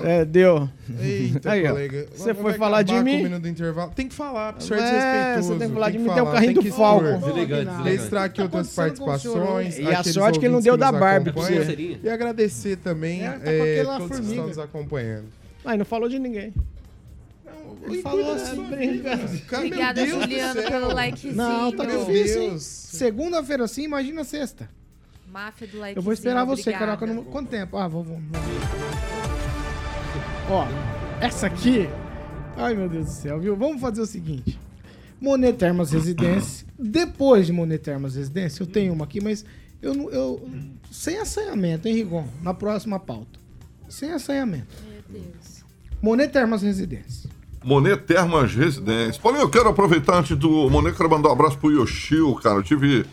É, 0.04 0.24
deu. 0.24 0.68
Eita, 1.00 1.52
Aí, 1.52 1.64
ó. 1.66 1.70
colega. 1.70 2.06
Você 2.14 2.34
foi 2.34 2.54
falar 2.54 2.82
de 2.82 2.94
mim? 3.00 3.24
Tem 3.94 4.08
que 4.08 4.14
falar, 4.14 4.54
pro 4.54 4.64
senhor 4.64 4.80
É, 4.80 4.84
desrespeitoso. 4.84 5.48
você 5.52 5.58
tem 5.58 5.68
que 5.68 5.74
falar 5.74 5.90
de 5.90 5.98
mim, 5.98 6.08
tem 6.10 6.22
o 6.22 6.26
carrinho 6.32 6.54
tem 6.54 6.70
do 6.70 6.76
Falcon. 6.76 7.20
Registrar 7.84 8.24
aqui 8.24 8.36
Tá 8.38 8.42
outras 8.44 8.66
senhor 8.68 8.86
participações. 8.88 9.78
E 9.78 9.86
a 9.86 10.02
sorte 10.02 10.38
que 10.38 10.46
ele 10.46 10.54
não 10.54 10.60
deu 10.60 10.76
da 10.76 10.90
Barbie 10.90 11.30
pra 11.32 11.42
acompanham. 11.42 11.64
você. 11.64 11.98
E 12.02 12.08
agradecer 12.08 12.76
também 12.76 13.24
É, 13.24 13.30
tá 13.32 13.50
é, 13.50 13.80
aquela 13.80 13.98
todos 13.98 14.18
que 14.20 14.26
estão 14.26 14.46
nos 14.48 14.58
acompanhando. 14.58 15.26
Mas 15.64 15.78
não 15.78 15.84
falou 15.84 16.08
de 16.08 16.18
ninguém. 16.18 16.52
Ele 17.84 18.02
falou 18.02 18.32
assim, 18.34 18.98
Cara, 18.98 19.16
meu 19.16 19.66
Obrigada, 19.66 20.06
Juliano, 20.06 20.60
céu. 20.60 20.70
pelo 20.70 20.92
likezinho. 20.94 21.34
Não, 21.36 21.72
tá 21.72 21.84
Meu 21.84 22.04
difícil, 22.04 22.42
hein? 22.42 22.48
Deus. 22.50 22.62
Segunda-feira 22.62 23.64
assim, 23.64 23.82
imagina 23.84 24.24
sexta. 24.24 24.68
Máfia 25.30 25.66
do 25.66 25.78
likezinho. 25.78 25.98
Eu 25.98 26.02
vou 26.02 26.12
esperar 26.12 26.44
você. 26.44 26.72
Carioca. 26.72 27.06
no- 27.06 27.24
Quanto 27.24 27.48
tempo? 27.48 27.76
Ah, 27.76 27.88
vou, 27.88 28.02
vou, 28.04 28.16
vou. 28.18 28.42
Ó, 30.50 30.66
essa 31.20 31.46
aqui. 31.46 31.88
Ai, 32.56 32.74
meu 32.74 32.88
Deus 32.88 33.06
do 33.06 33.12
céu, 33.12 33.40
viu? 33.40 33.56
Vamos 33.56 33.80
fazer 33.80 34.00
o 34.02 34.06
seguinte. 34.06 34.58
Monet 35.20 35.54
Termas 35.56 35.92
Residência. 35.92 36.66
Depois 36.78 37.46
de 37.46 37.52
Monet 37.52 37.78
Termas 37.82 38.14
Residência, 38.16 38.62
eu 38.62 38.66
tenho 38.66 38.92
uma 38.92 39.04
aqui, 39.04 39.22
mas 39.22 39.44
eu 39.80 39.94
não. 39.94 40.10
Eu, 40.10 40.48
sem 40.90 41.18
assanhamento, 41.18 41.88
hein, 41.88 41.94
Rigon? 41.94 42.26
Na 42.42 42.52
próxima 42.52 42.98
pauta. 43.00 43.40
Sem 43.88 44.10
assanhamento. 44.12 44.66
Meu 45.10 45.20
Deus. 45.22 45.64
Monet 46.02 46.30
Termas 46.32 46.62
Residência. 46.62 47.21
Monet 47.64 47.96
Termas 48.02 48.54
Residência. 48.54 49.20
Paulinho, 49.22 49.44
eu 49.44 49.48
quero 49.48 49.68
aproveitar 49.68 50.18
antes 50.18 50.36
do 50.36 50.68
Monet, 50.70 50.96
quero 50.96 51.08
mandar 51.10 51.28
um 51.28 51.32
abraço 51.32 51.58
pro 51.58 51.70
Yoshio, 51.70 52.34
cara. 52.36 52.56
Eu 52.56 52.62
tive 52.62 53.04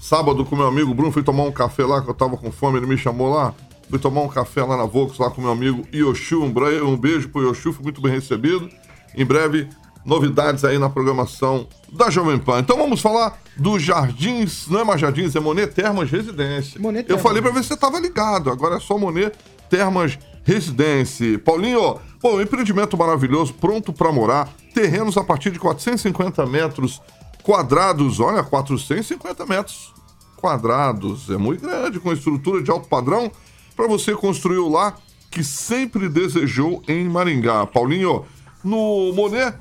sábado 0.00 0.44
com 0.44 0.54
meu 0.56 0.66
amigo 0.66 0.92
Bruno, 0.94 1.10
fui 1.12 1.22
tomar 1.22 1.44
um 1.44 1.52
café 1.52 1.84
lá, 1.84 2.02
que 2.02 2.10
eu 2.10 2.14
tava 2.14 2.36
com 2.36 2.50
fome, 2.52 2.78
ele 2.78 2.86
me 2.86 2.98
chamou 2.98 3.32
lá. 3.32 3.54
Fui 3.88 3.98
tomar 3.98 4.22
um 4.22 4.28
café 4.28 4.62
lá 4.64 4.76
na 4.76 4.84
Vox, 4.84 5.18
lá 5.18 5.30
com 5.30 5.40
meu 5.42 5.50
amigo 5.52 5.82
Yoshio. 5.92 6.42
Um, 6.42 6.50
bre- 6.50 6.80
um 6.82 6.96
beijo 6.96 7.28
pro 7.28 7.42
Yoshio, 7.42 7.72
fui 7.72 7.84
muito 7.84 8.00
bem 8.00 8.12
recebido. 8.12 8.68
Em 9.14 9.24
breve, 9.24 9.68
novidades 10.04 10.64
aí 10.64 10.78
na 10.78 10.88
programação 10.88 11.66
da 11.92 12.10
Jovem 12.10 12.38
Pan. 12.38 12.58
Então 12.60 12.76
vamos 12.76 13.00
falar 13.00 13.38
dos 13.56 13.82
Jardins, 13.82 14.66
não 14.68 14.80
é 14.80 14.84
mais 14.84 15.00
Jardins, 15.00 15.36
é 15.36 15.40
Monet 15.40 15.72
Termas 15.72 16.10
Residência. 16.10 16.80
Monet 16.80 17.02
eu 17.02 17.06
Termas. 17.16 17.22
falei 17.22 17.40
pra 17.42 17.50
ver 17.52 17.62
se 17.62 17.68
você 17.68 17.76
tava 17.76 17.98
ligado, 18.00 18.50
agora 18.50 18.76
é 18.76 18.80
só 18.80 18.98
Monet 18.98 19.32
Termas 19.70 20.12
Residência. 20.12 20.33
Paulinho, 21.44 21.98
pô, 22.20 22.36
um 22.36 22.40
empreendimento 22.40 22.96
maravilhoso, 22.96 23.54
pronto 23.54 23.92
pra 23.92 24.12
morar, 24.12 24.52
terrenos 24.74 25.16
a 25.16 25.24
partir 25.24 25.50
de 25.50 25.58
450 25.58 26.44
metros 26.46 27.00
quadrados, 27.42 28.20
olha, 28.20 28.42
450 28.42 29.46
metros 29.46 29.92
quadrados, 30.36 31.30
é 31.30 31.36
muito 31.38 31.62
grande, 31.62 31.98
com 31.98 32.12
estrutura 32.12 32.62
de 32.62 32.70
alto 32.70 32.88
padrão, 32.88 33.32
para 33.74 33.86
você 33.88 34.12
construir 34.14 34.58
o 34.58 34.68
lar 34.68 34.98
que 35.30 35.42
sempre 35.42 36.08
desejou 36.08 36.82
em 36.86 37.08
Maringá. 37.08 37.66
Paulinho, 37.66 38.24
no 38.62 39.12
Monet 39.14 39.56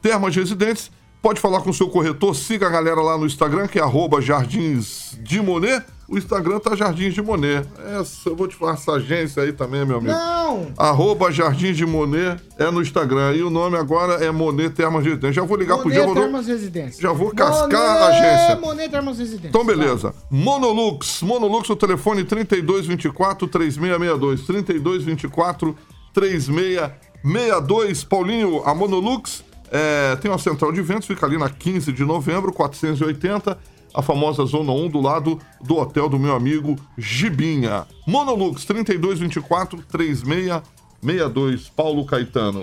Termas 0.00 0.36
Residentes, 0.36 0.90
pode 1.20 1.40
falar 1.40 1.60
com 1.60 1.70
o 1.70 1.74
seu 1.74 1.88
corretor, 1.88 2.34
siga 2.36 2.66
a 2.66 2.70
galera 2.70 3.00
lá 3.00 3.18
no 3.18 3.26
Instagram, 3.26 3.66
que 3.66 3.78
é 3.78 3.82
arroba 3.82 4.20
Jardins 4.20 5.18
de 5.22 5.40
Monet. 5.40 5.84
O 6.08 6.16
Instagram 6.16 6.60
tá 6.60 6.76
Jardins 6.76 7.14
de 7.14 7.20
Monet. 7.20 7.66
Essa, 8.00 8.28
eu 8.28 8.36
vou 8.36 8.46
te 8.46 8.54
falar 8.54 8.74
essa 8.74 8.92
agência 8.92 9.42
aí 9.42 9.52
também, 9.52 9.84
meu 9.84 9.96
amigo. 9.98 10.12
Não! 10.12 10.68
Arroba 10.78 11.32
Jardins 11.32 11.76
de 11.76 11.84
Monet 11.84 12.40
é 12.58 12.70
no 12.70 12.80
Instagram. 12.80 13.34
E 13.34 13.42
o 13.42 13.50
nome 13.50 13.76
agora 13.76 14.24
é 14.24 14.30
Monet 14.30 14.70
Termas 14.70 15.04
Residentes. 15.04 15.34
Já 15.34 15.42
vou 15.42 15.56
ligar 15.56 15.74
pro 15.78 15.84
Monet 15.88 15.96
Diego. 15.98 16.14
vou- 16.14 16.22
Termas 16.22 16.46
Residência. 16.46 17.02
Já 17.02 17.12
vou 17.12 17.30
cascar 17.32 17.68
Monet, 17.68 17.76
a 17.76 18.06
agência. 18.06 18.56
Monet 18.60 18.88
Termas 18.88 19.18
Residência. 19.18 19.48
Então, 19.48 19.64
beleza. 19.64 20.14
Monolux. 20.30 21.22
Monolux, 21.22 21.68
o 21.70 21.74
telefone 21.76 22.22
3224 22.22 23.48
3662. 23.48 24.42
3224 24.46 25.76
3662. 26.14 28.04
Paulinho, 28.04 28.62
a 28.64 28.72
Monolux 28.74 29.44
é, 29.72 30.14
tem 30.16 30.30
uma 30.30 30.38
central 30.38 30.70
de 30.72 30.80
ventos, 30.82 31.06
fica 31.08 31.26
ali 31.26 31.36
na 31.36 31.48
15 31.48 31.92
de 31.92 32.04
novembro, 32.04 32.52
480. 32.52 33.58
A 33.96 34.02
famosa 34.02 34.44
Zona 34.44 34.72
1, 34.72 34.88
do 34.90 35.00
lado 35.00 35.40
do 35.62 35.78
hotel 35.78 36.06
do 36.08 36.18
meu 36.18 36.34
amigo 36.36 36.76
Gibinha. 36.98 37.86
Monolux, 38.06 38.64
3224 38.66 39.82
3662. 39.90 41.70
Paulo 41.70 42.04
Caetano. 42.04 42.62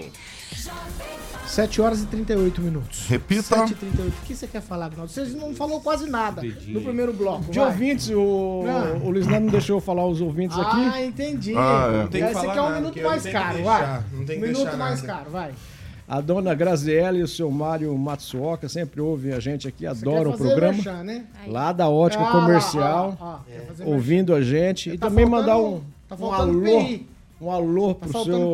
7 1.48 1.82
horas 1.82 2.02
e 2.02 2.06
38 2.08 2.62
minutos. 2.62 3.06
Repita. 3.08 3.42
7 3.44 3.72
e 3.72 3.76
38. 3.76 4.14
O 4.14 4.26
que 4.26 4.36
você 4.36 4.48
quer 4.48 4.62
falar, 4.62 4.86
Agnaldo? 4.88 5.12
Vocês 5.12 5.36
não 5.36 5.54
falou 5.56 5.82
quase 5.82 6.10
nada 6.10 6.42
no 6.68 6.82
primeiro 6.82 7.14
bloco. 7.14 7.52
De 7.52 7.60
vai. 7.60 7.68
ouvintes, 7.68 8.10
o, 8.10 8.64
Não. 8.66 9.08
o 9.08 9.12
Luiz 9.12 9.28
Nando 9.28 9.46
não 9.46 9.52
deixou 9.52 9.78
eu 9.78 9.82
falar 9.82 10.06
os 10.08 10.20
ouvintes 10.22 10.58
aqui. 10.58 10.82
Ah, 10.94 11.04
entendi. 11.06 11.54
Ah, 11.56 11.90
é. 11.94 11.98
Não 12.04 12.08
tem 12.08 12.22
que 12.22 12.28
Esse 12.28 12.34
falar 12.34 12.50
aqui 12.50 12.58
é 12.58 12.62
um 12.62 12.66
nada, 12.66 12.80
minuto 12.80 13.02
mais 13.04 13.24
caro, 13.28 13.64
vai. 13.64 14.04
não 14.14 14.26
tem 14.26 14.40
que 14.40 14.48
minuto 14.48 14.78
mais 14.78 15.02
caro, 15.02 15.30
vai. 15.32 15.52
A 16.14 16.22
dona 16.22 16.54
Graziella 16.54 17.18
e 17.18 17.24
o 17.24 17.28
seu 17.28 17.50
Mário 17.50 17.98
Matsuoka 17.98 18.70
sempre 18.70 19.02
ouvem 19.02 19.34
a 19.34 19.40
gente 19.40 19.68
aqui, 19.68 19.80
Você 19.80 19.88
adoram 19.88 20.30
o 20.30 20.38
programa. 20.38 20.74
merchan, 20.74 21.04
né? 21.04 21.26
Lá 21.48 21.72
da 21.74 21.90
Ótica 21.90 22.22
Ah, 22.24 22.32
Comercial, 22.32 23.44
quer 23.48 23.66
fazer 23.66 23.84
ouvindo 23.84 24.36
a 24.36 24.40
gente. 24.44 24.92
E 24.92 24.98
Tá 25.00 25.08
também 25.10 25.26
faltando- 25.28 25.52
mandar 25.52 25.58
um, 25.58 25.82
tá 26.08 26.16
um 26.16 26.32
alô, 26.32 26.62
PI. 26.62 27.08
um 27.42 27.50
alô 27.52 27.96
Tá 27.96 28.06
pro 28.08 28.24
seu, 28.26 28.52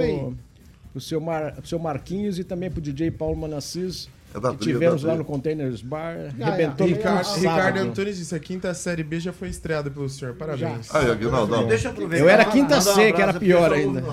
pro, 0.94 1.02
seu 1.02 1.20
Mar, 1.20 1.52
pro 1.52 1.68
seu 1.68 1.78
Marquinhos 1.80 2.40
e 2.40 2.46
também 2.46 2.72
pro 2.72 2.80
DJ 2.80 3.12
Paulo 3.12 3.36
Manassis. 3.36 4.08
É 4.32 4.40
trilha, 4.40 4.58
tivemos 4.58 5.04
lá 5.04 5.16
no 5.16 5.26
Containers 5.26 5.82
Bar, 5.82 6.16
Ah, 6.40 6.48
arrebentou 6.48 6.86
é. 6.86 6.90
no 6.92 6.96
Ricardo, 6.96 7.24
sábado. 7.26 7.40
Ricardo 7.42 7.78
Antunes 7.80 8.18
disse: 8.18 8.36
a 8.36 8.40
quinta 8.40 8.74
série 8.76 9.04
B 9.04 9.20
já 9.20 9.34
foi 9.34 9.50
estreada 9.50 9.90
pelo 9.90 10.08
senhor. 10.08 10.36
Parabéns. 10.36 10.94
Aí, 10.94 11.10
Aguinaldo. 11.10 11.66
Deixa 11.66 11.88
eu 11.88 11.92
aproveitar. 11.92 12.24
Eu 12.24 12.30
era 12.30 12.46
quinta 12.46 12.78
um 12.78 12.82
C, 12.82 13.12
que 13.12 13.22
era 13.22 13.34
pior 13.34 13.74
ainda. 13.74 14.04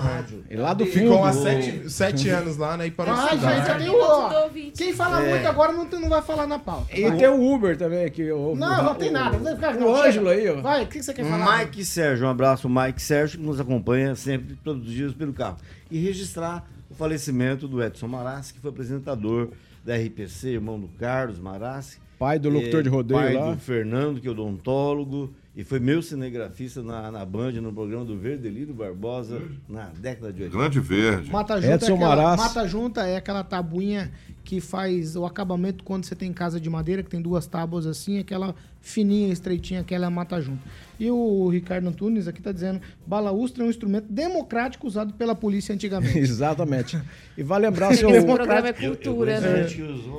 E 0.49 0.55
lá 0.55 0.73
do 0.73 0.85
Ficou 0.87 1.23
há 1.23 1.31
sete, 1.33 1.89
sete 1.89 2.29
anos 2.29 2.57
lá, 2.57 2.75
né? 2.77 2.87
E 2.87 2.91
parou 2.91 3.13
estudar. 3.13 3.75
gente, 3.75 3.85
já 3.85 3.91
ó. 3.93 4.43
ouvinte. 4.45 4.71
Quem 4.83 4.93
fala 4.93 5.23
É. 5.23 5.29
muito 5.29 5.47
agora 5.47 5.71
não, 5.71 5.85
não 5.85 6.09
vai 6.09 6.21
falar 6.21 6.47
na 6.47 6.57
pauta. 6.57 6.87
E 6.97 7.07
Vai. 7.07 7.17
tem 7.17 7.27
o 7.27 7.53
Uber 7.53 7.77
também, 7.77 8.09
que 8.09 8.21
eu 8.23 8.55
Não, 8.57 8.83
não 8.83 8.95
tem 8.95 9.11
nada. 9.11 9.37
O. 9.37 9.95
Ângelo 9.95 10.29
aí, 10.29 10.49
ó. 10.49 10.61
Vai, 10.61 10.83
o 10.83 10.87
que 10.87 11.01
você 11.03 11.13
quer 11.13 11.25
falar? 11.25 11.59
Mike 11.59 11.85
Sérgio, 11.85 12.25
um 12.25 12.29
abraço, 12.29 12.67
Mike 12.67 13.01
Sérgio, 13.01 13.39
que 13.39 13.45
nos 13.45 13.59
acompanha 13.59 14.15
sempre, 14.15 14.55
todos 14.63 14.87
os 14.87 14.91
dias 14.93 15.13
pelo 15.13 15.33
carro. 15.33 15.57
E 15.91 15.99
registrar 15.99 16.65
o 16.89 16.95
falecimento 16.95 17.67
do 17.67 17.83
Edson 17.83 18.07
Marassi, 18.07 18.53
que 18.53 18.59
foi 18.59 18.71
apresentador 18.71 19.49
da 19.87 19.95
RPC, 19.95 20.49
irmão 20.49 20.77
do 20.77 20.89
Carlos 20.89 21.39
Marassi. 21.39 21.97
Pai 22.19 22.37
do 22.37 22.49
locutor 22.49 22.81
É, 22.81 22.83
de 22.83 22.89
rodeio 22.89 23.19
pai 23.21 23.33
lá. 23.33 23.51
do 23.53 23.57
Fernando, 23.59 24.19
que 24.19 24.27
é 24.27 24.31
odontólogo, 24.31 25.33
e 25.57 25.63
foi 25.63 25.79
meu 25.79 26.03
cinegrafista 26.03 26.83
na, 26.83 27.11
na 27.11 27.25
Band, 27.25 27.53
no 27.53 27.73
programa 27.73 28.05
do 28.05 28.15
Verdelino 28.15 28.75
Barbosa, 28.75 29.41
na 29.67 29.85
década 29.85 30.31
de 30.31 30.43
80. 30.43 30.55
Grande 30.55 30.79
Verde. 30.79 31.31
Mata 31.31 31.55
junta, 31.55 31.67
é 31.67 31.73
Edson 31.73 31.95
aquela, 31.95 32.15
Maras. 32.15 32.39
mata 32.39 32.67
junta 32.67 33.07
é 33.07 33.17
aquela 33.17 33.43
tabuinha 33.43 34.11
que 34.43 34.61
faz 34.61 35.15
o 35.15 35.25
acabamento 35.25 35.83
quando 35.83 36.05
você 36.05 36.13
tem 36.13 36.31
casa 36.31 36.61
de 36.61 36.69
madeira, 36.69 37.01
que 37.01 37.09
tem 37.09 37.19
duas 37.19 37.47
tábuas 37.47 37.87
assim, 37.87 38.19
aquela 38.19 38.53
fininha, 38.81 39.33
estreitinha, 39.33 39.81
aquela 39.81 40.05
é 40.05 40.07
a 40.07 40.11
mata 40.11 40.39
junta. 40.39 40.61
E 40.99 41.09
o 41.09 41.49
Ricardo 41.49 41.87
Antunes 41.87 42.27
aqui 42.27 42.39
tá 42.39 42.51
dizendo, 42.51 42.79
balaústra 43.07 43.63
é 43.63 43.65
um 43.65 43.69
instrumento 43.71 44.05
democrático 44.11 44.85
usado 44.85 45.15
pela 45.15 45.33
polícia 45.33 45.73
antigamente. 45.73 46.19
Exatamente. 46.21 47.01
E 47.35 47.41
vai 47.41 47.59
lembrar 47.59 47.95
seu. 47.95 48.11
Esse 48.11 48.27
programa 48.27 48.67
é 48.67 48.73
cultura, 48.73 49.41
né? 49.41 49.65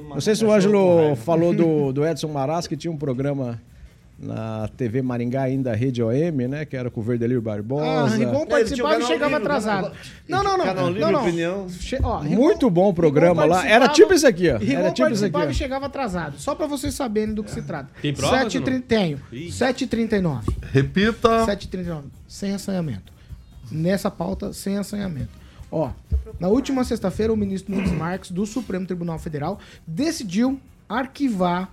Não 0.08 0.20
sei 0.20 0.34
se 0.34 0.44
o 0.44 0.50
Ângelo 0.50 1.14
falou 1.14 1.54
do, 1.54 1.92
do 1.92 2.04
Edson 2.04 2.26
Maras, 2.26 2.66
que 2.66 2.76
tinha 2.76 2.90
um 2.90 2.98
programa 2.98 3.60
na 4.20 4.66
TV 4.76 5.00
Maringá, 5.00 5.42
ainda 5.42 5.74
Rede 5.76 6.02
OM, 6.02 6.48
né? 6.48 6.64
Que 6.64 6.76
era 6.76 6.90
com 6.90 7.00
o 7.00 7.02
Verdelir 7.04 7.38
Ah, 7.38 7.40
Barbosa. 7.40 8.16
Rigon 8.16 8.46
participava 8.46 8.98
e 8.98 9.04
chegava 9.06 9.36
atrasado. 9.36 9.92
Não, 10.28 10.42
não, 10.42 10.58
não. 10.58 10.64
Canal 10.64 10.84
não, 10.86 10.92
Livre 10.92 11.12
não. 11.12 11.22
Opinião. 11.22 11.68
Che- 11.70 11.98
ó, 12.02 12.18
Rigon- 12.18 12.34
Muito 12.34 12.68
bom 12.68 12.88
o 12.88 12.94
programa 12.94 13.42
Rigon 13.42 13.54
lá. 13.54 13.60
Era 13.66 13.86
participava- 13.86 13.94
tipo 13.94 14.14
isso 14.14 14.26
aqui, 14.26 14.50
ó. 14.50 14.58
Rigon 14.58 14.72
Era 14.80 14.90
tipo 14.90 15.08
isso 15.10 15.24
aqui. 15.24 15.32
participava 15.32 15.46
ó. 15.46 15.50
e 15.50 15.54
chegava 15.54 15.86
atrasado. 15.86 16.38
Só 16.38 16.54
pra 16.54 16.66
vocês 16.66 16.94
saberem 16.94 17.32
do 17.32 17.44
que 17.44 17.50
se 17.52 17.62
trata. 17.62 17.90
Tem 18.02 18.12
provas 18.12 18.40
7 18.40 18.58
ou 18.58 18.68
não? 18.70 18.80
Tenho. 18.80 19.20
Ih. 19.30 19.48
7h39. 19.52 20.42
Repita. 20.72 21.44
7h39. 21.46 22.02
Sem 22.26 22.54
assanhamento. 22.54 23.12
Nessa 23.70 24.10
pauta, 24.10 24.52
sem 24.52 24.78
assanhamento. 24.78 25.30
Ó, 25.70 25.90
na 26.40 26.48
última 26.48 26.82
sexta-feira, 26.82 27.32
o 27.32 27.36
ministro 27.36 27.74
Nunes 27.74 27.92
Marques, 27.92 28.30
do 28.30 28.44
Supremo 28.46 28.86
Tribunal 28.86 29.18
Federal, 29.18 29.60
decidiu 29.86 30.58
arquivar 30.88 31.70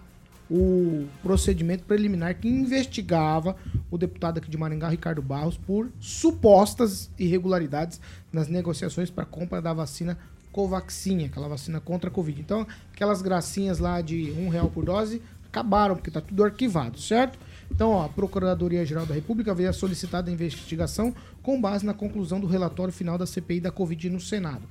o 0.50 1.08
procedimento 1.24 1.84
preliminar 1.84 2.36
que 2.36 2.48
investigava 2.48 3.56
o 3.90 3.98
deputado 3.98 4.38
aqui 4.38 4.50
de 4.50 4.58
Maringá, 4.58 4.90
Ricardo 4.90 5.22
Barros, 5.22 5.58
por 5.58 5.90
supostas 6.00 7.10
irregularidades 7.18 8.00
nas 8.32 8.48
negociações 8.48 9.10
para 9.10 9.26
compra 9.26 9.62
da 9.62 9.74
vacina 9.74 10.18
Covaxin, 10.52 11.26
aquela 11.26 11.50
vacina 11.50 11.80
contra 11.82 12.10
a 12.10 12.14
Covid. 12.14 12.40
Então, 12.40 12.66
aquelas 12.94 13.22
gracinhas 13.22 13.80
lá 13.80 14.00
de 14.02 14.32
um 14.38 14.50
real 14.50 14.70
por 14.70 14.86
dose 14.86 15.22
acabaram, 15.48 15.96
porque 15.96 16.10
está 16.10 16.22
tudo 16.22 16.44
arquivado, 16.44 17.00
certo? 17.00 17.40
Então, 17.72 17.92
ó, 17.92 18.06
a 18.06 18.10
Procuradoria-Geral 18.10 19.06
da 19.06 19.16
República 19.16 19.54
veio 19.54 19.70
a 19.70 19.74
solicitar 19.74 20.24
a 20.26 20.32
investigação 20.32 21.14
com 21.42 21.60
base 21.60 21.86
na 21.86 21.94
conclusão 21.94 22.40
do 22.40 22.48
relatório 22.48 22.94
final 22.94 23.18
da 23.18 23.26
CPI 23.26 23.60
da 23.60 23.72
Covid 23.72 24.10
no 24.10 24.20
Senado. 24.20 24.64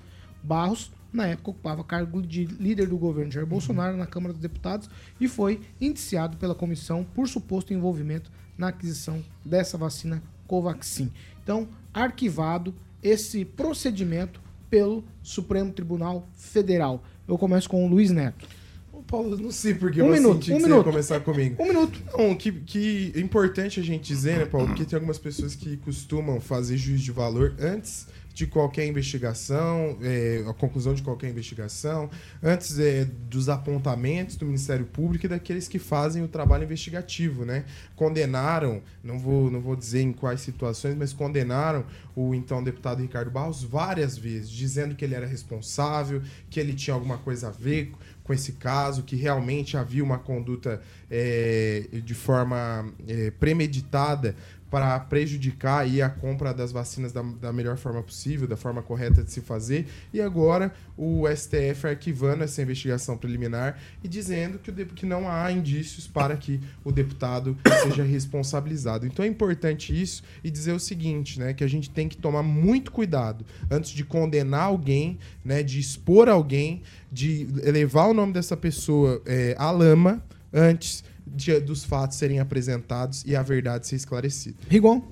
Barros 0.43 0.93
na 1.15 1.29
época 1.29 1.53
ocupava 1.53 1.85
cargo 1.85 2.21
de 2.21 2.45
líder 2.45 2.89
do 2.89 2.99
governo 2.99 3.31
Jair 3.31 3.47
Bolsonaro 3.47 3.97
na 3.97 4.05
Câmara 4.05 4.33
dos 4.33 4.43
Deputados 4.43 4.91
e 5.21 5.29
foi 5.29 5.61
indiciado 5.81 6.37
pela 6.37 6.55
comissão 6.57 7.07
por 7.15 7.29
suposto 7.29 7.73
envolvimento 7.73 8.31
na 8.59 8.69
aquisição 8.69 9.25
dessa 9.45 9.79
vacina 9.79 10.21
Covaxin. 10.49 11.11
Então, 11.43 11.69
arquivado 11.93 12.75
esse 13.03 13.45
procedimento 13.45 14.41
pelo 14.69 15.05
Supremo 15.23 15.73
Tribunal 15.73 16.29
Federal. 16.35 17.03
Eu 17.29 17.39
começo 17.39 17.69
com 17.69 17.87
o 17.87 17.89
Luiz 17.89 18.11
Neto. 18.11 18.47
Ô, 18.93 19.03
Paulo, 19.03 19.37
não 19.37 19.51
sei 19.53 19.75
por 19.75 19.93
que 19.93 20.03
Um 20.03 20.07
eu 20.07 20.13
minuto, 20.13 20.45
senti 20.45 20.53
um 20.53 20.57
que 20.57 20.63
você 20.63 20.69
minuto. 20.69 20.87
ia 20.87 20.93
começar 20.93 21.21
comigo. 21.21 21.63
Um 21.63 21.69
minuto. 21.69 22.03
Não, 22.17 22.35
que, 22.35 22.51
que 22.51 23.13
é 23.15 23.21
importante 23.21 23.79
a 23.79 23.83
gente 23.85 24.05
dizer, 24.05 24.39
né, 24.39 24.47
Paulo? 24.47 24.67
Porque 24.69 24.85
tem 24.85 24.97
algumas 24.97 25.19
pessoas 25.19 25.55
que 25.55 25.77
costumam 25.77 26.41
fazer 26.41 26.77
juízo 26.77 27.05
de 27.05 27.13
valor 27.13 27.55
antes 27.61 28.09
de 28.35 28.49
qualquer 28.49 28.85
investigação, 28.85 29.97
é, 30.03 30.45
a 30.47 30.53
conclusão 30.53 30.93
de 30.93 31.03
qualquer 31.03 31.31
investigação, 31.31 32.11
antes 32.43 32.77
é, 32.81 33.05
dos 33.31 33.49
apontamentos 33.49 34.35
do 34.35 34.45
Ministério 34.45 34.85
Público 34.85 35.27
e 35.27 35.29
daqueles 35.29 35.69
que 35.69 35.79
fazem 35.79 36.23
o 36.25 36.27
trabalho 36.27 36.65
investigativo, 36.65 37.45
né? 37.45 37.65
Condenaram, 37.95 38.83
não 39.05 39.21
vou, 39.21 39.53
não 39.53 39.61
vou 39.61 39.77
dizer 39.77 40.03
em 40.03 40.13
quais 40.13 40.41
situações, 40.41 40.97
mas 40.97 41.13
condenaram 41.13 41.87
o 42.17 42.35
então 42.35 42.63
deputado 42.63 43.01
Ricardo 43.01 43.31
Barros 43.31 43.63
várias 43.63 44.19
vezes, 44.19 44.51
dizendo 44.51 44.97
que 44.97 45.05
ele 45.05 45.15
era 45.15 45.27
responsável, 45.27 46.21
que 46.51 46.59
ele 46.59 46.75
tinha 46.75 46.95
alguma 46.95 47.19
coisa 47.19 47.49
a 47.49 47.51
ver 47.53 47.93
com 48.25 48.33
esse 48.33 48.53
caso, 48.53 49.03
que 49.03 49.15
realmente 49.15 49.77
havia 49.77 50.03
uma 50.03 50.19
conduta 50.19 50.81
é, 51.11 51.87
de 52.03 52.15
forma 52.15 52.91
é, 53.07 53.31
premeditada 53.31 54.35
para 54.75 54.99
prejudicar 54.99 55.83
aí 55.83 56.03
a 56.03 56.11
compra 56.11 56.53
das 56.53 56.73
vacinas 56.73 57.13
da, 57.13 57.23
da 57.23 57.53
melhor 57.53 57.77
forma 57.77 58.03
possível, 58.03 58.49
da 58.49 58.57
forma 58.57 58.83
correta 58.83 59.23
de 59.23 59.31
se 59.31 59.41
fazer. 59.41 59.87
E 60.13 60.21
agora 60.21 60.75
o 60.99 61.29
STF 61.29 61.87
arquivando 61.87 62.43
essa 62.43 62.61
investigação 62.61 63.17
preliminar 63.17 63.79
e 64.03 64.09
dizendo 64.09 64.59
que, 64.59 64.73
o 64.73 64.87
que 64.87 65.07
não 65.07 65.31
há 65.31 65.53
indícios 65.53 66.09
para 66.09 66.37
que 66.37 66.59
o 66.83 66.91
deputado 66.91 67.57
seja 67.85 68.03
responsabilizado. 68.03 69.07
Então 69.07 69.25
é 69.25 69.29
importante 69.29 69.95
isso 69.95 70.25
e 70.43 70.51
dizer 70.51 70.73
o 70.73 70.81
seguinte, 70.81 71.39
né, 71.39 71.55
que 71.55 71.63
a 71.63 71.69
gente 71.69 71.89
tem 71.89 72.09
que 72.09 72.17
tomar 72.17 72.43
muito 72.43 72.91
cuidado 72.91 73.47
antes 73.71 73.93
de 73.93 74.05
condenar 74.05 74.63
alguém, 74.63 75.21
né, 75.45 75.63
de 75.63 75.79
expor 75.79 76.29
alguém, 76.29 76.83
de 77.13 77.47
elevar 77.63 78.09
o 78.09 78.13
nome 78.13 78.33
dessa 78.33 78.57
pessoa 78.57 79.23
é, 79.25 79.55
à 79.57 79.71
lama 79.71 80.21
antes 80.53 81.05
de- 81.27 81.61
dos 81.61 81.85
fatos 81.85 82.17
serem 82.19 82.39
apresentados 82.41 83.23
e 83.27 83.35
a 83.37 83.43
verdade 83.43 83.87
ser 83.87 83.97
esclarecida. 83.97 84.57
Rigon? 84.69 85.03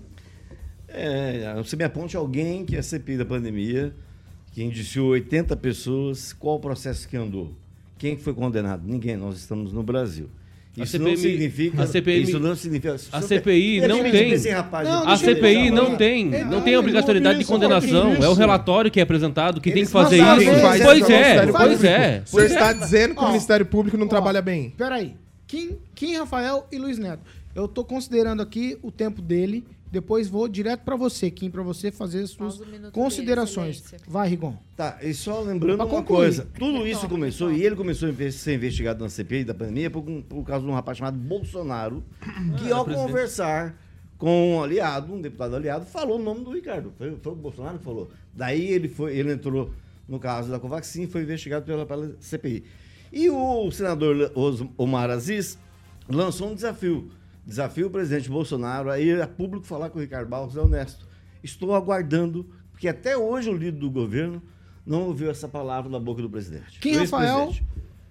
É, 0.89 1.55
você 1.57 1.75
me 1.77 1.85
aponte 1.85 2.17
alguém 2.17 2.65
que 2.65 2.77
é 2.77 2.83
CPI 2.83 3.17
da 3.19 3.25
pandemia, 3.25 3.95
que 4.53 4.63
indiciou 4.63 5.11
80 5.11 5.57
pessoas, 5.57 6.33
qual 6.33 6.57
o 6.57 6.61
processo 6.61 7.09
que 7.09 7.17
andou? 7.17 7.53
Quem 7.97 8.17
que 8.17 8.23
foi 8.23 8.35
condenado? 8.35 8.83
Ninguém, 8.87 9.17
nós 9.17 9.37
estamos 9.39 9.73
no 9.73 9.83
Brasil. 9.83 10.29
A 10.79 10.85
Isso 10.85 10.99
não 10.99 11.15
significa. 11.15 11.83
a 11.83 11.87
CPI 11.87 12.23
isso 12.23 12.41
não 12.41 12.57
significa. 12.57 12.95
A 13.13 13.21
CPI 13.21 13.87
não 13.87 14.03
tem. 14.03 14.33
A 14.33 15.17
CPI 15.19 15.69
falar. 15.69 15.71
não 15.71 15.97
tem, 15.97 16.25
não 16.47 16.63
tem 16.63 16.73
ele 16.73 16.77
obrigatoriedade 16.79 17.37
de 17.37 17.43
isso, 17.43 17.53
condenação. 17.53 18.15
É 18.15 18.27
o 18.27 18.33
relatório 18.33 18.91
que 18.91 18.99
é 18.99 19.03
apresentado 19.03 19.61
que 19.61 19.71
tem 19.71 19.85
que 19.85 19.91
fazer 19.91 20.17
isso. 20.17 20.83
Pois 20.83 21.11
é 21.11 21.21
é, 21.21 21.47
pois 21.47 21.85
é. 21.85 22.23
Pois 22.31 22.51
está 22.53 22.71
é. 22.71 22.75
dizendo 22.75 23.15
que 23.15 23.21
o 23.23 23.27
Ministério 23.29 23.67
Público 23.67 23.99
não 23.99 24.09
trabalha 24.09 24.41
bem. 24.41 24.71
Peraí. 24.77 25.15
Kim, 25.53 25.77
Kim 25.95 26.17
Rafael 26.17 26.67
e 26.73 26.79
Luiz 26.79 26.97
Neto. 26.99 27.23
Eu 27.55 27.69
tô 27.69 27.85
considerando 27.85 28.41
aqui 28.41 28.79
o 28.83 28.91
tempo 28.91 29.21
dele. 29.21 29.63
Depois 29.91 30.27
vou 30.27 30.49
direto 30.49 30.81
pra 30.81 30.97
você, 30.97 31.31
Kim, 31.31 31.51
pra 31.51 31.63
você 31.63 31.93
fazer 31.93 32.27
suas 32.27 32.59
o 32.59 32.65
minuto 32.65 32.93
considerações. 32.95 33.83
dele. 33.83 34.03
Vai, 34.09 34.27
Rigon. 34.31 34.57
Tá, 34.75 34.99
e 35.03 35.13
só 35.13 35.43
lembrando 35.43 35.77
Pra 35.77 35.85
uma 35.85 35.91
concluir. 35.97 36.17
coisa: 36.17 36.49
tudo 36.59 36.87
isso 36.87 37.07
começou, 37.07 37.53
e 37.53 37.63
ele 37.63 37.77
começou 37.77 38.09
a 38.09 38.31
ser 38.31 38.55
investigado 38.55 39.05
na 39.05 39.11
CPI 39.11 39.45
da 39.45 39.53
pandemia 39.53 39.91
por, 39.91 40.09
um- 40.09 40.23
por 40.23 40.43
causa 40.45 40.65
de 40.65 40.71
um 40.71 40.75
rapaz 40.75 40.97
chamado 40.97 41.19
Bolsonaro, 41.19 42.03
que 42.59 42.73
Ah, 42.73 42.77
ao 42.77 42.85
presidente. 42.87 43.07
conversar 43.07 43.79
com 44.17 44.55
um 44.57 44.63
aliado, 44.63 45.13
um 45.13 45.21
deputado 45.21 45.55
aliado, 45.55 45.85
falou 45.85 46.19
o 46.19 46.23
nome 46.23 46.43
do 46.43 46.53
Ricardo. 46.53 46.91
Foi, 46.97 47.15
foi 47.23 47.33
o 47.33 47.37
Bolsonaro 47.37 47.77
que 47.77 47.85
falou. 47.85 48.11
Daí 48.33 48.67
ele, 48.69 48.89
foi, 48.89 49.15
ele 49.15 49.31
entrou 49.35 49.71
no 50.09 50.19
caso 50.19 50.51
da 50.51 50.59
Covaxin 50.59 51.03
e 51.03 51.07
foi 51.07 51.21
investigado 51.21 51.67
pela, 51.67 51.85
pela 51.85 52.17
CPI. 52.19 52.65
E 53.13 53.29
o 53.31 53.71
senador 53.71 54.33
Omar 54.77 55.11
Aziz 55.11 55.59
lançou 56.09 56.51
um 56.51 56.55
desafio. 56.55 57.11
Desafio 57.47 57.89
o 57.89 57.91
presidente 57.91 58.29
Bolsonaro 58.31 58.91
a 58.91 58.99
ir 59.01 59.21
a 59.21 59.27
público 59.27 59.67
falar 59.67 59.91
com 59.91 59.99
o 59.99 60.03
Ricardo 60.03 60.29
Barros 60.29 60.57
é 60.57 60.61
honesto. 60.61 61.07
Estou 61.43 61.75
aguardando, 61.75 62.47
porque 62.71 62.87
até 62.89 63.17
hoje 63.17 63.51
o 63.51 63.53
líder 63.53 63.79
do 63.79 63.91
governo 63.91 64.41
não 64.87 65.03
ouviu 65.09 65.31
essa 65.31 65.49
palavra 65.49 65.91
da 65.91 65.99
boca 65.99 66.23
do 66.23 66.31
presidente. 66.31 66.79
Do 66.81 66.99
Rafael. 66.99 67.53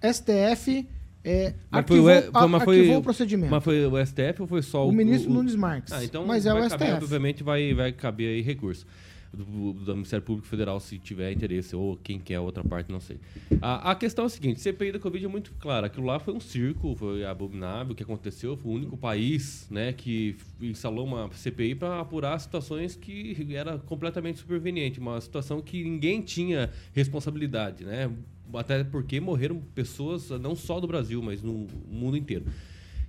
STF, 0.02 0.86
é, 1.24 1.54
Mas 1.70 1.86
foi, 1.86 1.98
arquivou, 1.98 2.10
o, 2.10 2.32
foi, 2.32 2.48
mas 2.48 2.62
a- 2.62 2.64
foi- 2.64 2.76
arquivou 2.78 2.98
o 2.98 3.02
procedimento. 3.02 3.50
Mas 3.50 3.64
foi 3.64 3.86
o 3.86 3.96
STF 4.06 4.42
ou 4.42 4.46
foi 4.48 4.62
só 4.62 4.84
o. 4.84 4.88
o 4.88 4.92
ministro 4.92 5.32
Nunes 5.32 5.54
Marques. 5.54 5.92
Ah, 5.92 6.04
então 6.04 6.26
mas 6.26 6.44
é 6.44 6.52
o 6.52 6.68
caber, 6.68 6.88
STF. 6.88 7.04
obviamente 7.04 7.42
vai, 7.42 7.72
vai 7.72 7.92
caber 7.92 8.28
aí 8.34 8.42
recurso 8.42 8.86
do, 9.32 9.72
do 9.72 9.94
Ministério 9.94 10.24
Público 10.24 10.46
Federal 10.46 10.78
se 10.78 10.98
tiver 10.98 11.32
interesse, 11.32 11.74
ou 11.74 11.96
quem 11.96 12.18
quer 12.18 12.38
outra 12.38 12.62
parte, 12.62 12.92
não 12.92 13.00
sei. 13.00 13.18
A, 13.60 13.92
a 13.92 13.94
questão 13.94 14.24
é 14.24 14.26
a 14.26 14.30
seguinte, 14.30 14.60
CPI 14.60 14.92
da 14.92 14.98
Covid 14.98 15.24
é 15.24 15.28
muito 15.28 15.52
clara, 15.58 15.86
aquilo 15.86 16.06
lá 16.06 16.18
foi 16.18 16.34
um 16.34 16.40
circo, 16.40 16.94
foi 16.94 17.24
abominável 17.24 17.92
o 17.92 17.96
que 17.96 18.02
aconteceu, 18.02 18.56
foi 18.56 18.72
o 18.72 18.74
único 18.74 18.96
país 18.96 19.66
né, 19.70 19.92
que 19.92 20.36
instalou 20.60 21.06
uma 21.06 21.30
CPI 21.32 21.74
para 21.74 22.00
apurar 22.00 22.38
situações 22.38 22.94
que 22.94 23.36
era 23.54 23.78
completamente 23.78 24.38
superveniente, 24.38 25.00
uma 25.00 25.20
situação 25.20 25.60
que 25.60 25.82
ninguém 25.82 26.20
tinha 26.20 26.70
responsabilidade, 26.92 27.84
né? 27.84 28.10
Até 28.54 28.84
porque 28.84 29.18
morreram 29.18 29.62
pessoas 29.74 30.28
não 30.30 30.54
só 30.54 30.78
do 30.78 30.86
Brasil, 30.86 31.22
mas 31.22 31.42
no 31.42 31.66
mundo 31.88 32.16
inteiro. 32.16 32.44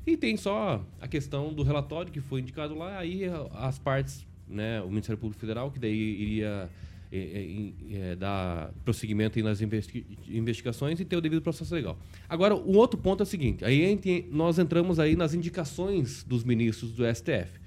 E 0.05 0.17
tem 0.17 0.35
só 0.35 0.85
a 0.99 1.07
questão 1.07 1.53
do 1.53 1.63
relatório 1.63 2.11
que 2.11 2.19
foi 2.19 2.41
indicado 2.41 2.75
lá, 2.75 2.97
aí 2.97 3.23
as 3.53 3.79
partes, 3.79 4.25
né, 4.53 4.81
o 4.81 4.89
Ministério 4.89 5.17
Público 5.17 5.39
Federal, 5.39 5.71
que 5.71 5.79
daí 5.79 5.97
iria 5.97 6.69
é, 7.11 7.17
é, 7.19 8.11
é, 8.11 8.15
dar 8.15 8.71
prosseguimento 8.83 9.39
nas 9.43 9.61
investi- 9.61 10.03
investigações 10.27 10.99
e 10.99 11.05
ter 11.05 11.15
o 11.15 11.21
devido 11.21 11.43
processo 11.43 11.75
legal. 11.75 11.95
Agora, 12.27 12.55
o 12.55 12.75
outro 12.75 12.99
ponto 12.99 13.21
é 13.21 13.23
o 13.23 13.27
seguinte, 13.27 13.63
aí 13.63 13.99
nós 14.31 14.57
entramos 14.57 14.99
aí 14.99 15.15
nas 15.15 15.35
indicações 15.35 16.23
dos 16.23 16.43
ministros 16.43 16.91
do 16.91 17.03
STF. 17.05 17.61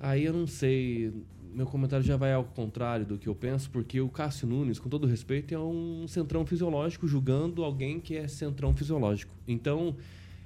Aí 0.00 0.24
eu 0.24 0.32
não 0.32 0.48
sei, 0.48 1.12
meu 1.54 1.64
comentário 1.66 2.04
já 2.04 2.16
vai 2.16 2.32
ao 2.32 2.42
contrário 2.42 3.06
do 3.06 3.16
que 3.16 3.28
eu 3.28 3.36
penso, 3.36 3.70
porque 3.70 4.00
o 4.00 4.08
Cássio 4.08 4.48
Nunes, 4.48 4.80
com 4.80 4.88
todo 4.88 5.06
respeito, 5.06 5.54
é 5.54 5.58
um 5.58 6.06
centrão 6.08 6.44
fisiológico 6.44 7.06
julgando 7.06 7.62
alguém 7.62 8.00
que 8.00 8.16
é 8.16 8.26
centrão 8.26 8.74
fisiológico. 8.74 9.32
Então, 9.46 9.94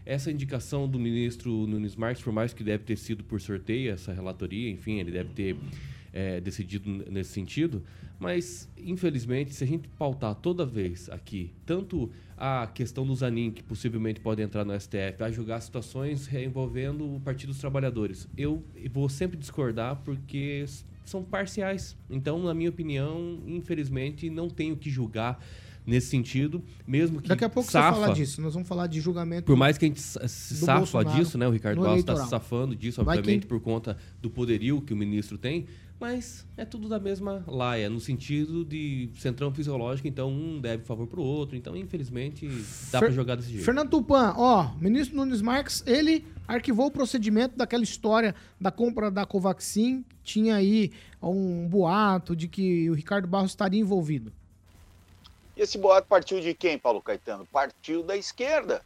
essa 0.08 0.32
indicação 0.32 0.88
do 0.88 0.98
ministro 0.98 1.66
Nunes 1.66 1.94
Marques, 1.94 2.22
por 2.24 2.32
mais 2.32 2.54
que 2.54 2.64
deve 2.64 2.82
ter 2.82 2.96
sido 2.96 3.22
por 3.22 3.38
sorteio 3.42 3.92
essa 3.92 4.10
relatoria, 4.10 4.70
enfim, 4.70 4.98
ele 4.98 5.10
deve 5.10 5.28
ter 5.34 5.54
é, 6.10 6.40
decidido 6.40 6.88
nesse 7.10 7.30
sentido, 7.30 7.84
mas 8.18 8.66
infelizmente, 8.78 9.52
se 9.52 9.62
a 9.62 9.66
gente 9.66 9.86
pautar 9.86 10.34
toda 10.34 10.64
vez 10.64 11.10
aqui, 11.10 11.52
tanto 11.66 12.10
a 12.38 12.66
questão 12.66 13.06
do 13.06 13.14
Zanin, 13.14 13.50
que 13.50 13.62
possivelmente 13.62 14.18
pode 14.18 14.40
entrar 14.40 14.64
no 14.64 14.72
STF, 14.80 15.22
a 15.22 15.30
julgar 15.30 15.60
situações 15.60 16.32
envolvendo 16.32 17.16
o 17.16 17.20
Partido 17.20 17.50
dos 17.50 17.58
Trabalhadores, 17.58 18.26
eu 18.34 18.64
vou 18.90 19.10
sempre 19.10 19.36
discordar 19.36 19.96
porque 20.06 20.64
são 21.04 21.22
parciais. 21.22 21.94
Então, 22.08 22.42
na 22.42 22.54
minha 22.54 22.70
opinião, 22.70 23.42
infelizmente, 23.46 24.30
não 24.30 24.48
tenho 24.48 24.74
que 24.74 24.88
julgar 24.88 25.38
nesse 25.86 26.08
sentido, 26.08 26.62
mesmo 26.86 27.20
que 27.20 27.28
Daqui 27.28 27.44
a 27.44 27.48
pouco 27.48 27.66
você 27.66 27.72
safa, 27.72 28.00
falar 28.00 28.14
disso. 28.14 28.40
Nós 28.40 28.52
vamos 28.54 28.68
falar 28.68 28.86
de 28.86 29.00
julgamento. 29.00 29.44
por 29.44 29.56
mais 29.56 29.78
que 29.78 29.84
a 29.84 29.88
gente 29.88 30.00
se 30.00 30.56
safa 30.56 30.78
Bolsonaro 30.78 31.16
disso, 31.18 31.38
né? 31.38 31.46
O 31.48 31.50
Ricardo 31.50 31.80
Barros 31.80 32.00
está 32.00 32.16
se 32.16 32.28
safando 32.28 32.76
disso, 32.76 33.00
obviamente, 33.00 33.42
que- 33.42 33.46
por 33.46 33.60
conta 33.60 33.96
do 34.20 34.28
poderio 34.30 34.80
que 34.82 34.92
o 34.92 34.96
ministro 34.96 35.38
tem, 35.38 35.66
mas 36.00 36.46
é 36.56 36.64
tudo 36.64 36.88
da 36.88 37.00
mesma 37.00 37.42
laia, 37.46 37.90
no 37.90 37.98
sentido 37.98 38.64
de 38.64 39.08
centrão 39.16 39.52
fisiológico, 39.52 40.06
então 40.06 40.30
um 40.30 40.60
deve 40.60 40.84
favor 40.84 41.06
pro 41.08 41.20
outro, 41.22 41.56
então 41.56 41.76
infelizmente 41.76 42.46
dá 42.46 43.00
Fer- 43.00 43.00
para 43.00 43.10
jogar 43.10 43.34
desse 43.34 43.50
jeito. 43.50 43.64
Fernando 43.64 43.90
Tupan, 43.90 44.34
ó, 44.36 44.70
ministro 44.80 45.16
Nunes 45.16 45.42
Marques, 45.42 45.82
ele 45.86 46.24
arquivou 46.46 46.86
o 46.86 46.90
procedimento 46.90 47.56
daquela 47.56 47.82
história 47.82 48.34
da 48.60 48.70
compra 48.70 49.10
da 49.10 49.26
Covaxin. 49.26 50.04
Tinha 50.22 50.56
aí 50.56 50.92
um 51.22 51.66
boato 51.68 52.36
de 52.36 52.46
que 52.48 52.88
o 52.90 52.94
Ricardo 52.94 53.26
Barros 53.26 53.50
estaria 53.50 53.80
envolvido. 53.80 54.32
E 55.58 55.62
esse 55.62 55.76
boato 55.76 56.06
partiu 56.06 56.40
de 56.40 56.54
quem, 56.54 56.78
Paulo 56.78 57.02
Caetano? 57.02 57.44
Partiu 57.44 58.04
da 58.04 58.16
esquerda. 58.16 58.80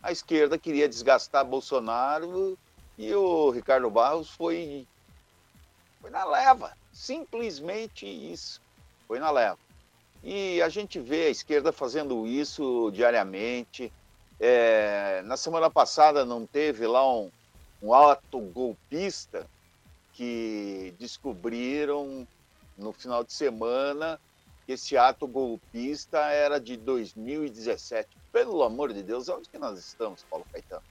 A 0.00 0.12
esquerda 0.12 0.56
queria 0.56 0.88
desgastar 0.88 1.44
Bolsonaro 1.44 2.56
e 2.96 3.12
o 3.12 3.50
Ricardo 3.50 3.90
Barros 3.90 4.30
foi, 4.30 4.86
foi 6.00 6.10
na 6.10 6.24
leva. 6.24 6.76
Simplesmente 6.92 8.06
isso. 8.06 8.62
Foi 9.08 9.18
na 9.18 9.32
leva. 9.32 9.58
E 10.22 10.62
a 10.62 10.68
gente 10.68 11.00
vê 11.00 11.26
a 11.26 11.30
esquerda 11.30 11.72
fazendo 11.72 12.24
isso 12.24 12.92
diariamente. 12.92 13.92
É, 14.38 15.22
na 15.24 15.36
semana 15.36 15.68
passada 15.68 16.24
não 16.24 16.46
teve 16.46 16.86
lá 16.86 17.04
um, 17.12 17.32
um 17.82 17.92
ato 17.92 18.38
golpista 18.38 19.44
que 20.12 20.94
descobriram 21.00 22.24
no 22.78 22.92
final 22.92 23.24
de 23.24 23.32
semana 23.32 24.20
que 24.72 24.74
esse 24.74 24.96
ato 24.96 25.26
golpista 25.26 26.18
era 26.18 26.58
de 26.58 26.76
2017. 26.76 28.08
Pelo 28.32 28.62
amor 28.62 28.92
de 28.92 29.02
Deus, 29.02 29.28
onde 29.28 29.48
que 29.48 29.58
nós 29.58 29.78
estamos, 29.78 30.24
Paulo 30.30 30.46
Caetano? 30.50 30.82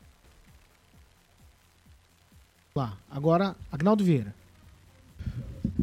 Lá. 2.75 2.97
Agora, 3.09 3.55
Agnaldo 3.71 4.03
Vieira. 4.03 4.33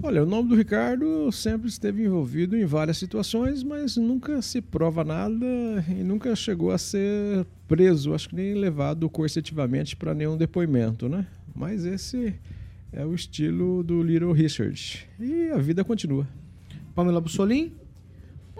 Olha, 0.00 0.22
o 0.22 0.26
nome 0.26 0.48
do 0.48 0.54
Ricardo 0.54 1.30
sempre 1.32 1.68
esteve 1.68 2.04
envolvido 2.04 2.56
em 2.56 2.64
várias 2.64 2.98
situações, 2.98 3.64
mas 3.64 3.96
nunca 3.96 4.40
se 4.42 4.60
prova 4.60 5.02
nada 5.02 5.44
e 5.88 6.04
nunca 6.04 6.36
chegou 6.36 6.70
a 6.70 6.78
ser 6.78 7.44
preso, 7.66 8.14
acho 8.14 8.28
que 8.28 8.36
nem 8.36 8.54
levado 8.54 9.10
coercitivamente 9.10 9.96
para 9.96 10.14
nenhum 10.14 10.36
depoimento, 10.36 11.08
né? 11.08 11.26
Mas 11.54 11.84
esse 11.84 12.32
é 12.92 13.04
o 13.04 13.12
estilo 13.12 13.82
do 13.82 14.02
Little 14.02 14.32
Richard. 14.32 15.08
E 15.18 15.50
a 15.50 15.58
vida 15.58 15.82
continua. 15.82 16.26
Pamela 16.94 17.20
Bussolim? 17.20 17.72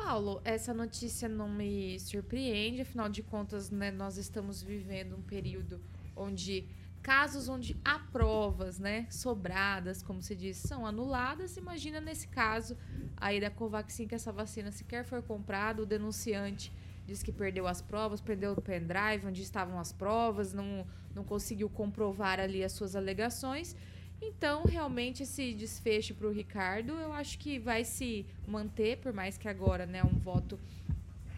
Paulo, 0.08 0.40
essa 0.42 0.72
notícia 0.72 1.28
não 1.28 1.50
me 1.50 2.00
surpreende, 2.00 2.80
afinal 2.80 3.10
de 3.10 3.22
contas, 3.22 3.70
né, 3.70 3.90
nós 3.90 4.16
estamos 4.16 4.62
vivendo 4.62 5.14
um 5.14 5.20
período 5.20 5.82
onde 6.16 6.66
casos 7.02 7.46
onde 7.46 7.76
há 7.84 7.98
provas, 7.98 8.78
né, 8.78 9.06
sobradas, 9.10 10.02
como 10.02 10.22
se 10.22 10.34
diz, 10.34 10.56
são 10.56 10.86
anuladas. 10.86 11.58
Imagina 11.58 12.00
nesse 12.00 12.26
caso 12.26 12.74
aí 13.18 13.38
da 13.38 13.50
Covaxin 13.50 14.08
que 14.08 14.14
essa 14.14 14.32
vacina 14.32 14.72
sequer 14.72 15.04
foi 15.04 15.20
comprada, 15.20 15.82
o 15.82 15.86
denunciante 15.86 16.72
diz 17.06 17.22
que 17.22 17.30
perdeu 17.30 17.66
as 17.66 17.82
provas, 17.82 18.18
perdeu 18.18 18.52
o 18.52 18.62
pendrive 18.62 19.26
onde 19.26 19.42
estavam 19.42 19.78
as 19.78 19.92
provas, 19.92 20.54
não, 20.54 20.86
não 21.14 21.22
conseguiu 21.22 21.68
comprovar 21.68 22.40
ali 22.40 22.64
as 22.64 22.72
suas 22.72 22.96
alegações. 22.96 23.76
Então, 24.20 24.64
realmente, 24.64 25.22
esse 25.22 25.54
desfecho 25.54 26.14
para 26.14 26.26
o 26.26 26.32
Ricardo, 26.32 26.92
eu 26.92 27.12
acho 27.12 27.38
que 27.38 27.58
vai 27.58 27.84
se 27.84 28.26
manter, 28.46 28.98
por 28.98 29.12
mais 29.12 29.38
que 29.38 29.48
agora 29.48 29.86
né, 29.86 30.02
um 30.02 30.18
voto 30.18 30.58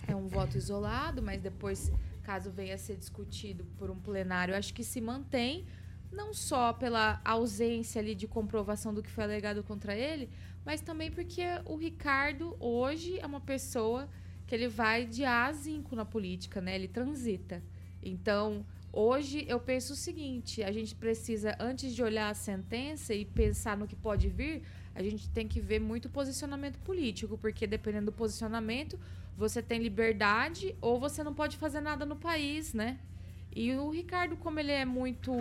é 0.09 0.17
um 0.17 0.27
voto 0.27 0.57
isolado, 0.57 1.23
mas 1.23 1.41
depois 1.41 1.93
caso 2.23 2.51
venha 2.51 2.75
a 2.75 2.79
ser 2.79 2.97
discutido 2.97 3.65
por 3.79 3.91
um 3.91 3.99
plenário, 3.99 4.55
acho 4.55 4.73
que 4.75 4.83
se 4.83 5.01
mantém, 5.01 5.65
não 6.11 6.35
só 6.35 6.73
pela 6.73 7.21
ausência 7.25 8.01
ali 8.01 8.15
de 8.15 8.27
comprovação 8.27 8.93
do 8.93 9.03
que 9.03 9.11
foi 9.11 9.25
alegado 9.25 9.63
contra 9.63 9.95
ele, 9.95 10.29
mas 10.65 10.81
também 10.81 11.11
porque 11.11 11.43
o 11.65 11.77
Ricardo 11.77 12.57
hoje 12.59 13.19
é 13.19 13.27
uma 13.27 13.41
pessoa 13.41 14.09
que 14.47 14.55
ele 14.55 14.69
vai 14.69 15.07
de 15.07 15.25
A 15.25 15.47
a 15.47 15.53
zinco 15.53 15.95
na 15.95 16.05
política, 16.05 16.61
né? 16.61 16.75
Ele 16.75 16.89
transita. 16.89 17.63
Então, 18.03 18.65
hoje 18.93 19.45
eu 19.49 19.61
penso 19.61 19.93
o 19.93 19.97
seguinte, 19.97 20.63
a 20.63 20.73
gente 20.73 20.95
precisa 20.95 21.57
antes 21.59 21.95
de 21.95 22.03
olhar 22.03 22.31
a 22.31 22.35
sentença 22.35 23.15
e 23.15 23.25
pensar 23.25 23.77
no 23.77 23.87
que 23.87 23.97
pode 23.97 24.29
vir, 24.29 24.63
a 24.95 25.03
gente 25.03 25.29
tem 25.31 25.47
que 25.47 25.61
ver 25.61 25.81
muito 25.81 26.09
posicionamento 26.09 26.79
político, 26.81 27.39
porque 27.39 27.67
dependendo 27.67 28.07
do 28.07 28.13
posicionamento, 28.13 28.99
você 29.37 29.63
tem 29.63 29.81
liberdade 29.81 30.75
ou 30.81 30.99
você 30.99 31.23
não 31.23 31.33
pode 31.33 31.57
fazer 31.57 31.81
nada 31.81 32.05
no 32.05 32.17
país, 32.17 32.75
né? 32.75 32.99
E 33.55 33.73
o 33.73 33.91
Ricardo, 33.91 34.37
como 34.37 34.61
ele 34.61 34.73
é 34.73 34.85
muito 34.85 35.33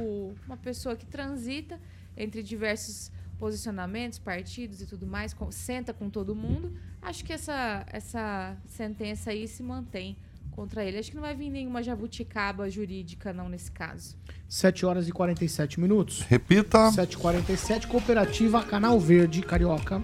uma 0.46 0.58
pessoa 0.58 0.96
que 0.96 1.06
transita 1.06 1.80
entre 2.18 2.42
diversos 2.42 3.12
posicionamentos, 3.38 4.20
partidos 4.20 4.82
e 4.82 4.86
tudo 4.86 5.06
mais, 5.06 5.36
senta 5.52 5.94
com 5.94 6.10
todo 6.10 6.36
mundo, 6.36 6.78
acho 7.02 7.24
que 7.24 7.32
essa, 7.32 7.86
essa 7.92 8.58
sentença 8.66 9.32
aí 9.32 9.48
se 9.48 9.64
mantém 9.64 10.18
contra 10.60 10.84
ele. 10.84 10.98
Acho 10.98 11.12
que 11.12 11.16
não 11.16 11.24
vai 11.24 11.34
vir 11.34 11.50
nenhuma 11.50 11.82
jabuticaba 11.82 12.70
jurídica, 12.70 13.32
não, 13.32 13.48
nesse 13.48 13.72
caso. 13.72 14.18
7 14.50 14.86
horas 14.86 15.08
e 15.08 15.12
47 15.12 15.80
minutos. 15.80 16.20
Repita. 16.28 16.90
7h47, 16.90 17.88
Cooperativa 17.88 18.62
Canal 18.62 19.00
Verde, 19.00 19.42
Carioca. 19.42 20.04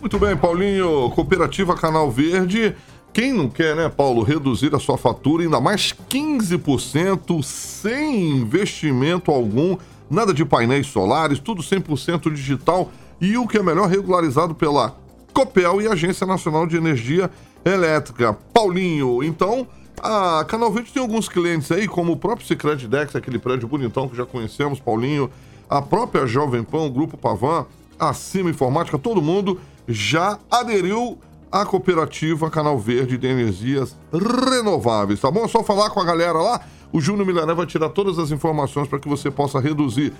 Muito 0.00 0.16
bem, 0.16 0.36
Paulinho. 0.36 1.10
Cooperativa 1.10 1.74
Canal 1.74 2.08
Verde. 2.08 2.76
Quem 3.12 3.32
não 3.32 3.48
quer, 3.48 3.74
né, 3.74 3.88
Paulo, 3.88 4.22
reduzir 4.22 4.72
a 4.76 4.78
sua 4.78 4.96
fatura 4.96 5.42
ainda 5.42 5.60
mais 5.60 5.92
15% 6.08 7.42
sem 7.42 8.30
investimento 8.30 9.32
algum, 9.32 9.76
nada 10.08 10.32
de 10.32 10.44
painéis 10.44 10.86
solares, 10.86 11.40
tudo 11.40 11.62
100% 11.62 12.32
digital 12.32 12.92
e 13.20 13.36
o 13.36 13.46
que 13.46 13.58
é 13.58 13.62
melhor, 13.62 13.88
regularizado 13.88 14.54
pela 14.54 14.96
Copel 15.32 15.82
e 15.82 15.88
Agência 15.88 16.24
Nacional 16.24 16.64
de 16.64 16.76
Energia 16.76 17.28
Elétrica. 17.64 18.36
Paulinho, 18.52 19.22
então, 19.22 19.66
a 20.02 20.44
Canal 20.46 20.70
Verde 20.72 20.92
tem 20.92 21.02
alguns 21.02 21.28
clientes 21.28 21.70
aí, 21.72 21.88
como 21.88 22.12
o 22.12 22.16
próprio 22.16 22.46
Cicred 22.46 22.86
Dex, 22.86 23.16
aquele 23.16 23.38
prédio 23.38 23.68
bonitão 23.68 24.08
que 24.08 24.16
já 24.16 24.26
conhecemos, 24.26 24.80
Paulinho, 24.80 25.30
a 25.68 25.80
própria 25.80 26.26
Jovem 26.26 26.62
Pan, 26.62 26.82
o 26.82 26.90
Grupo 26.90 27.16
Pavan, 27.16 27.66
a 27.98 28.12
Cima 28.12 28.50
Informática, 28.50 28.98
todo 28.98 29.22
mundo 29.22 29.60
já 29.88 30.38
aderiu 30.50 31.18
à 31.50 31.64
cooperativa 31.64 32.50
Canal 32.50 32.78
Verde 32.78 33.16
de 33.16 33.26
Energias 33.26 33.96
Renováveis, 34.12 35.20
tá 35.20 35.30
bom? 35.30 35.44
É 35.44 35.48
só 35.48 35.62
falar 35.62 35.90
com 35.90 36.00
a 36.00 36.04
galera 36.04 36.38
lá. 36.38 36.60
O 36.92 37.00
Júnior 37.00 37.26
Milaré 37.26 37.54
vai 37.54 37.66
tirar 37.66 37.88
todas 37.90 38.18
as 38.18 38.30
informações 38.30 38.88
para 38.88 38.98
que 38.98 39.08
você 39.08 39.30
possa 39.30 39.60
reduzir 39.60 40.12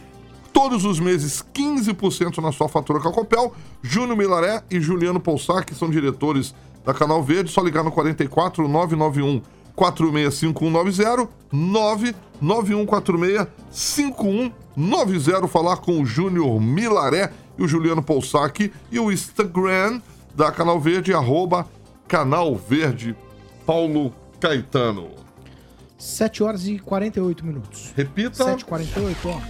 todos 0.52 0.84
os 0.84 1.00
meses 1.00 1.44
15% 1.52 2.38
na 2.38 2.52
sua 2.52 2.68
fatura 2.68 3.00
com 3.00 3.08
a 3.08 3.12
Copel. 3.12 3.52
Júnior 3.82 4.16
Milaré 4.16 4.62
e 4.70 4.80
Juliano 4.80 5.18
Poussac, 5.18 5.66
que 5.66 5.74
são 5.74 5.90
diretores 5.90 6.54
da 6.84 6.92
Canal 6.92 7.22
Verde, 7.22 7.50
só 7.50 7.62
ligar 7.62 7.82
no 7.82 7.90
44 7.90 8.68
991 8.68 9.40
465190 9.74 11.28
99146 11.50 13.48
5190 13.70 15.48
falar 15.48 15.78
com 15.78 16.00
o 16.00 16.06
Júnior 16.06 16.60
Milaré 16.60 17.32
e 17.58 17.62
o 17.62 17.68
Juliano 17.68 18.02
Poussac 18.02 18.72
e 18.90 19.00
o 19.00 19.10
Instagram 19.10 20.00
da 20.34 20.52
Canal 20.52 20.80
Verde, 20.80 21.14
arroba 21.14 21.66
Canal 22.06 22.54
Verde 22.56 23.16
Paulo 23.64 24.12
Caetano. 24.40 25.10
7 25.98 26.42
horas 26.42 26.66
e 26.66 26.78
48 26.78 27.46
minutos. 27.46 27.92
Repita. 27.96 28.44
7h48, 28.56 29.16
ó. 29.26 29.40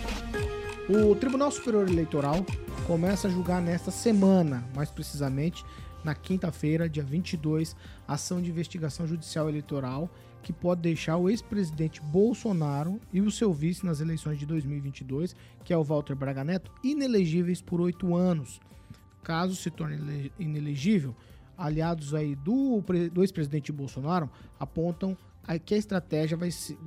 O 1.10 1.14
Tribunal 1.16 1.50
Superior 1.50 1.88
Eleitoral 1.88 2.44
começa 2.86 3.26
a 3.26 3.30
julgar 3.30 3.60
nesta 3.62 3.90
semana, 3.90 4.64
mais 4.74 4.90
precisamente 4.90 5.64
na 6.04 6.14
quinta-feira, 6.14 6.88
dia 6.88 7.02
22, 7.02 7.74
ação 8.06 8.40
de 8.42 8.50
investigação 8.50 9.06
judicial 9.06 9.48
eleitoral 9.48 10.10
que 10.44 10.52
pode 10.52 10.82
deixar 10.82 11.16
o 11.16 11.30
ex-presidente 11.30 12.02
Bolsonaro 12.02 13.00
e 13.10 13.22
o 13.22 13.30
seu 13.30 13.50
vice 13.50 13.84
nas 13.84 14.00
eleições 14.00 14.38
de 14.38 14.44
2022, 14.44 15.34
que 15.64 15.72
é 15.72 15.76
o 15.76 15.82
Walter 15.82 16.14
Braga 16.14 16.44
Neto, 16.44 16.70
inelegíveis 16.84 17.62
por 17.62 17.80
oito 17.80 18.14
anos. 18.14 18.60
Caso 19.22 19.56
se 19.56 19.70
torne 19.70 20.30
inelegível, 20.38 21.16
aliados 21.56 22.14
aí 22.14 22.34
do, 22.34 22.84
do 23.10 23.22
ex-presidente 23.22 23.72
Bolsonaro 23.72 24.30
apontam 24.60 25.16
que 25.64 25.74
a 25.74 25.78
estratégia 25.78 26.36
vai 26.36 26.50
ser, 26.50 26.78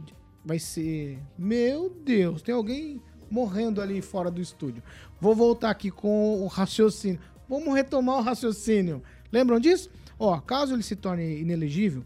vai 0.46 0.60
ser. 0.60 1.20
Meu 1.36 1.90
Deus, 1.90 2.44
tem 2.44 2.54
alguém 2.54 3.02
morrendo 3.30 3.82
ali 3.82 4.02
fora 4.02 4.30
do 4.30 4.40
estúdio. 4.40 4.84
Vou 5.20 5.36
voltar 5.36 5.72
aqui 5.72 5.90
com 5.90 6.42
o 6.44 6.48
raciocínio. 6.48 7.20
Vamos 7.50 7.74
retomar 7.74 8.18
o 8.18 8.22
raciocínio. 8.22 9.02
Lembram 9.32 9.60
disso? 9.60 9.90
Ó, 10.20 10.40
caso 10.40 10.74
ele 10.74 10.84
se 10.84 10.96
torne 10.96 11.40
inelegível, 11.40 12.04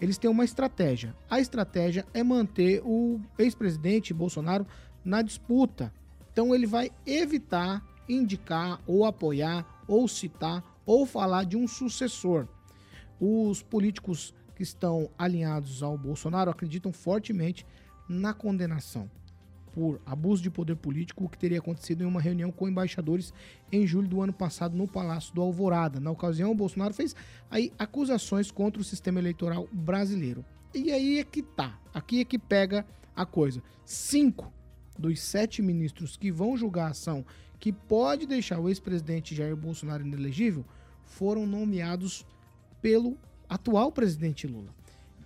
eles 0.00 0.18
têm 0.18 0.30
uma 0.30 0.44
estratégia. 0.44 1.14
A 1.30 1.40
estratégia 1.40 2.06
é 2.12 2.22
manter 2.22 2.82
o 2.84 3.20
ex-presidente 3.38 4.12
Bolsonaro 4.12 4.66
na 5.04 5.22
disputa. 5.22 5.92
Então 6.32 6.54
ele 6.54 6.66
vai 6.66 6.90
evitar 7.06 7.82
indicar 8.08 8.80
ou 8.86 9.04
apoiar 9.04 9.82
ou 9.88 10.06
citar 10.06 10.62
ou 10.84 11.06
falar 11.06 11.44
de 11.44 11.56
um 11.56 11.66
sucessor. 11.66 12.46
Os 13.18 13.62
políticos 13.62 14.34
que 14.54 14.62
estão 14.62 15.10
alinhados 15.16 15.82
ao 15.82 15.96
Bolsonaro 15.96 16.50
acreditam 16.50 16.92
fortemente 16.92 17.66
na 18.08 18.34
condenação 18.34 19.10
por 19.74 20.00
abuso 20.06 20.40
de 20.40 20.50
poder 20.50 20.76
político, 20.76 21.24
o 21.24 21.28
que 21.28 21.36
teria 21.36 21.58
acontecido 21.58 22.02
em 22.02 22.06
uma 22.06 22.20
reunião 22.20 22.52
com 22.52 22.68
embaixadores 22.68 23.34
em 23.72 23.84
julho 23.84 24.06
do 24.06 24.22
ano 24.22 24.32
passado 24.32 24.76
no 24.76 24.86
Palácio 24.86 25.34
do 25.34 25.42
Alvorada. 25.42 25.98
Na 25.98 26.12
ocasião, 26.12 26.52
o 26.52 26.54
Bolsonaro 26.54 26.94
fez 26.94 27.16
aí 27.50 27.72
acusações 27.76 28.52
contra 28.52 28.80
o 28.80 28.84
sistema 28.84 29.18
eleitoral 29.18 29.68
brasileiro. 29.72 30.44
E 30.72 30.92
aí 30.92 31.18
é 31.18 31.24
que 31.24 31.42
tá, 31.42 31.76
aqui 31.92 32.20
é 32.20 32.24
que 32.24 32.38
pega 32.38 32.86
a 33.16 33.26
coisa. 33.26 33.60
Cinco 33.84 34.52
dos 34.96 35.20
sete 35.20 35.60
ministros 35.60 36.16
que 36.16 36.30
vão 36.30 36.56
julgar 36.56 36.86
a 36.86 36.90
ação 36.90 37.26
que 37.58 37.72
pode 37.72 38.26
deixar 38.26 38.60
o 38.60 38.68
ex-presidente 38.68 39.34
Jair 39.34 39.56
Bolsonaro 39.56 40.06
inelegível 40.06 40.64
foram 41.02 41.46
nomeados 41.46 42.24
pelo 42.80 43.18
atual 43.48 43.90
presidente 43.90 44.46
Lula. 44.46 44.72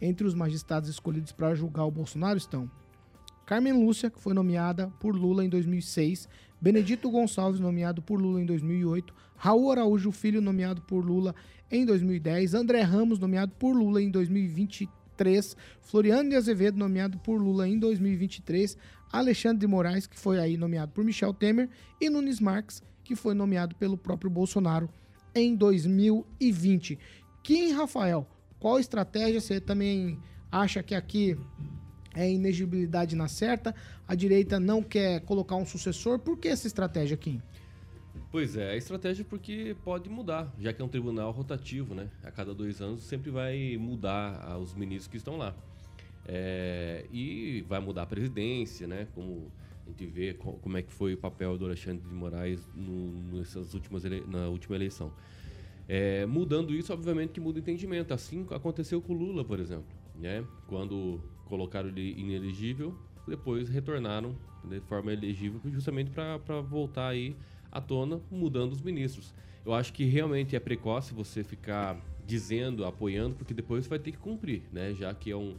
Entre 0.01 0.27
os 0.27 0.35
magistrados 0.35 0.89
escolhidos 0.89 1.33
para 1.33 1.55
julgar 1.55 1.85
o 1.85 1.91
Bolsonaro 1.91 2.39
estão 2.39 2.71
Carmen 3.49 3.73
Lúcia, 3.73 4.11
que 4.11 4.21
foi 4.21 4.35
nomeada 4.35 4.93
por 5.01 5.17
Lula 5.17 5.43
em 5.43 5.49
2006, 5.49 6.29
Benedito 6.61 7.11
Gonçalves, 7.11 7.59
nomeado 7.59 8.03
por 8.03 8.21
Lula 8.21 8.43
em 8.43 8.45
2008, 8.45 9.15
Raul 9.37 9.73
Araújo 9.73 10.13
Filho, 10.13 10.43
nomeado 10.43 10.83
por 10.83 11.03
Lula 11.03 11.35
em 11.71 11.87
2010, 11.87 12.53
André 12.53 12.83
Ramos, 12.83 13.19
nomeado 13.19 13.55
por 13.59 13.73
Lula 13.73 14.03
em 14.03 14.11
2023, 14.11 15.57
Floriano 15.81 16.29
de 16.29 16.37
Azevedo, 16.37 16.79
nomeado 16.79 17.17
por 17.21 17.41
Lula 17.41 17.67
em 17.67 17.79
2023, 17.79 18.77
Alexandre 19.11 19.61
de 19.61 19.67
Moraes, 19.67 20.07
que 20.07 20.19
foi 20.19 20.39
aí 20.39 20.59
nomeado 20.59 20.93
por 20.93 21.03
Michel 21.03 21.33
Temer, 21.33 21.71
e 21.99 22.11
Nunes 22.11 22.41
Marques, 22.41 22.83
que 23.03 23.17
foi 23.17 23.33
nomeado 23.33 23.75
pelo 23.77 23.97
próprio 23.97 24.31
Bolsonaro 24.31 24.91
em 25.35 25.57
2020. 25.57 26.99
Kim 27.43 27.73
Rafael, 27.73 28.29
qual 28.61 28.79
estratégia 28.79 29.41
você 29.41 29.59
também 29.59 30.19
acha 30.53 30.83
que 30.83 30.95
aqui 30.95 31.35
é 32.19 32.31
inegibilidade 32.31 33.15
na 33.15 33.29
certa? 33.29 33.75
A 34.07 34.15
direita 34.15 34.59
não 34.59 34.83
quer 34.83 35.21
colocar 35.21 35.57
um 35.57 35.65
sucessor. 35.65 36.19
Por 36.19 36.37
que 36.39 36.49
essa 36.49 36.67
estratégia, 36.67 37.17
Kim? 37.17 37.41
Pois 38.31 38.57
é, 38.57 38.73
a 38.73 38.77
estratégia 38.77 39.25
porque 39.25 39.77
pode 39.85 40.11
mudar, 40.11 40.53
já 40.59 40.73
que 40.73 40.83
é 40.83 40.85
um 40.85 40.89
tribunal 40.89 41.31
rotativo, 41.31 41.95
né? 41.95 42.09
A 42.25 42.31
cada 42.31 42.53
dois 42.53 42.81
anos 42.81 43.03
sempre 43.05 43.31
vai 43.31 43.77
mudar 43.79 44.43
ah, 44.45 44.59
os 44.59 44.75
ministros 44.75 45.09
que 45.09 45.17
estão 45.17 45.37
lá. 45.37 45.55
É, 46.27 47.07
e 47.13 47.65
vai 47.69 47.81
mudar 47.81 48.03
a 48.03 48.07
presidência, 48.07 48.87
né? 48.87 49.07
Como 49.15 49.51
a 49.87 49.91
gente 49.91 50.05
vê 50.05 50.35
co- 50.35 50.55
como 50.55 50.77
é 50.77 50.83
que 50.83 50.93
foi 50.93 51.15
o 51.15 51.17
papel 51.17 51.57
do 51.57 51.65
Alexandre 51.65 52.07
de 52.07 52.15
Moraes 52.15 52.61
no, 52.75 53.37
nessas 53.39 53.73
últimas 53.73 54.05
ele- 54.05 54.25
na 54.27 54.49
última 54.49 54.77
eleição. 54.77 55.11
É, 55.89 56.27
mudando 56.27 56.75
isso, 56.75 56.93
obviamente 56.93 57.31
que 57.31 57.41
muda 57.41 57.59
o 57.59 57.61
entendimento. 57.61 58.13
Assim 58.13 58.45
aconteceu 58.51 59.01
com 59.01 59.15
o 59.15 59.17
Lula, 59.17 59.43
por 59.43 59.59
exemplo. 59.59 59.87
Né? 60.21 60.45
Quando 60.67 61.19
colocaram 61.49 61.89
ele 61.89 62.15
inelegível, 62.19 62.95
depois 63.27 63.69
retornaram 63.69 64.37
de 64.65 64.81
forma 64.81 65.13
elegível 65.13 65.61
justamente 65.67 66.11
para 66.11 66.61
voltar 66.61 67.09
aí 67.09 67.37
à 67.71 67.81
tona, 67.81 68.21
mudando 68.31 68.73
os 68.73 68.83
ministros. 68.83 69.35
Eu 69.65 69.75
acho 69.75 69.93
que 69.93 70.05
realmente 70.05 70.57
é 70.57 70.61
precoce 70.61 71.13
você 71.13 71.45
ficar 71.45 72.01
dizendo, 72.27 72.85
apoiando, 72.85 73.35
porque 73.35 73.55
depois 73.55 73.87
vai 73.87 73.99
ter 73.99 74.13
que 74.13 74.19
cumprir, 74.19 74.63
né? 74.73 74.95
Já 74.95 75.15
que 75.15 75.31
é 75.31 75.37
um, 75.37 75.57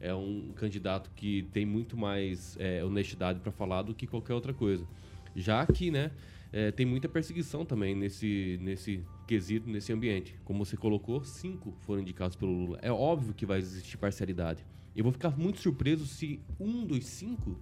é 0.00 0.14
um 0.14 0.52
candidato 0.54 1.10
que 1.14 1.42
tem 1.52 1.64
muito 1.64 1.96
mais 1.96 2.56
é, 2.58 2.84
honestidade 2.84 3.40
para 3.40 3.52
falar 3.52 3.82
do 3.82 3.94
que 3.94 4.06
qualquer 4.06 4.34
outra 4.34 4.52
coisa. 4.52 4.86
Já 5.34 5.66
que, 5.66 5.90
né, 5.90 6.10
é, 6.52 6.70
tem 6.70 6.84
muita 6.84 7.08
perseguição 7.08 7.64
também 7.64 7.94
nesse, 7.94 8.58
nesse 8.60 9.04
quesito, 9.26 9.68
nesse 9.68 9.92
ambiente. 9.92 10.34
Como 10.44 10.64
você 10.64 10.76
colocou, 10.76 11.22
cinco 11.24 11.74
foram 11.80 12.02
indicados 12.02 12.36
pelo 12.36 12.52
Lula. 12.52 12.78
É 12.82 12.90
óbvio 12.90 13.32
que 13.32 13.46
vai 13.46 13.58
existir 13.58 13.96
parcialidade. 13.96 14.64
Eu 14.94 15.04
vou 15.04 15.12
ficar 15.12 15.30
muito 15.36 15.60
surpreso 15.60 16.06
se 16.06 16.40
um 16.58 16.84
dos 16.84 17.04
cinco 17.06 17.56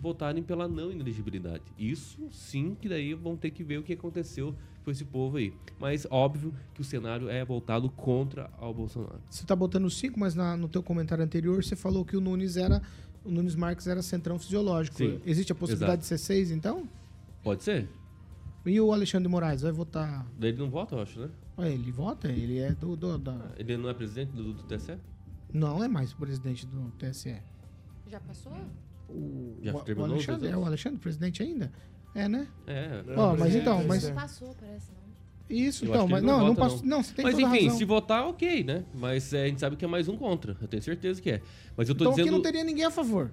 votarem 0.00 0.42
pela 0.42 0.66
não 0.68 0.90
inelegibilidade. 0.90 1.62
Isso 1.78 2.28
sim 2.30 2.76
que 2.80 2.88
daí 2.88 3.14
vão 3.14 3.36
ter 3.36 3.50
que 3.50 3.62
ver 3.62 3.78
o 3.78 3.82
que 3.82 3.92
aconteceu 3.92 4.54
com 4.84 4.90
esse 4.90 5.04
povo 5.04 5.36
aí. 5.36 5.54
Mas 5.78 6.06
óbvio 6.10 6.52
que 6.74 6.80
o 6.80 6.84
cenário 6.84 7.28
é 7.28 7.44
voltado 7.44 7.88
contra 7.88 8.50
ao 8.58 8.74
Bolsonaro. 8.74 9.20
Você 9.30 9.44
tá 9.46 9.54
botando 9.54 9.88
cinco, 9.88 10.18
mas 10.18 10.34
na- 10.34 10.56
no 10.56 10.68
teu 10.68 10.82
comentário 10.82 11.22
anterior 11.24 11.62
você 11.62 11.76
falou 11.76 12.04
que 12.04 12.16
o 12.16 12.20
Nunes 12.20 12.56
era. 12.56 12.82
O 13.24 13.30
Nunes 13.30 13.54
Marques 13.54 13.86
era 13.86 14.02
centrão 14.02 14.38
fisiológico. 14.38 14.96
Sim, 14.96 15.20
Existe 15.24 15.52
a 15.52 15.54
possibilidade 15.54 15.92
exato. 15.92 16.02
de 16.02 16.06
ser 16.06 16.18
seis, 16.18 16.50
então? 16.50 16.88
Pode 17.44 17.62
ser? 17.62 17.88
E 18.66 18.80
o 18.80 18.92
Alexandre 18.92 19.28
Moraes 19.28 19.62
vai 19.62 19.70
votar. 19.72 20.26
Ele 20.40 20.56
não 20.58 20.68
vota, 20.68 20.96
eu 20.96 21.00
acho, 21.02 21.20
né? 21.20 21.28
Ele 21.58 21.92
vota, 21.92 22.28
ele 22.28 22.58
é 22.58 22.72
do. 22.72 22.96
do- 22.96 23.18
da... 23.18 23.52
Ele 23.56 23.76
não 23.76 23.88
é 23.88 23.94
presidente 23.94 24.30
do, 24.32 24.52
do 24.52 24.62
TSE? 24.64 24.96
Não 25.52 25.82
é 25.82 25.88
mais 25.88 26.12
o 26.12 26.16
presidente 26.16 26.66
do 26.66 26.90
TSE. 26.98 27.36
Já 28.06 28.20
passou? 28.20 28.52
O, 29.08 29.58
Já 29.62 29.72
o- 29.74 29.76
o 30.00 30.04
Alexandre, 30.04 30.48
é 30.48 30.56
o? 30.56 30.64
Alexandre 30.64 30.98
presidente 30.98 31.42
ainda? 31.42 31.70
É, 32.14 32.28
né? 32.28 32.46
É. 32.66 33.02
Ó, 33.16 33.36
mas 33.36 33.54
então, 33.54 33.84
mas. 33.86 34.04
Não 34.08 34.14
passou, 34.14 34.54
parece 34.58 34.90
não. 34.92 35.02
Isso, 35.50 35.84
Eu 35.84 35.90
então, 35.90 36.08
mas 36.08 36.22
ele 36.22 36.26
não, 36.32 36.38
não, 36.38 36.46
vota, 36.54 36.60
passou. 36.60 36.86
Não, 36.86 37.02
você 37.02 37.12
tem 37.14 37.24
Mas 37.24 37.38
enfim, 37.38 37.64
razão. 37.64 37.78
se 37.78 37.84
votar, 37.84 38.26
ok, 38.26 38.64
né? 38.64 38.84
Mas 38.94 39.32
é, 39.34 39.44
a 39.44 39.48
gente 39.48 39.60
sabe 39.60 39.76
que 39.76 39.84
é 39.84 39.88
mais 39.88 40.08
um 40.08 40.16
contra. 40.16 40.56
Eu 40.62 40.68
tenho 40.68 40.82
certeza 40.82 41.20
que 41.20 41.30
é. 41.30 41.42
Mas 41.76 41.88
eu 41.90 41.94
tô 41.94 42.04
Então 42.04 42.12
aqui 42.12 42.22
dizendo. 42.22 42.34
não 42.36 42.42
teria 42.42 42.64
ninguém 42.64 42.84
a 42.86 42.90
favor. 42.90 43.30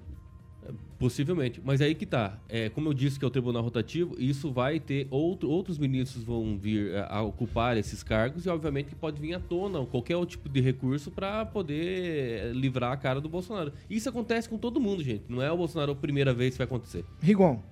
Possivelmente. 1.00 1.62
Mas 1.64 1.80
aí 1.80 1.94
que 1.94 2.04
tá. 2.04 2.38
É, 2.46 2.68
como 2.68 2.90
eu 2.90 2.92
disse 2.92 3.18
que 3.18 3.24
é 3.24 3.28
o 3.28 3.30
tribunal 3.30 3.62
rotativo, 3.62 4.14
isso 4.18 4.52
vai 4.52 4.78
ter. 4.78 5.08
Outro, 5.10 5.48
outros 5.48 5.78
ministros 5.78 6.22
vão 6.22 6.58
vir 6.58 6.90
é, 6.90 7.06
a 7.08 7.22
ocupar 7.22 7.78
esses 7.78 8.02
cargos 8.02 8.44
e, 8.44 8.50
obviamente, 8.50 8.90
que 8.90 8.94
pode 8.94 9.18
vir 9.18 9.32
à 9.32 9.40
tona 9.40 9.84
qualquer 9.86 10.16
outro 10.16 10.36
tipo 10.36 10.46
de 10.46 10.60
recurso 10.60 11.10
para 11.10 11.46
poder 11.46 12.48
é, 12.48 12.52
livrar 12.52 12.92
a 12.92 12.98
cara 12.98 13.18
do 13.18 13.30
Bolsonaro. 13.30 13.72
Isso 13.88 14.10
acontece 14.10 14.46
com 14.46 14.58
todo 14.58 14.78
mundo, 14.78 15.02
gente. 15.02 15.24
Não 15.26 15.40
é 15.40 15.50
o 15.50 15.56
Bolsonaro 15.56 15.92
a 15.92 15.96
primeira 15.96 16.34
vez 16.34 16.52
que 16.52 16.58
vai 16.58 16.66
acontecer. 16.66 17.02
Rigon. 17.22 17.62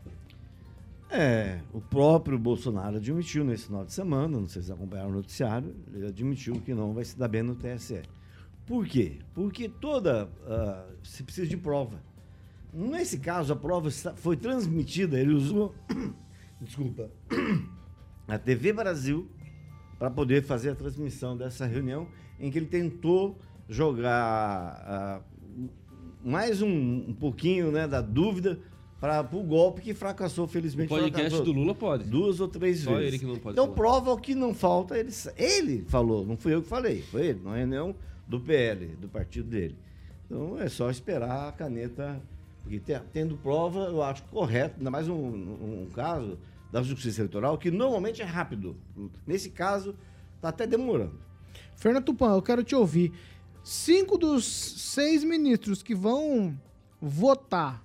É, 1.10 1.60
o 1.74 1.82
próprio 1.82 2.38
Bolsonaro 2.38 2.96
admitiu 2.96 3.44
nesse 3.44 3.66
final 3.66 3.84
de 3.84 3.92
semana, 3.92 4.38
não 4.38 4.48
sei 4.48 4.62
se 4.62 4.68
vocês 4.68 4.70
acompanharam 4.70 5.10
o 5.10 5.14
noticiário, 5.14 5.74
ele 5.92 6.06
admitiu 6.06 6.54
que 6.60 6.72
não 6.72 6.94
vai 6.94 7.04
se 7.04 7.18
dar 7.18 7.28
bem 7.28 7.42
no 7.42 7.54
TSE. 7.54 8.02
Por 8.66 8.86
quê? 8.86 9.18
Porque 9.34 9.68
toda. 9.68 10.30
ah, 10.46 10.86
se 11.02 11.22
precisa 11.22 11.46
de 11.46 11.56
prova. 11.56 12.07
Nesse 12.78 13.18
caso, 13.18 13.52
a 13.52 13.56
prova 13.56 13.90
foi 13.90 14.36
transmitida, 14.36 15.18
ele 15.18 15.32
usou. 15.32 15.74
desculpa. 16.62 17.10
a 18.28 18.38
TV 18.38 18.72
Brasil 18.72 19.28
para 19.98 20.08
poder 20.08 20.44
fazer 20.44 20.70
a 20.70 20.74
transmissão 20.76 21.36
dessa 21.36 21.66
reunião 21.66 22.06
em 22.38 22.52
que 22.52 22.58
ele 22.58 22.66
tentou 22.66 23.36
jogar 23.68 24.80
ah, 24.86 25.20
mais 26.24 26.62
um, 26.62 26.68
um 27.08 27.14
pouquinho 27.18 27.72
né, 27.72 27.88
da 27.88 28.00
dúvida 28.00 28.60
para 29.00 29.28
o 29.32 29.42
golpe 29.42 29.80
que 29.80 29.92
fracassou, 29.92 30.46
felizmente. 30.46 30.92
O 30.92 30.96
podcast 30.96 31.30
fracassou 31.30 31.44
do 31.44 31.52
Lula 31.52 31.74
pode. 31.74 32.04
Duas 32.04 32.38
ou 32.38 32.46
três 32.46 32.80
Só 32.80 32.94
vezes. 32.94 33.08
ele 33.08 33.18
que 33.18 33.26
não 33.26 33.36
pode 33.36 33.54
então 33.54 33.64
falar. 33.64 33.76
prova 33.76 34.12
o 34.12 34.18
que 34.18 34.36
não 34.36 34.54
falta. 34.54 34.96
Ele, 34.96 35.10
ele 35.36 35.84
falou, 35.88 36.24
não 36.24 36.36
fui 36.36 36.54
eu 36.54 36.62
que 36.62 36.68
falei, 36.68 37.02
foi 37.02 37.26
ele, 37.26 37.40
na 37.42 37.56
reunião 37.56 37.92
do 38.28 38.38
PL, 38.38 38.86
do 39.00 39.08
partido 39.08 39.48
dele. 39.48 39.76
Então 40.26 40.60
é 40.60 40.68
só 40.68 40.88
esperar 40.90 41.48
a 41.48 41.52
caneta. 41.52 42.22
Porque 42.62 42.78
te- 42.80 43.00
tendo 43.12 43.36
prova, 43.36 43.80
eu 43.86 44.02
acho 44.02 44.22
correto, 44.24 44.76
ainda 44.78 44.90
mais 44.90 45.08
um, 45.08 45.14
um- 45.14 45.88
caso 45.94 46.38
da 46.70 46.82
Justiça 46.82 47.20
Eleitoral, 47.22 47.56
que 47.56 47.70
normalmente 47.70 48.20
é 48.20 48.24
rápido. 48.26 48.76
Nesse 49.26 49.50
caso, 49.50 49.96
está 50.36 50.50
até 50.50 50.66
demorando. 50.66 51.18
Fernando 51.76 52.04
Tupan, 52.04 52.34
eu 52.34 52.42
quero 52.42 52.62
te 52.62 52.74
ouvir. 52.74 53.12
Cinco 53.64 54.18
dos 54.18 54.44
seis 54.44 55.24
ministros 55.24 55.82
que 55.82 55.94
vão 55.94 56.58
votar 57.00 57.84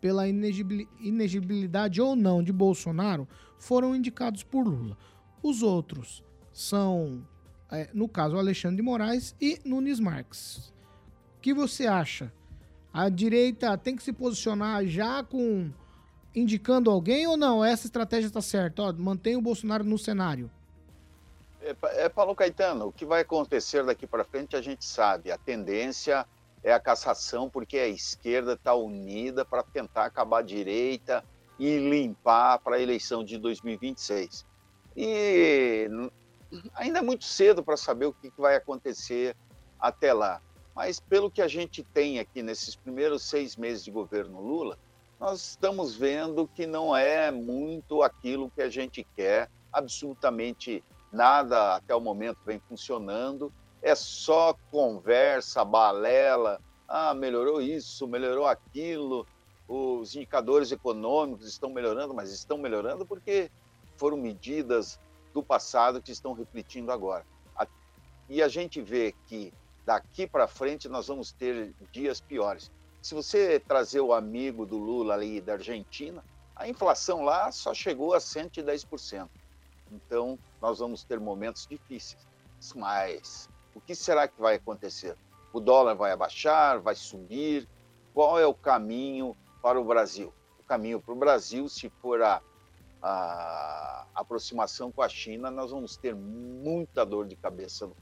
pela 0.00 0.26
inegibili- 0.28 0.88
inegibilidade 1.00 2.00
ou 2.00 2.14
não 2.16 2.42
de 2.42 2.52
Bolsonaro 2.52 3.28
foram 3.58 3.94
indicados 3.94 4.42
por 4.42 4.66
Lula. 4.66 4.96
Os 5.42 5.62
outros 5.62 6.24
são, 6.52 7.26
é, 7.70 7.90
no 7.92 8.08
caso, 8.08 8.36
Alexandre 8.38 8.76
de 8.76 8.82
Moraes 8.82 9.34
e 9.40 9.58
Nunes 9.64 10.00
Marques. 10.00 10.72
O 11.36 11.40
que 11.42 11.52
você 11.52 11.86
acha? 11.86 12.32
A 12.96 13.10
direita 13.10 13.76
tem 13.76 13.94
que 13.94 14.02
se 14.02 14.10
posicionar 14.10 14.86
já 14.86 15.22
com 15.22 15.70
indicando 16.34 16.90
alguém 16.90 17.26
ou 17.26 17.36
não? 17.36 17.62
Essa 17.62 17.86
estratégia 17.86 18.28
está 18.28 18.40
certa? 18.40 18.84
Ó, 18.84 18.92
mantém 18.94 19.36
o 19.36 19.40
Bolsonaro 19.42 19.84
no 19.84 19.98
cenário. 19.98 20.50
É, 21.60 21.76
é, 22.04 22.08
Paulo 22.08 22.34
Caetano, 22.34 22.86
o 22.86 22.92
que 22.92 23.04
vai 23.04 23.20
acontecer 23.20 23.84
daqui 23.84 24.06
para 24.06 24.24
frente 24.24 24.56
a 24.56 24.62
gente 24.62 24.82
sabe. 24.82 25.30
A 25.30 25.36
tendência 25.36 26.26
é 26.64 26.72
a 26.72 26.80
cassação, 26.80 27.50
porque 27.50 27.76
a 27.76 27.86
esquerda 27.86 28.54
está 28.54 28.74
unida 28.74 29.44
para 29.44 29.62
tentar 29.62 30.06
acabar 30.06 30.38
a 30.38 30.42
direita 30.42 31.22
e 31.58 31.76
limpar 31.76 32.60
para 32.60 32.76
a 32.76 32.80
eleição 32.80 33.22
de 33.22 33.36
2026. 33.36 34.46
E 34.96 35.86
ainda 36.74 37.00
é 37.00 37.02
muito 37.02 37.26
cedo 37.26 37.62
para 37.62 37.76
saber 37.76 38.06
o 38.06 38.14
que 38.14 38.32
vai 38.38 38.56
acontecer 38.56 39.36
até 39.78 40.14
lá. 40.14 40.40
Mas 40.76 41.00
pelo 41.00 41.30
que 41.30 41.40
a 41.40 41.48
gente 41.48 41.82
tem 41.82 42.18
aqui 42.18 42.42
nesses 42.42 42.76
primeiros 42.76 43.22
seis 43.22 43.56
meses 43.56 43.82
de 43.82 43.90
governo 43.90 44.42
Lula, 44.42 44.78
nós 45.18 45.40
estamos 45.40 45.96
vendo 45.96 46.46
que 46.46 46.66
não 46.66 46.94
é 46.94 47.30
muito 47.30 48.02
aquilo 48.02 48.50
que 48.50 48.60
a 48.60 48.68
gente 48.68 49.02
quer, 49.16 49.48
absolutamente 49.72 50.84
nada 51.10 51.76
até 51.76 51.94
o 51.94 52.00
momento 52.00 52.36
vem 52.44 52.60
funcionando, 52.68 53.50
é 53.80 53.94
só 53.94 54.54
conversa, 54.70 55.64
balela, 55.64 56.60
ah, 56.86 57.14
melhorou 57.14 57.62
isso, 57.62 58.06
melhorou 58.06 58.46
aquilo, 58.46 59.26
os 59.66 60.14
indicadores 60.14 60.70
econômicos 60.70 61.46
estão 61.46 61.70
melhorando, 61.70 62.12
mas 62.12 62.30
estão 62.30 62.58
melhorando 62.58 63.06
porque 63.06 63.50
foram 63.96 64.18
medidas 64.18 65.00
do 65.32 65.42
passado 65.42 66.02
que 66.02 66.12
estão 66.12 66.34
refletindo 66.34 66.92
agora. 66.92 67.24
E 68.28 68.42
a 68.42 68.48
gente 68.48 68.82
vê 68.82 69.14
que 69.26 69.54
daqui 69.86 70.26
para 70.26 70.48
frente 70.48 70.88
nós 70.88 71.06
vamos 71.06 71.30
ter 71.30 71.72
dias 71.92 72.20
piores. 72.20 72.70
Se 73.00 73.14
você 73.14 73.60
trazer 73.60 74.00
o 74.00 74.12
amigo 74.12 74.66
do 74.66 74.76
Lula 74.76 75.14
ali 75.14 75.40
da 75.40 75.52
Argentina, 75.52 76.24
a 76.56 76.68
inflação 76.68 77.22
lá 77.22 77.52
só 77.52 77.72
chegou 77.72 78.12
a 78.12 78.18
110%. 78.18 79.28
Então, 79.92 80.36
nós 80.60 80.80
vamos 80.80 81.04
ter 81.04 81.20
momentos 81.20 81.68
difíceis. 81.68 82.26
Mas 82.74 83.48
o 83.74 83.80
que 83.80 83.94
será 83.94 84.26
que 84.26 84.40
vai 84.40 84.56
acontecer? 84.56 85.16
O 85.52 85.60
dólar 85.60 85.94
vai 85.94 86.10
abaixar, 86.10 86.80
vai 86.80 86.96
subir? 86.96 87.68
Qual 88.12 88.40
é 88.40 88.46
o 88.46 88.54
caminho 88.54 89.36
para 89.62 89.80
o 89.80 89.84
Brasil? 89.84 90.32
O 90.58 90.64
caminho 90.64 91.00
para 91.00 91.14
o 91.14 91.16
Brasil, 91.16 91.68
se 91.68 91.88
for 92.00 92.20
a, 92.22 92.42
a 93.00 94.06
aproximação 94.14 94.90
com 94.90 95.02
a 95.02 95.08
China, 95.08 95.48
nós 95.48 95.70
vamos 95.70 95.96
ter 95.96 96.14
muita 96.14 97.06
dor 97.06 97.28
de 97.28 97.36
cabeça 97.36 97.86
no 97.86 97.94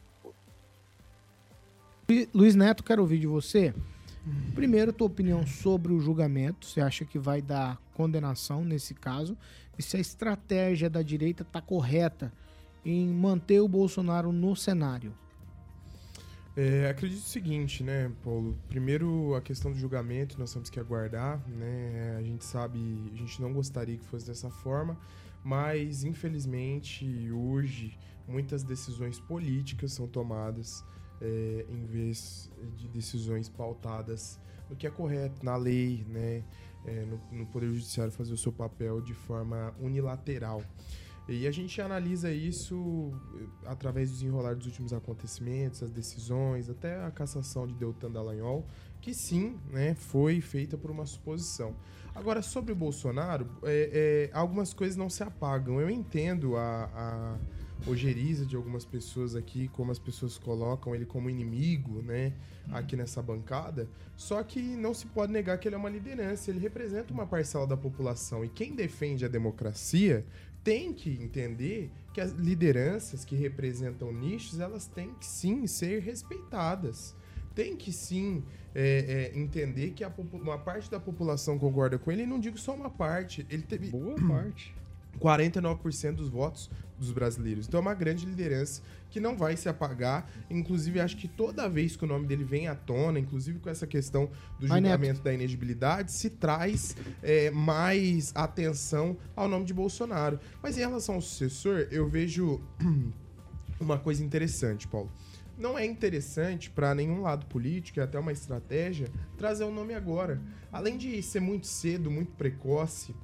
Luiz 2.35 2.55
Neto, 2.55 2.85
quero 2.85 3.01
ouvir 3.01 3.19
de 3.19 3.27
você. 3.27 3.75
Primeiro, 4.55 4.93
tua 4.93 5.07
opinião 5.07 5.47
sobre 5.47 5.93
o 5.93 6.01
julgamento. 6.01 6.67
Você 6.67 6.81
acha 6.81 7.05
que 7.05 7.19
vai 7.19 7.41
dar 7.41 7.81
condenação 7.95 8.63
nesse 8.63 8.95
caso? 8.95 9.37
E 9.79 9.83
se 9.83 9.97
a 9.97 10.01
estratégia 10.01 10.91
da 10.91 11.03
direita 11.03 11.43
está 11.43 11.63
correta 11.63 12.31
em 12.85 13.09
manter 13.09 13.61
o 13.61 13.69
Bolsonaro 13.69 14.33
no 14.33 14.55
cenário? 14.55 15.15
É, 16.55 16.89
acredito 16.89 17.21
o 17.21 17.29
seguinte, 17.29 17.83
né, 17.83 18.13
Paulo? 18.23 18.57
Primeiro, 18.69 19.35
a 19.35 19.41
questão 19.41 19.73
do 19.73 19.79
julgamento, 19.79 20.39
nós 20.39 20.53
temos 20.53 20.69
que 20.69 20.79
aguardar, 20.79 21.43
né? 21.49 22.17
A 22.19 22.23
gente 22.23 22.45
sabe, 22.45 22.79
a 23.13 23.17
gente 23.17 23.41
não 23.41 23.53
gostaria 23.53 23.97
que 23.97 24.05
fosse 24.05 24.27
dessa 24.27 24.51
forma, 24.51 24.97
mas 25.43 26.05
infelizmente 26.05 27.31
hoje 27.33 27.99
muitas 28.29 28.63
decisões 28.63 29.19
políticas 29.19 29.93
são 29.93 30.07
tomadas 30.07 30.85
é, 31.21 31.67
em 31.69 31.85
vez 31.85 32.51
de 32.77 32.89
decisões 32.89 33.49
pautadas 33.49 34.39
no 34.69 34.77
que 34.77 34.87
é 34.87 34.91
correto, 34.91 35.45
na 35.45 35.57
lei, 35.57 36.05
né? 36.09 36.43
É, 36.87 37.07
no, 37.07 37.19
no 37.39 37.47
Poder 37.47 37.69
Judiciário 37.69 38.13
fazer 38.13 38.35
o 38.35 38.37
seu 38.37 38.53
papel 38.53 39.01
de 39.01 39.15
forma 39.15 39.75
unilateral. 39.81 40.63
E 41.27 41.47
a 41.47 41.51
gente 41.51 41.81
analisa 41.81 42.31
isso 42.31 43.11
eh, 43.41 43.47
através 43.65 44.11
dos 44.11 44.23
enrolar 44.23 44.55
dos 44.55 44.67
últimos 44.67 44.93
acontecimentos, 44.93 45.83
as 45.83 45.91
decisões, 45.91 46.69
até 46.69 47.03
a 47.03 47.11
cassação 47.11 47.67
de 47.67 47.73
Deltan 47.73 48.11
Dallagnol, 48.11 48.67
que 49.01 49.15
sim, 49.15 49.59
né, 49.71 49.95
foi 49.95 50.43
feita 50.43 50.77
por 50.77 50.91
uma 50.91 51.07
suposição. 51.07 51.75
Agora, 52.15 52.43
sobre 52.43 52.73
o 52.73 52.77
Bolsonaro, 52.77 53.49
é, 53.63 54.31
é, 54.31 54.37
algumas 54.37 54.75
coisas 54.75 54.97
não 54.97 55.09
se 55.09 55.23
apagam. 55.23 55.81
Eu 55.81 55.89
entendo 55.89 56.57
a, 56.57 56.85
a 56.95 57.39
ojeriza 57.87 58.47
de 58.47 58.57
algumas 58.57 58.85
pessoas 58.85 59.35
aqui, 59.35 59.69
como 59.69 59.93
as 59.93 59.99
pessoas 59.99 60.39
colocam 60.39 60.95
ele 60.95 61.05
como 61.05 61.29
inimigo, 61.29 62.03
né, 62.03 62.33
aqui 62.73 62.97
nessa 62.97 63.23
bancada. 63.23 63.89
Só 64.17 64.43
que 64.43 64.61
não 64.61 64.95
se 64.95 65.07
pode 65.07 65.33
negar 65.33 65.59
que 65.59 65.69
ele 65.69 65.75
é 65.75 65.79
uma 65.79 65.91
liderança, 65.91 66.51
ele 66.51 66.61
representa 66.61 67.13
uma 67.13 67.27
parcela 67.27 67.67
da 67.67 67.77
população 67.77 68.45
e 68.45 68.49
quem 68.49 68.75
defende 68.75 69.25
a 69.25 69.29
democracia 69.29 70.25
tem 70.65 70.95
que 70.95 71.11
entender 71.11 71.91
que 72.13 72.21
as 72.21 72.33
lideranças 72.33 73.25
que 73.25 73.37
representam 73.37 74.11
nichos, 74.11 74.59
elas 74.59 74.87
têm 74.87 75.13
que 75.15 75.27
sim 75.27 75.67
ser 75.67 76.01
respeitadas. 76.01 77.15
Tem 77.55 77.77
que 77.77 77.93
sim 77.93 78.43
é, 78.75 79.31
é, 79.35 79.39
entender 79.39 79.91
que 79.91 80.03
a, 80.03 80.13
uma 80.33 80.59
parte 80.59 80.91
da 80.91 80.99
população 80.99 81.59
concorda 81.59 81.99
com 81.99 82.11
ele, 82.11 82.23
e 82.23 82.27
não 82.27 82.41
digo 82.41 82.59
só 82.59 82.75
uma 82.75 82.91
parte. 82.91 83.47
Ele 83.51 83.63
teve. 83.63 83.91
Boa 83.91 84.17
parte. 84.27 84.75
49% 85.19 86.15
dos 86.15 86.29
votos 86.29 86.71
dos 86.99 87.11
brasileiros. 87.11 87.67
Então 87.67 87.79
é 87.79 87.81
uma 87.81 87.95
grande 87.95 88.25
liderança 88.25 88.83
que 89.11 89.21
não 89.21 89.37
vai 89.37 89.57
se 89.57 89.69
apagar. 89.69 90.29
Inclusive, 90.51 91.01
acho 91.01 91.17
que 91.17 91.29
toda 91.29 91.69
vez 91.69 91.97
que 91.97 92.05
o 92.05 92.07
nome 92.07 92.27
dele 92.27 92.45
vem 92.45 92.69
à 92.69 92.75
tona, 92.75 93.19
inclusive 93.19 93.59
com 93.59 93.71
essa 93.71 93.87
questão 93.87 94.31
do 94.59 94.67
julgamento 94.67 95.23
da 95.23 95.33
inegibilidade, 95.33 96.13
se 96.13 96.31
traz 96.31 96.97
é, 97.23 97.51
mais 97.51 98.33
atenção 98.35 99.17
ao 99.37 99.49
nome 99.49 99.65
de 99.65 99.75
Bolsonaro. 99.75 100.39
Mas 100.63 100.77
em 100.77 100.81
relação 100.81 101.17
ao 101.17 101.21
sucessor, 101.21 101.89
eu 101.91 102.09
vejo 102.09 102.61
uma 103.81 103.99
coisa 103.99 104.25
interessante, 104.25 104.89
Paulo. 104.89 105.11
Não 105.57 105.79
é 105.79 105.87
interessante 105.87 106.69
para 106.69 106.95
nenhum 106.95 107.23
lado 107.23 107.47
político, 107.47 108.01
é 108.01 108.03
até 108.03 108.19
uma 108.19 108.33
estratégia, 108.33 109.09
trazer 109.39 109.63
o 109.63 109.71
nome 109.71 109.95
agora. 109.95 110.43
Além 110.73 110.99
de 110.99 111.23
ser 111.23 111.39
muito 111.39 111.69
cedo, 111.69 112.11
muito 112.11 112.33
precoce, 112.33 113.15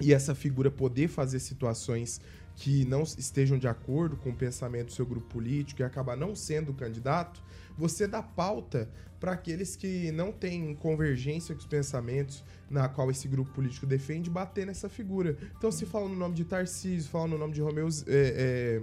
e 0.00 0.12
essa 0.12 0.34
figura 0.34 0.70
poder 0.70 1.08
fazer 1.08 1.40
situações 1.40 2.20
que 2.56 2.84
não 2.86 3.02
estejam 3.02 3.58
de 3.58 3.68
acordo 3.68 4.16
com 4.16 4.30
o 4.30 4.34
pensamento 4.34 4.86
do 4.86 4.92
seu 4.92 5.04
grupo 5.04 5.26
político 5.28 5.82
e 5.82 5.84
acabar 5.84 6.16
não 6.16 6.34
sendo 6.34 6.72
candidato, 6.72 7.42
você 7.76 8.06
dá 8.06 8.22
pauta 8.22 8.90
para 9.20 9.32
aqueles 9.32 9.76
que 9.76 10.10
não 10.12 10.32
têm 10.32 10.74
convergência 10.74 11.54
com 11.54 11.60
os 11.60 11.66
pensamentos 11.66 12.42
na 12.70 12.88
qual 12.88 13.10
esse 13.10 13.28
grupo 13.28 13.50
político 13.52 13.86
defende 13.86 14.30
bater 14.30 14.66
nessa 14.66 14.88
figura. 14.88 15.36
Então, 15.56 15.70
se 15.70 15.84
fala 15.86 16.08
no 16.08 16.16
nome 16.16 16.34
de 16.34 16.44
Tarcísio, 16.44 17.10
fala 17.10 17.28
no 17.28 17.38
nome 17.38 17.52
de 17.52 17.60
Romeu. 17.60 17.88
É, 18.06 18.80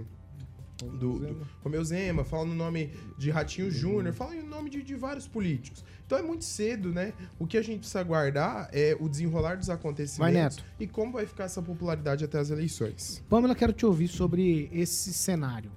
do, 0.82 1.18
do 1.20 1.46
Romeu 1.62 1.84
Zema, 1.84 2.24
fala 2.24 2.46
no 2.46 2.54
nome 2.54 2.92
de 3.16 3.30
Ratinho 3.30 3.70
Júnior, 3.70 4.12
fala 4.12 4.34
em 4.34 4.42
nome 4.42 4.68
de, 4.68 4.82
de 4.82 4.94
vários 4.94 5.26
políticos. 5.26 5.84
Então 6.06 6.18
é 6.18 6.22
muito 6.22 6.44
cedo, 6.44 6.92
né? 6.92 7.14
O 7.38 7.46
que 7.46 7.56
a 7.56 7.62
gente 7.62 7.78
precisa 7.78 8.02
guardar 8.02 8.68
é 8.72 8.96
o 9.00 9.08
desenrolar 9.08 9.56
dos 9.56 9.70
acontecimentos 9.70 10.18
Vai, 10.18 10.32
Neto. 10.32 10.64
e 10.78 10.86
como 10.86 11.12
vai 11.12 11.26
ficar 11.26 11.44
essa 11.44 11.62
popularidade 11.62 12.24
até 12.24 12.38
as 12.38 12.50
eleições. 12.50 13.22
Pamela, 13.28 13.54
quero 13.54 13.72
te 13.72 13.86
ouvir 13.86 14.08
sobre 14.08 14.68
esse 14.72 15.12
cenário. 15.14 15.72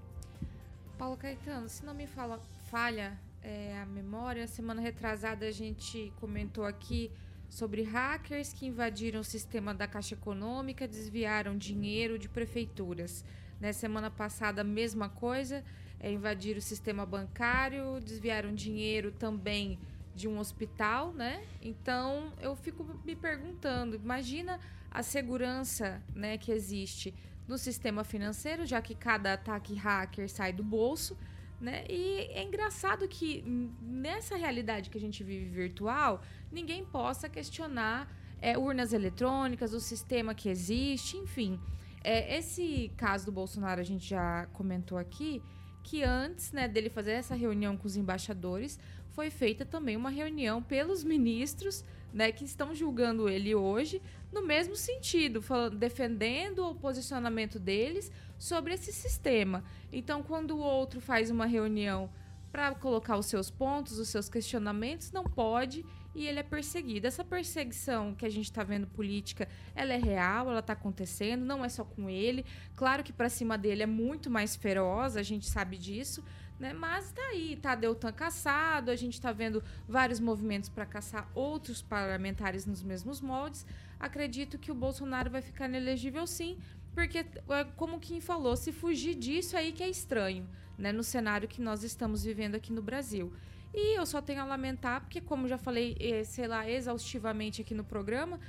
Paulo 0.97 1.15
Caetano, 1.15 1.69
se 1.69 1.85
não 1.85 1.93
me 1.93 2.07
fala, 2.07 2.39
falha 2.69 3.17
é, 3.41 3.79
a 3.81 3.85
memória, 3.85 4.45
semana 4.47 4.81
retrasada 4.81 5.45
a 5.45 5.51
gente 5.51 6.11
comentou 6.19 6.65
aqui 6.65 7.09
sobre 7.49 7.81
hackers 7.83 8.51
que 8.51 8.65
invadiram 8.65 9.21
o 9.21 9.23
sistema 9.23 9.73
da 9.73 9.87
Caixa 9.87 10.15
Econômica, 10.15 10.85
desviaram 10.85 11.57
dinheiro 11.57 12.19
de 12.19 12.27
prefeituras. 12.27 13.23
Né? 13.61 13.71
Semana 13.71 14.11
passada, 14.11 14.61
a 14.61 14.65
mesma 14.65 15.07
coisa, 15.07 15.63
é, 15.99 16.11
invadiram 16.11 16.59
o 16.59 16.61
sistema 16.61 17.05
bancário, 17.05 18.01
desviaram 18.01 18.53
dinheiro 18.53 19.13
também 19.13 19.79
de 20.17 20.27
um 20.27 20.39
hospital, 20.39 21.13
né? 21.13 21.43
Então 21.61 22.33
eu 22.41 22.55
fico 22.55 22.83
me 23.05 23.15
perguntando, 23.15 23.95
imagina 23.95 24.59
a 24.89 25.03
segurança, 25.03 26.01
né, 26.15 26.37
que 26.37 26.51
existe 26.51 27.13
no 27.47 27.57
sistema 27.57 28.03
financeiro, 28.03 28.65
já 28.65 28.81
que 28.81 28.95
cada 28.95 29.33
ataque 29.33 29.75
hacker 29.75 30.27
sai 30.27 30.51
do 30.51 30.63
bolso, 30.63 31.15
né? 31.61 31.85
E 31.87 32.29
é 32.31 32.43
engraçado 32.43 33.07
que 33.07 33.43
nessa 33.79 34.35
realidade 34.35 34.89
que 34.89 34.97
a 34.97 35.01
gente 35.01 35.23
vive 35.23 35.45
virtual, 35.45 36.21
ninguém 36.51 36.83
possa 36.83 37.29
questionar 37.29 38.11
é, 38.41 38.57
urnas 38.57 38.91
eletrônicas, 38.93 39.71
o 39.73 39.79
sistema 39.79 40.33
que 40.33 40.49
existe, 40.49 41.15
enfim. 41.17 41.59
É, 42.03 42.37
esse 42.37 42.91
caso 42.97 43.25
do 43.27 43.31
Bolsonaro 43.31 43.79
a 43.79 43.83
gente 43.83 44.07
já 44.07 44.47
comentou 44.47 44.97
aqui 44.97 45.41
que 45.87 46.03
antes 46.03 46.51
né, 46.51 46.67
dele 46.67 46.89
fazer 46.89 47.11
essa 47.11 47.33
reunião 47.33 47.77
com 47.77 47.87
os 47.87 47.95
embaixadores, 47.95 48.77
foi 49.17 49.31
feita 49.31 49.65
também 49.65 49.95
uma 49.97 50.11
reunião 50.11 50.61
pelos 50.61 51.03
ministros 51.03 51.83
né, 52.13 52.31
que 52.31 52.45
estão 52.45 52.75
julgando 52.75 53.27
ele 53.27 53.55
hoje, 53.55 53.99
no 54.31 54.45
mesmo 54.45 54.75
sentido, 54.75 55.41
falando, 55.41 55.75
defendendo 55.75 56.63
o 56.67 56.75
posicionamento 56.75 57.57
deles 57.57 58.11
sobre 58.37 58.75
esse 58.75 58.93
sistema. 58.93 59.63
Então, 59.91 60.21
quando 60.21 60.51
o 60.51 60.59
outro 60.59 61.01
faz 61.01 61.31
uma 61.31 61.47
reunião 61.47 62.11
para 62.51 62.75
colocar 62.75 63.17
os 63.17 63.25
seus 63.25 63.49
pontos, 63.49 63.97
os 63.97 64.07
seus 64.07 64.29
questionamentos, 64.29 65.11
não 65.11 65.23
pode 65.23 65.83
e 66.13 66.27
ele 66.27 66.39
é 66.39 66.43
perseguido. 66.43 67.07
Essa 67.07 67.23
perseguição 67.23 68.13
que 68.13 68.25
a 68.25 68.29
gente 68.29 68.45
está 68.45 68.63
vendo 68.63 68.85
política, 68.85 69.47
ela 69.75 69.93
é 69.93 69.97
real, 69.97 70.49
ela 70.49 70.59
está 70.59 70.73
acontecendo, 70.73 71.43
não 71.43 71.65
é 71.65 71.69
só 71.69 71.83
com 71.83 72.07
ele. 72.07 72.45
Claro 72.75 73.03
que 73.03 73.11
para 73.11 73.29
cima 73.29 73.57
dele 73.57 73.81
é 73.81 73.87
muito 73.87 74.29
mais 74.29 74.55
feroz, 74.55 75.17
a 75.17 75.23
gente 75.23 75.47
sabe 75.47 75.75
disso, 75.75 76.23
né? 76.59 76.73
Mas 76.73 77.11
tá 77.11 77.21
aí, 77.31 77.55
tá 77.55 77.75
Deltan 77.75 78.11
caçado, 78.11 78.91
a 78.91 78.95
gente 78.95 79.13
está 79.13 79.31
vendo 79.31 79.63
vários 79.87 80.19
movimentos 80.19 80.69
para 80.69 80.85
caçar 80.85 81.29
outros 81.35 81.81
parlamentares 81.81 82.65
nos 82.65 82.81
mesmos 82.81 83.21
moldes. 83.21 83.65
Acredito 83.99 84.57
que 84.57 84.71
o 84.71 84.75
Bolsonaro 84.75 85.29
vai 85.29 85.41
ficar 85.41 85.67
inelegível 85.67 86.25
sim, 86.25 86.57
porque, 86.93 87.19
é, 87.19 87.63
como 87.75 87.99
quem 87.99 88.19
falou, 88.19 88.55
se 88.55 88.71
fugir 88.71 89.15
disso 89.15 89.55
aí 89.55 89.71
que 89.71 89.83
é 89.83 89.89
estranho, 89.89 90.47
né? 90.77 90.91
No 90.91 91.03
cenário 91.03 91.47
que 91.47 91.61
nós 91.61 91.83
estamos 91.83 92.23
vivendo 92.23 92.55
aqui 92.55 92.73
no 92.73 92.81
Brasil. 92.81 93.31
E 93.73 93.97
eu 93.97 94.05
só 94.05 94.21
tenho 94.21 94.41
a 94.41 94.45
lamentar, 94.45 95.01
porque, 95.01 95.21
como 95.21 95.47
já 95.47 95.57
falei, 95.57 95.95
eh, 95.99 96.23
sei 96.23 96.47
lá, 96.47 96.67
exaustivamente 96.67 97.61
aqui 97.61 97.75
no 97.75 97.83
programa, 97.83 98.39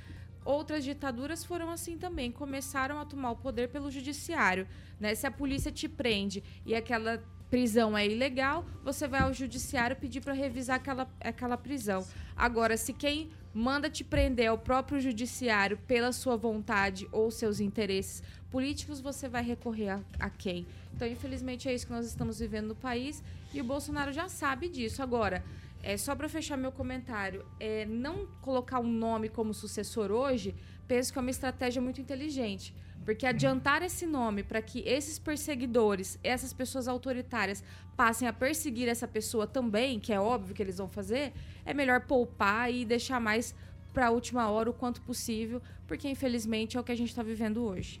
outras 0.43 0.83
ditaduras 0.83 1.43
foram 1.43 1.69
assim 1.69 1.97
também, 1.97 2.31
começaram 2.31 2.99
a 2.99 3.05
tomar 3.05 3.31
o 3.31 3.35
poder 3.35 3.69
pelo 3.69 3.91
judiciário. 3.91 4.67
Né? 4.99 5.13
Se 5.13 5.27
a 5.27 5.31
polícia 5.31 5.71
te 5.71 5.87
prende 5.87 6.43
e 6.65 6.73
aquela 6.73 7.21
prisão 7.49 7.97
é 7.97 8.05
ilegal, 8.05 8.65
você 8.83 9.07
vai 9.07 9.21
ao 9.21 9.33
judiciário 9.33 9.95
pedir 9.95 10.21
para 10.21 10.33
revisar 10.33 10.75
aquela, 10.75 11.09
aquela 11.19 11.57
prisão. 11.57 12.05
Agora, 12.35 12.77
se 12.77 12.93
quem 12.93 13.29
manda 13.53 13.89
te 13.89 14.03
prender 14.03 14.45
é 14.45 14.51
o 14.51 14.57
próprio 14.57 14.99
judiciário 14.99 15.77
pela 15.87 16.11
sua 16.11 16.37
vontade 16.37 17.07
ou 17.11 17.31
seus 17.31 17.59
interesses 17.59 18.21
políticos, 18.51 19.01
você 19.01 19.27
vai 19.27 19.43
recorrer 19.43 19.89
a, 19.89 19.99
a 20.19 20.29
quem? 20.29 20.67
Então, 20.95 21.07
infelizmente, 21.07 21.67
é 21.67 21.73
isso 21.73 21.87
que 21.87 21.93
nós 21.93 22.05
estamos 22.05 22.39
vivendo 22.39 22.67
no 22.67 22.75
país 22.75 23.23
e 23.53 23.59
o 23.59 23.63
Bolsonaro 23.63 24.11
já 24.11 24.29
sabe 24.29 24.69
disso. 24.69 25.01
Agora, 25.01 25.43
é, 25.81 25.97
só 25.97 26.15
para 26.15 26.29
fechar 26.29 26.57
meu 26.57 26.71
comentário, 26.71 27.45
é, 27.59 27.85
não 27.85 28.27
colocar 28.41 28.79
um 28.79 28.91
nome 28.91 29.29
como 29.29 29.53
sucessor 29.53 30.11
hoje, 30.11 30.53
penso 30.87 31.11
que 31.11 31.17
é 31.17 31.21
uma 31.21 31.31
estratégia 31.31 31.81
muito 31.81 32.01
inteligente. 32.01 32.73
Porque 33.09 33.25
adiantar 33.25 33.81
esse 33.81 34.05
nome 34.05 34.43
para 34.43 34.61
que 34.61 34.81
esses 34.81 35.17
perseguidores, 35.17 36.19
essas 36.23 36.53
pessoas 36.53 36.87
autoritárias, 36.87 37.63
passem 37.97 38.27
a 38.27 38.31
perseguir 38.31 38.87
essa 38.87 39.07
pessoa 39.07 39.47
também, 39.47 39.99
que 39.99 40.13
é 40.13 40.19
óbvio 40.19 40.53
que 40.53 40.61
eles 40.61 40.77
vão 40.77 40.87
fazer, 40.87 41.33
é 41.65 41.73
melhor 41.73 42.01
poupar 42.01 42.71
e 42.71 42.85
deixar 42.85 43.19
mais 43.19 43.55
para 43.91 44.05
a 44.05 44.09
última 44.11 44.47
hora 44.47 44.69
o 44.69 44.73
quanto 44.73 45.01
possível, 45.01 45.59
porque 45.87 46.07
infelizmente 46.07 46.77
é 46.77 46.79
o 46.79 46.83
que 46.83 46.91
a 46.91 46.95
gente 46.95 47.09
está 47.09 47.23
vivendo 47.23 47.63
hoje. 47.63 47.99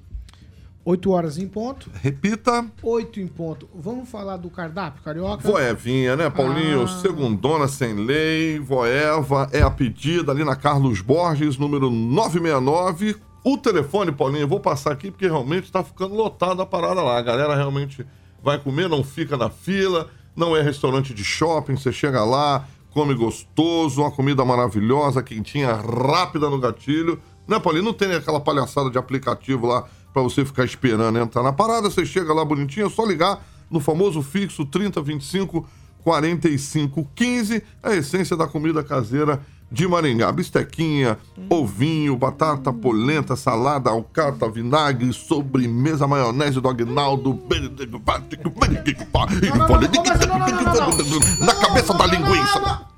8 0.85 1.09
horas 1.09 1.39
em 1.39 1.47
ponto. 1.47 1.89
Repita. 1.91 2.71
8 2.83 3.19
em 3.19 3.27
ponto. 3.27 3.67
Vamos 3.73 4.07
falar 4.07 4.37
do 4.37 4.51
cardápio, 4.51 5.01
Carioca? 5.01 5.41
Voevinha, 5.41 6.15
né, 6.15 6.29
Paulinho? 6.29 6.83
Ah. 6.83 6.87
Segundona 6.87 7.67
sem 7.67 7.95
lei, 7.95 8.59
Voeva 8.59 9.49
é 9.51 9.63
a 9.63 9.71
pedida 9.71 10.31
ali 10.31 10.43
na 10.43 10.55
Carlos 10.55 11.01
Borges, 11.01 11.57
número 11.57 11.89
969. 11.89 13.28
O 13.43 13.57
telefone, 13.57 14.11
Paulinho, 14.11 14.43
eu 14.43 14.47
vou 14.47 14.59
passar 14.59 14.91
aqui 14.91 15.09
porque 15.09 15.25
realmente 15.25 15.65
está 15.65 15.83
ficando 15.83 16.13
lotado 16.13 16.61
a 16.61 16.65
parada 16.65 17.01
lá. 17.01 17.17
A 17.17 17.21
galera 17.21 17.55
realmente 17.55 18.05
vai 18.43 18.59
comer, 18.59 18.89
não 18.89 19.03
fica 19.03 19.37
na 19.37 19.49
fila. 19.49 20.09
não 20.35 20.55
é 20.55 20.61
restaurante 20.61 21.13
de 21.13 21.23
shopping, 21.23 21.75
você 21.75 21.91
chega 21.91 22.23
lá, 22.23 22.65
come 22.91 23.13
gostoso, 23.13 24.01
uma 24.01 24.11
comida 24.11 24.45
maravilhosa, 24.45 25.21
quentinha, 25.23 25.73
rápida 25.73 26.49
no 26.49 26.59
gatilho. 26.59 27.21
Né, 27.47 27.59
Paulinho? 27.59 27.85
Não 27.85 27.93
tem 27.93 28.13
aquela 28.13 28.39
palhaçada 28.39 28.89
de 28.89 28.97
aplicativo 28.97 29.67
lá 29.67 29.85
pra 30.13 30.21
você 30.21 30.45
ficar 30.45 30.63
esperando 30.63 31.17
entrar 31.17 31.43
na 31.43 31.51
parada. 31.51 31.89
Você 31.89 32.05
chega 32.05 32.33
lá 32.33 32.45
bonitinho, 32.45 32.87
é 32.87 32.89
só 32.89 33.05
ligar 33.05 33.43
no 33.69 33.79
famoso 33.79 34.21
fixo 34.21 34.65
3025 34.65 35.67
4515, 36.03 37.63
a 37.83 37.93
essência 37.93 38.35
da 38.35 38.47
comida 38.47 38.83
caseira 38.83 39.41
de 39.71 39.87
Maringá. 39.87 40.31
Bistequinha, 40.31 41.17
ovinho, 41.49 42.17
batata, 42.17 42.73
polenta, 42.73 43.35
salada, 43.35 43.89
alcata, 43.89 44.49
vinagre, 44.49 45.11
sobremesa, 45.13 46.07
maionese 46.07 46.59
do 46.59 46.67
Agnaldo. 46.67 47.39
Na 51.39 51.55
cabeça 51.55 51.93
da 51.93 52.05
linguiça. 52.05 52.88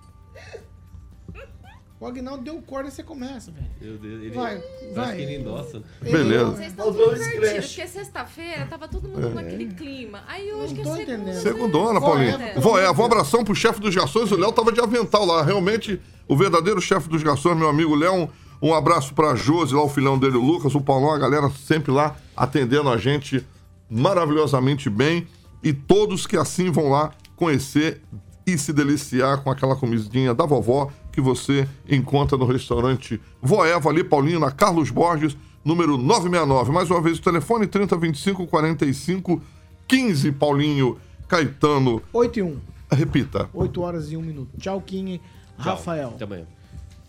O 2.02 2.08
Agnaldo 2.08 2.44
deu 2.44 2.60
corda 2.64 2.90
e 2.90 2.92
você 2.92 3.04
começa, 3.04 3.52
velho. 3.52 3.68
Meu 3.80 3.96
Deus, 3.96 4.24
ele, 4.24 4.32
Vai, 4.32 4.60
vai. 4.92 5.16
que 5.16 5.22
ele 5.22 5.36
endossa. 5.36 5.84
Beleza. 6.02 6.46
Vocês 6.46 6.70
estão 6.70 6.92
tudo 6.92 7.14
divertidos, 7.14 7.68
porque 7.76 7.88
sexta-feira 7.88 8.66
tava 8.66 8.88
todo 8.88 9.08
mundo 9.08 9.30
naquele 9.30 9.68
clima. 9.68 10.24
Aí 10.28 10.52
hoje 10.52 10.74
que 10.74 10.82
é 10.82 10.96
segunda. 10.96 11.34
Segundona, 11.36 12.02
Paulinho. 12.02 12.40
Voé, 12.58 12.90
um 12.90 13.06
abração 13.06 13.44
pro 13.44 13.54
chefe 13.54 13.80
dos 13.80 13.94
garçons. 13.94 14.32
O 14.32 14.36
Léo 14.36 14.52
tava 14.52 14.72
de 14.72 14.82
avental 14.82 15.24
lá. 15.28 15.44
Realmente, 15.44 16.02
o 16.28 16.36
verdadeiro 16.36 16.82
chefe 16.82 17.08
dos 17.08 17.22
garçons, 17.22 17.56
meu 17.56 17.70
amigo 17.70 17.94
Léo. 17.94 18.16
Um, 18.16 18.70
um 18.70 18.74
abraço 18.74 19.14
pra 19.14 19.36
Josi, 19.36 19.76
lá 19.76 19.84
o 19.84 19.90
filhão 19.90 20.18
dele, 20.18 20.38
o 20.38 20.44
Lucas, 20.44 20.74
o 20.74 20.82
Paulão, 20.82 21.12
a 21.12 21.20
galera 21.20 21.52
sempre 21.52 21.92
lá 21.92 22.16
atendendo 22.36 22.90
a 22.90 22.98
gente 22.98 23.46
maravilhosamente 23.88 24.90
bem. 24.90 25.28
E 25.64 25.72
todos 25.72 26.26
que 26.26 26.36
assim 26.36 26.72
vão 26.72 26.90
lá 26.90 27.12
conhecer 27.36 28.02
e 28.48 28.58
se 28.58 28.74
deliciar 28.74 29.44
com 29.44 29.52
aquela 29.52 29.76
comidinha 29.76 30.34
da 30.34 30.48
vovó 30.48 30.90
que 31.12 31.22
você 31.22 31.68
encontra 31.90 32.38
no 32.38 32.46
restaurante 32.46 33.22
Voeva, 33.42 33.90
ali, 33.90 34.04
Paulinho, 34.04 34.40
na 34.40 34.52
Carlos 34.52 34.90
Borges, 34.90 35.36
número 35.64 35.98
969. 35.98 36.72
Mais 36.72 36.90
uma 36.90 37.02
vez, 37.02 37.18
o 37.18 37.22
telefone 37.22 37.68
3025 37.68 38.48
45 38.48 39.42
15, 39.88 40.32
Paulinho 40.32 40.98
Caetano. 41.28 42.02
8 42.14 42.40
e 42.40 42.42
1. 42.44 42.62
Repita. 42.92 43.50
8 43.54 43.82
horas 43.82 44.12
e 44.12 44.18
1 44.18 44.22
minuto. 44.22 44.50
Tchau, 44.58 44.82
Kim. 44.82 45.20
Rafael. 45.58 46.10
Até 46.16 46.24
amanhã. 46.24 46.46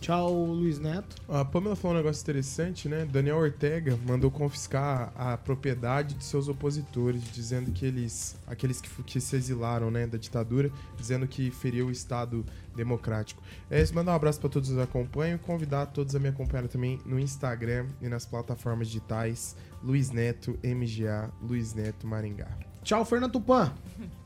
Tchau, 0.03 0.47
Luiz 0.47 0.81
Neto. 0.81 1.15
A 1.29 1.45
Pamela 1.45 1.77
falou 1.77 1.97
um 1.97 2.01
negócio 2.01 2.21
interessante, 2.21 2.89
né? 2.89 3.05
Daniel 3.05 3.37
Ortega 3.37 3.97
mandou 4.05 4.33
confiscar 4.33 5.13
a 5.17 5.37
propriedade 5.37 6.15
de 6.15 6.25
seus 6.25 6.49
opositores, 6.49 7.23
dizendo 7.33 7.71
que 7.71 7.87
eles, 7.87 8.37
aqueles 8.45 8.81
que, 8.81 8.91
que 9.05 9.21
se 9.21 9.37
exilaram, 9.37 9.93
né, 9.93 10.05
da 10.05 10.19
ditadura, 10.19 10.73
dizendo 10.99 11.25
que 11.29 11.53
feriu 11.53 11.87
o 11.87 11.91
Estado 11.93 12.45
democrático. 12.75 13.43
É 13.71 13.81
isso, 13.81 13.95
mandar 13.95 14.13
um 14.13 14.17
abraço 14.17 14.41
para 14.41 14.51
todos 14.51 14.69
que 14.69 14.75
nos 14.75 14.85
acompanham, 14.85 15.39
convidar 15.39 15.87
todos 15.87 16.15
a 16.15 16.19
me 16.19 16.29
acompanhar 16.29 16.67
também 16.69 16.99
no 17.05 17.19
Instagram 17.19 17.87
e 18.01 18.09
nas 18.09 18.27
plataformas 18.27 18.89
digitais 18.89 19.57
Luiz 19.83 20.11
Neto 20.11 20.59
MGA, 20.63 21.31
Luiz 21.43 21.75
Neto 21.75 22.07
Maringá. 22.07 22.49
Tchau, 22.83 23.05
Fernando 23.05 23.33
Tupan. 23.33 23.73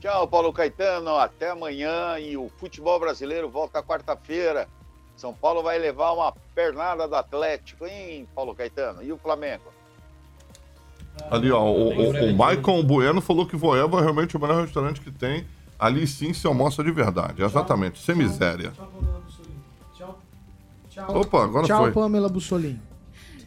Tchau, 0.00 0.28
Paulo 0.28 0.52
Caetano. 0.52 1.16
Até 1.16 1.50
amanhã. 1.50 2.18
E 2.18 2.36
o 2.36 2.48
futebol 2.56 2.98
brasileiro 3.00 3.48
volta 3.48 3.82
quarta-feira. 3.82 4.68
São 5.16 5.34
Paulo 5.34 5.62
vai 5.62 5.78
levar 5.78 6.12
uma 6.12 6.32
pernada 6.54 7.08
do 7.08 7.16
Atlético, 7.16 7.84
hein, 7.84 8.28
Paulo 8.34 8.54
Caetano? 8.54 9.02
E 9.02 9.12
o 9.12 9.18
Flamengo? 9.18 9.72
Ali, 11.28 11.50
ó, 11.50 11.64
o, 11.64 11.88
o, 11.88 12.30
o 12.30 12.36
Maicon 12.36 12.80
Bueno 12.84 13.20
falou 13.20 13.44
que 13.44 13.56
Voeva 13.56 13.98
é 13.98 14.02
realmente 14.02 14.36
o 14.36 14.40
melhor 14.40 14.62
restaurante 14.62 15.00
que 15.00 15.10
tem. 15.10 15.44
Ali 15.78 16.06
sim 16.06 16.32
se 16.32 16.46
almoça 16.46 16.82
de 16.82 16.90
verdade. 16.90 17.42
Exatamente, 17.42 18.00
sem 18.00 18.14
miséria. 18.16 18.72
Tchau. 19.94 20.18
Tchau. 20.88 21.20
Opa, 21.20 21.44
agora 21.44 21.66
Tchau, 21.66 21.82
foi. 21.84 21.92
Pamela 21.92 22.28
Bussolini. 22.28 22.80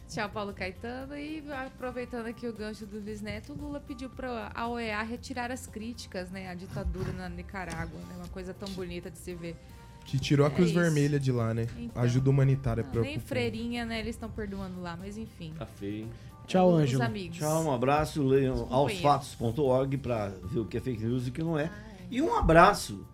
Tchau, 0.08 0.28
Paulo 0.28 0.52
Caetano. 0.52 1.16
E 1.16 1.42
aproveitando 1.66 2.26
aqui 2.26 2.46
o 2.46 2.52
gancho 2.52 2.84
do 2.86 3.00
Luiz 3.00 3.20
Neto, 3.20 3.52
o 3.52 3.56
Lula 3.56 3.80
pediu 3.80 4.10
para 4.10 4.50
a 4.54 4.68
OEA 4.68 5.02
retirar 5.02 5.50
as 5.50 5.66
críticas 5.66 6.30
né, 6.30 6.50
à 6.50 6.54
ditadura 6.54 7.12
na 7.12 7.28
Nicarágua. 7.28 7.98
Né, 7.98 8.14
uma 8.16 8.28
coisa 8.28 8.52
tão 8.52 8.68
bonita 8.74 9.10
de 9.10 9.18
se 9.18 9.34
ver. 9.34 9.56
Que 10.04 10.18
tirou 10.18 10.44
a 10.44 10.50
É 10.50 10.52
Cruz 10.52 10.70
isso. 10.70 10.78
Vermelha 10.78 11.18
de 11.18 11.30
lá, 11.32 11.54
né? 11.54 11.66
Então. 11.78 12.02
Ajuda 12.02 12.28
humanitária 12.28 12.82
para 12.84 13.00
nem 13.02 13.18
freirinha, 13.20 13.84
né? 13.84 14.00
Eles 14.00 14.16
estão 14.16 14.28
perdoando 14.28 14.80
lá, 14.82 14.96
mas 14.96 15.16
enfim. 15.16 15.54
Tá 15.58 15.64
feio? 15.64 16.08
Tchau, 16.46 16.74
Ângelo. 16.74 17.02
amigos. 17.04 17.38
Tchau, 17.38 17.64
um 17.64 17.72
abraço, 17.72 18.22
leiam 18.22 18.66
aosfatos.org 18.70 19.96
para 19.98 20.28
ver 20.44 20.58
o 20.60 20.64
que 20.66 20.76
é 20.76 20.80
fake 20.80 21.02
news 21.04 21.26
e 21.26 21.30
o 21.30 21.32
que 21.32 21.42
não 21.42 21.58
é. 21.58 21.70
E 22.12 22.20
um 22.20 22.36
abraço. 22.36 23.06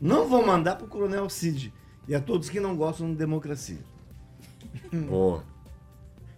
Não 0.00 0.28
vou 0.28 0.46
mandar 0.46 0.76
pro 0.76 0.86
Coronel 0.86 1.28
Cid 1.28 1.74
e 2.06 2.14
a 2.14 2.20
todos 2.20 2.48
que 2.48 2.60
não 2.60 2.76
gostam 2.76 3.10
de 3.10 3.16
democracia. 3.16 3.80
Ó. 5.10 5.40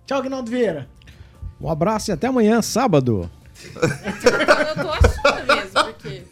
Tchau, 0.06 0.18
Agnaldo 0.18 0.50
Vieira. 0.50 0.88
Um 1.60 1.68
abraço 1.70 2.10
e 2.10 2.12
até 2.12 2.28
amanhã, 2.28 2.62
sábado. 2.62 3.30
Eu 3.74 4.82
tô 4.82 4.88
achando 4.90 5.46
mesmo, 5.54 5.84
porque. 5.92 6.22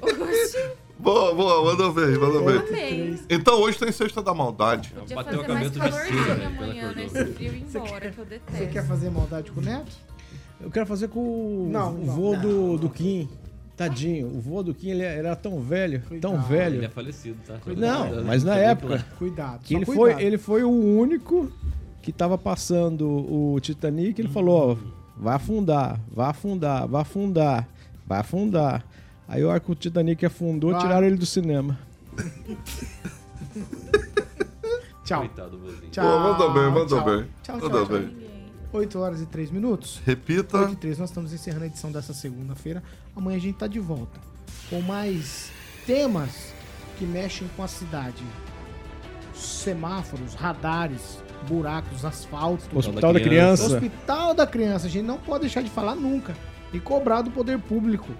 Hoje 0.00 0.72
Boa, 0.98 1.34
boa, 1.34 1.64
mandou 1.70 1.92
bem, 1.92 2.18
mandou 2.18 2.44
bem. 2.44 2.58
amei. 2.58 3.20
Então 3.28 3.60
hoje 3.60 3.78
tem 3.78 3.92
Sexta 3.92 4.22
da 4.22 4.32
Maldade. 4.32 4.88
Podia 4.94 5.14
Bateu 5.16 5.42
fazer 5.44 5.52
mais 5.52 5.70
cabeça 5.70 5.70
de 5.70 5.92
cera, 5.92 6.16
calorzinho 6.16 6.38
né, 6.38 6.46
amanhã, 6.46 6.92
quando 6.94 7.12
né? 7.12 7.24
frio 7.34 7.52
ir 7.52 7.62
embora, 7.62 8.10
que 8.10 8.18
eu 8.18 8.24
Você 8.24 8.30
detesto. 8.30 8.72
quer 8.72 8.86
fazer 8.86 9.10
maldade 9.10 9.52
com 9.52 9.60
o 9.60 9.62
Neto? 9.62 9.92
Eu 10.60 10.70
quero 10.70 10.86
fazer 10.86 11.08
com 11.08 11.20
o, 11.20 11.68
Não, 11.70 11.94
o 11.94 12.04
não, 12.32 12.40
do, 12.40 12.78
do 12.78 12.90
Kim. 12.90 13.28
Tadinho, 13.78 14.26
o 14.26 14.40
vô 14.40 14.60
do 14.60 14.74
Kim 14.74 14.90
ele 14.90 15.04
era 15.04 15.36
tão 15.36 15.60
velho, 15.60 16.02
tão 16.20 16.42
velho. 16.42 16.76
Ele 16.76 16.86
é 16.86 16.88
falecido, 16.88 17.38
tá? 17.46 17.58
Não, 17.76 18.24
mas 18.24 18.42
na 18.42 18.56
época. 18.56 19.06
Cuidado. 19.16 19.60
Que 19.62 19.76
ele, 19.76 19.86
cuidado. 19.86 20.14
foi, 20.14 20.24
ele 20.24 20.36
foi 20.36 20.64
o 20.64 20.70
único 20.70 21.50
que 22.02 22.10
tava 22.10 22.36
passando 22.36 23.08
o 23.08 23.60
Titanic. 23.60 24.20
Ele 24.20 24.28
falou: 24.28 24.72
ó, 24.72 24.76
vai 25.16 25.36
afundar, 25.36 26.00
vai 26.10 26.28
afundar, 26.28 26.88
vai 26.88 27.02
afundar, 27.02 27.68
vai 28.04 28.18
afundar. 28.18 28.84
Aí 29.28 29.44
o 29.44 29.50
arco 29.50 29.74
Titanic 29.76 30.26
afundou, 30.26 30.72
Vai. 30.72 30.80
tiraram 30.80 31.06
ele 31.06 31.16
do 31.16 31.26
cinema. 31.26 31.78
Tchau. 35.04 35.20
Coitado. 35.20 35.58
Tchau. 35.90 36.04
Pô, 36.04 36.18
mandou 36.20 36.52
bem, 36.52 36.64
mandou 36.64 36.86
tchau. 36.98 37.04
bem. 37.04 37.26
Tchau, 37.42 37.58
Mandou 37.60 37.86
tchau, 37.86 37.98
bem. 37.98 38.08
Ninguém. 38.08 38.28
8 38.72 38.98
horas 38.98 39.22
e 39.22 39.26
3 39.26 39.50
minutos. 39.50 40.00
Repita. 40.04 40.58
8 40.58 40.72
e 40.72 40.76
3, 40.76 40.98
nós 40.98 41.08
estamos 41.10 41.32
encerrando 41.32 41.64
a 41.64 41.66
edição 41.66 41.90
dessa 41.90 42.12
segunda-feira. 42.12 42.82
Amanhã 43.18 43.36
a 43.36 43.40
gente 43.40 43.56
tá 43.56 43.66
de 43.66 43.80
volta 43.80 44.20
com 44.70 44.80
mais 44.80 45.50
temas 45.84 46.54
que 46.96 47.04
mexem 47.04 47.48
com 47.56 47.64
a 47.64 47.68
cidade. 47.68 48.22
Semáforos, 49.34 50.34
radares, 50.34 51.20
buracos, 51.48 52.04
asfalto. 52.04 52.78
Hospital 52.78 53.12
da 53.12 53.20
Criança. 53.20 53.64
Criança. 53.64 53.84
Hospital 53.84 54.34
da 54.34 54.46
Criança, 54.46 54.86
a 54.86 54.90
gente 54.90 55.04
não 55.04 55.18
pode 55.18 55.40
deixar 55.40 55.62
de 55.62 55.70
falar 55.70 55.96
nunca. 55.96 56.36
E 56.72 56.78
cobrar 56.78 57.22
do 57.22 57.30
poder 57.32 57.58
público. 57.58 58.12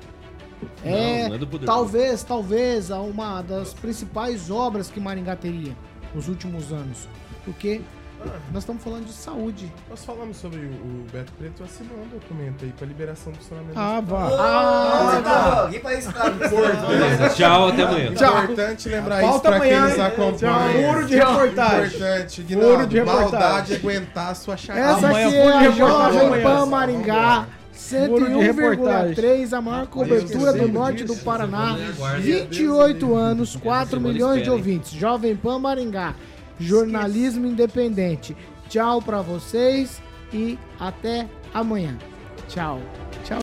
É, 0.85 1.29
não 1.29 1.37
é 1.37 1.39
do 1.39 1.47
poder 1.47 1.67
talvez, 1.67 2.25
talvez, 2.25 2.91
a 2.91 3.01
uma 3.01 3.41
das 3.41 3.73
principais 3.73 4.51
obras 4.51 4.91
que 4.91 4.99
Maringá 4.99 5.37
teria 5.37 5.77
nos 6.13 6.29
últimos 6.29 6.73
anos. 6.73 7.07
Porque 7.45 7.83
nós 8.53 8.63
estamos 8.63 8.83
falando 8.83 9.05
de 9.05 9.13
saúde. 9.13 9.73
Nós 9.89 10.05
falamos 10.05 10.37
sobre 10.37 10.59
o, 10.59 10.71
o 10.71 11.07
Beto 11.13 11.33
Preto 11.39 11.63
assinou 11.63 11.99
um 11.99 12.09
documento 12.09 12.65
aí 12.65 12.73
para 12.77 12.87
liberação 12.87 13.33
do 13.33 13.39
funcionamento 13.39 13.79
Ah, 13.79 14.01
vá. 14.01 14.29
Ah. 14.33 15.65
Aqui 15.67 15.79
pra 15.79 15.95
isso, 15.95 16.13
cara. 16.13 16.31
Beleza, 16.31 17.29
tchau, 17.31 17.69
até 17.69 17.83
amanhã. 17.83 18.15
Tchau. 18.15 18.45
Importante 18.45 18.89
lembrar 18.89 19.23
isso 19.23 19.41
para 19.41 19.61
quem 19.61 19.81
nos 19.81 19.99
acompanha. 19.99 20.93
Furo 20.93 21.07
de 21.07 21.17
reportagem. 21.17 21.97
Importante, 21.97 22.43
Guinaldo, 22.43 22.87
de 22.87 22.97
reportagem. 22.97 23.31
maldade 23.31 23.73
é 23.73 23.77
aguentar 23.77 24.31
a 24.31 24.35
sua 24.35 24.57
chacada. 24.57 25.07
Essa 25.07 25.09
aqui 25.09 25.37
é 25.37 25.49
a 25.51 25.71
Jovem 25.71 26.43
Pan. 26.43 26.67
Maringá. 26.67 27.47
Furo 27.73 28.29
de 28.29 28.39
reportagem. 28.39 29.15
101,3, 29.15 29.53
a 29.57 29.61
maior 29.63 29.87
cobertura 29.87 30.53
do 30.53 30.69
norte 30.69 31.05
do 31.05 31.17
Paraná. 31.17 31.77
28 32.19 33.15
anos, 33.15 33.55
4 33.57 34.01
milhões 34.01 34.43
de 34.43 34.51
ouvintes. 34.51 34.91
Jovem 34.91 35.37
Pan 35.37 35.59
Maringá. 35.59 36.15
Jornalismo 36.59 37.47
independente. 37.47 38.37
Tchau 38.69 39.01
pra 39.01 39.21
vocês 39.23 40.03
e 40.33 40.59
até 40.79 41.29
amanhã. 41.55 41.97
Tchau. 42.49 42.81
Tchau. 43.25 43.37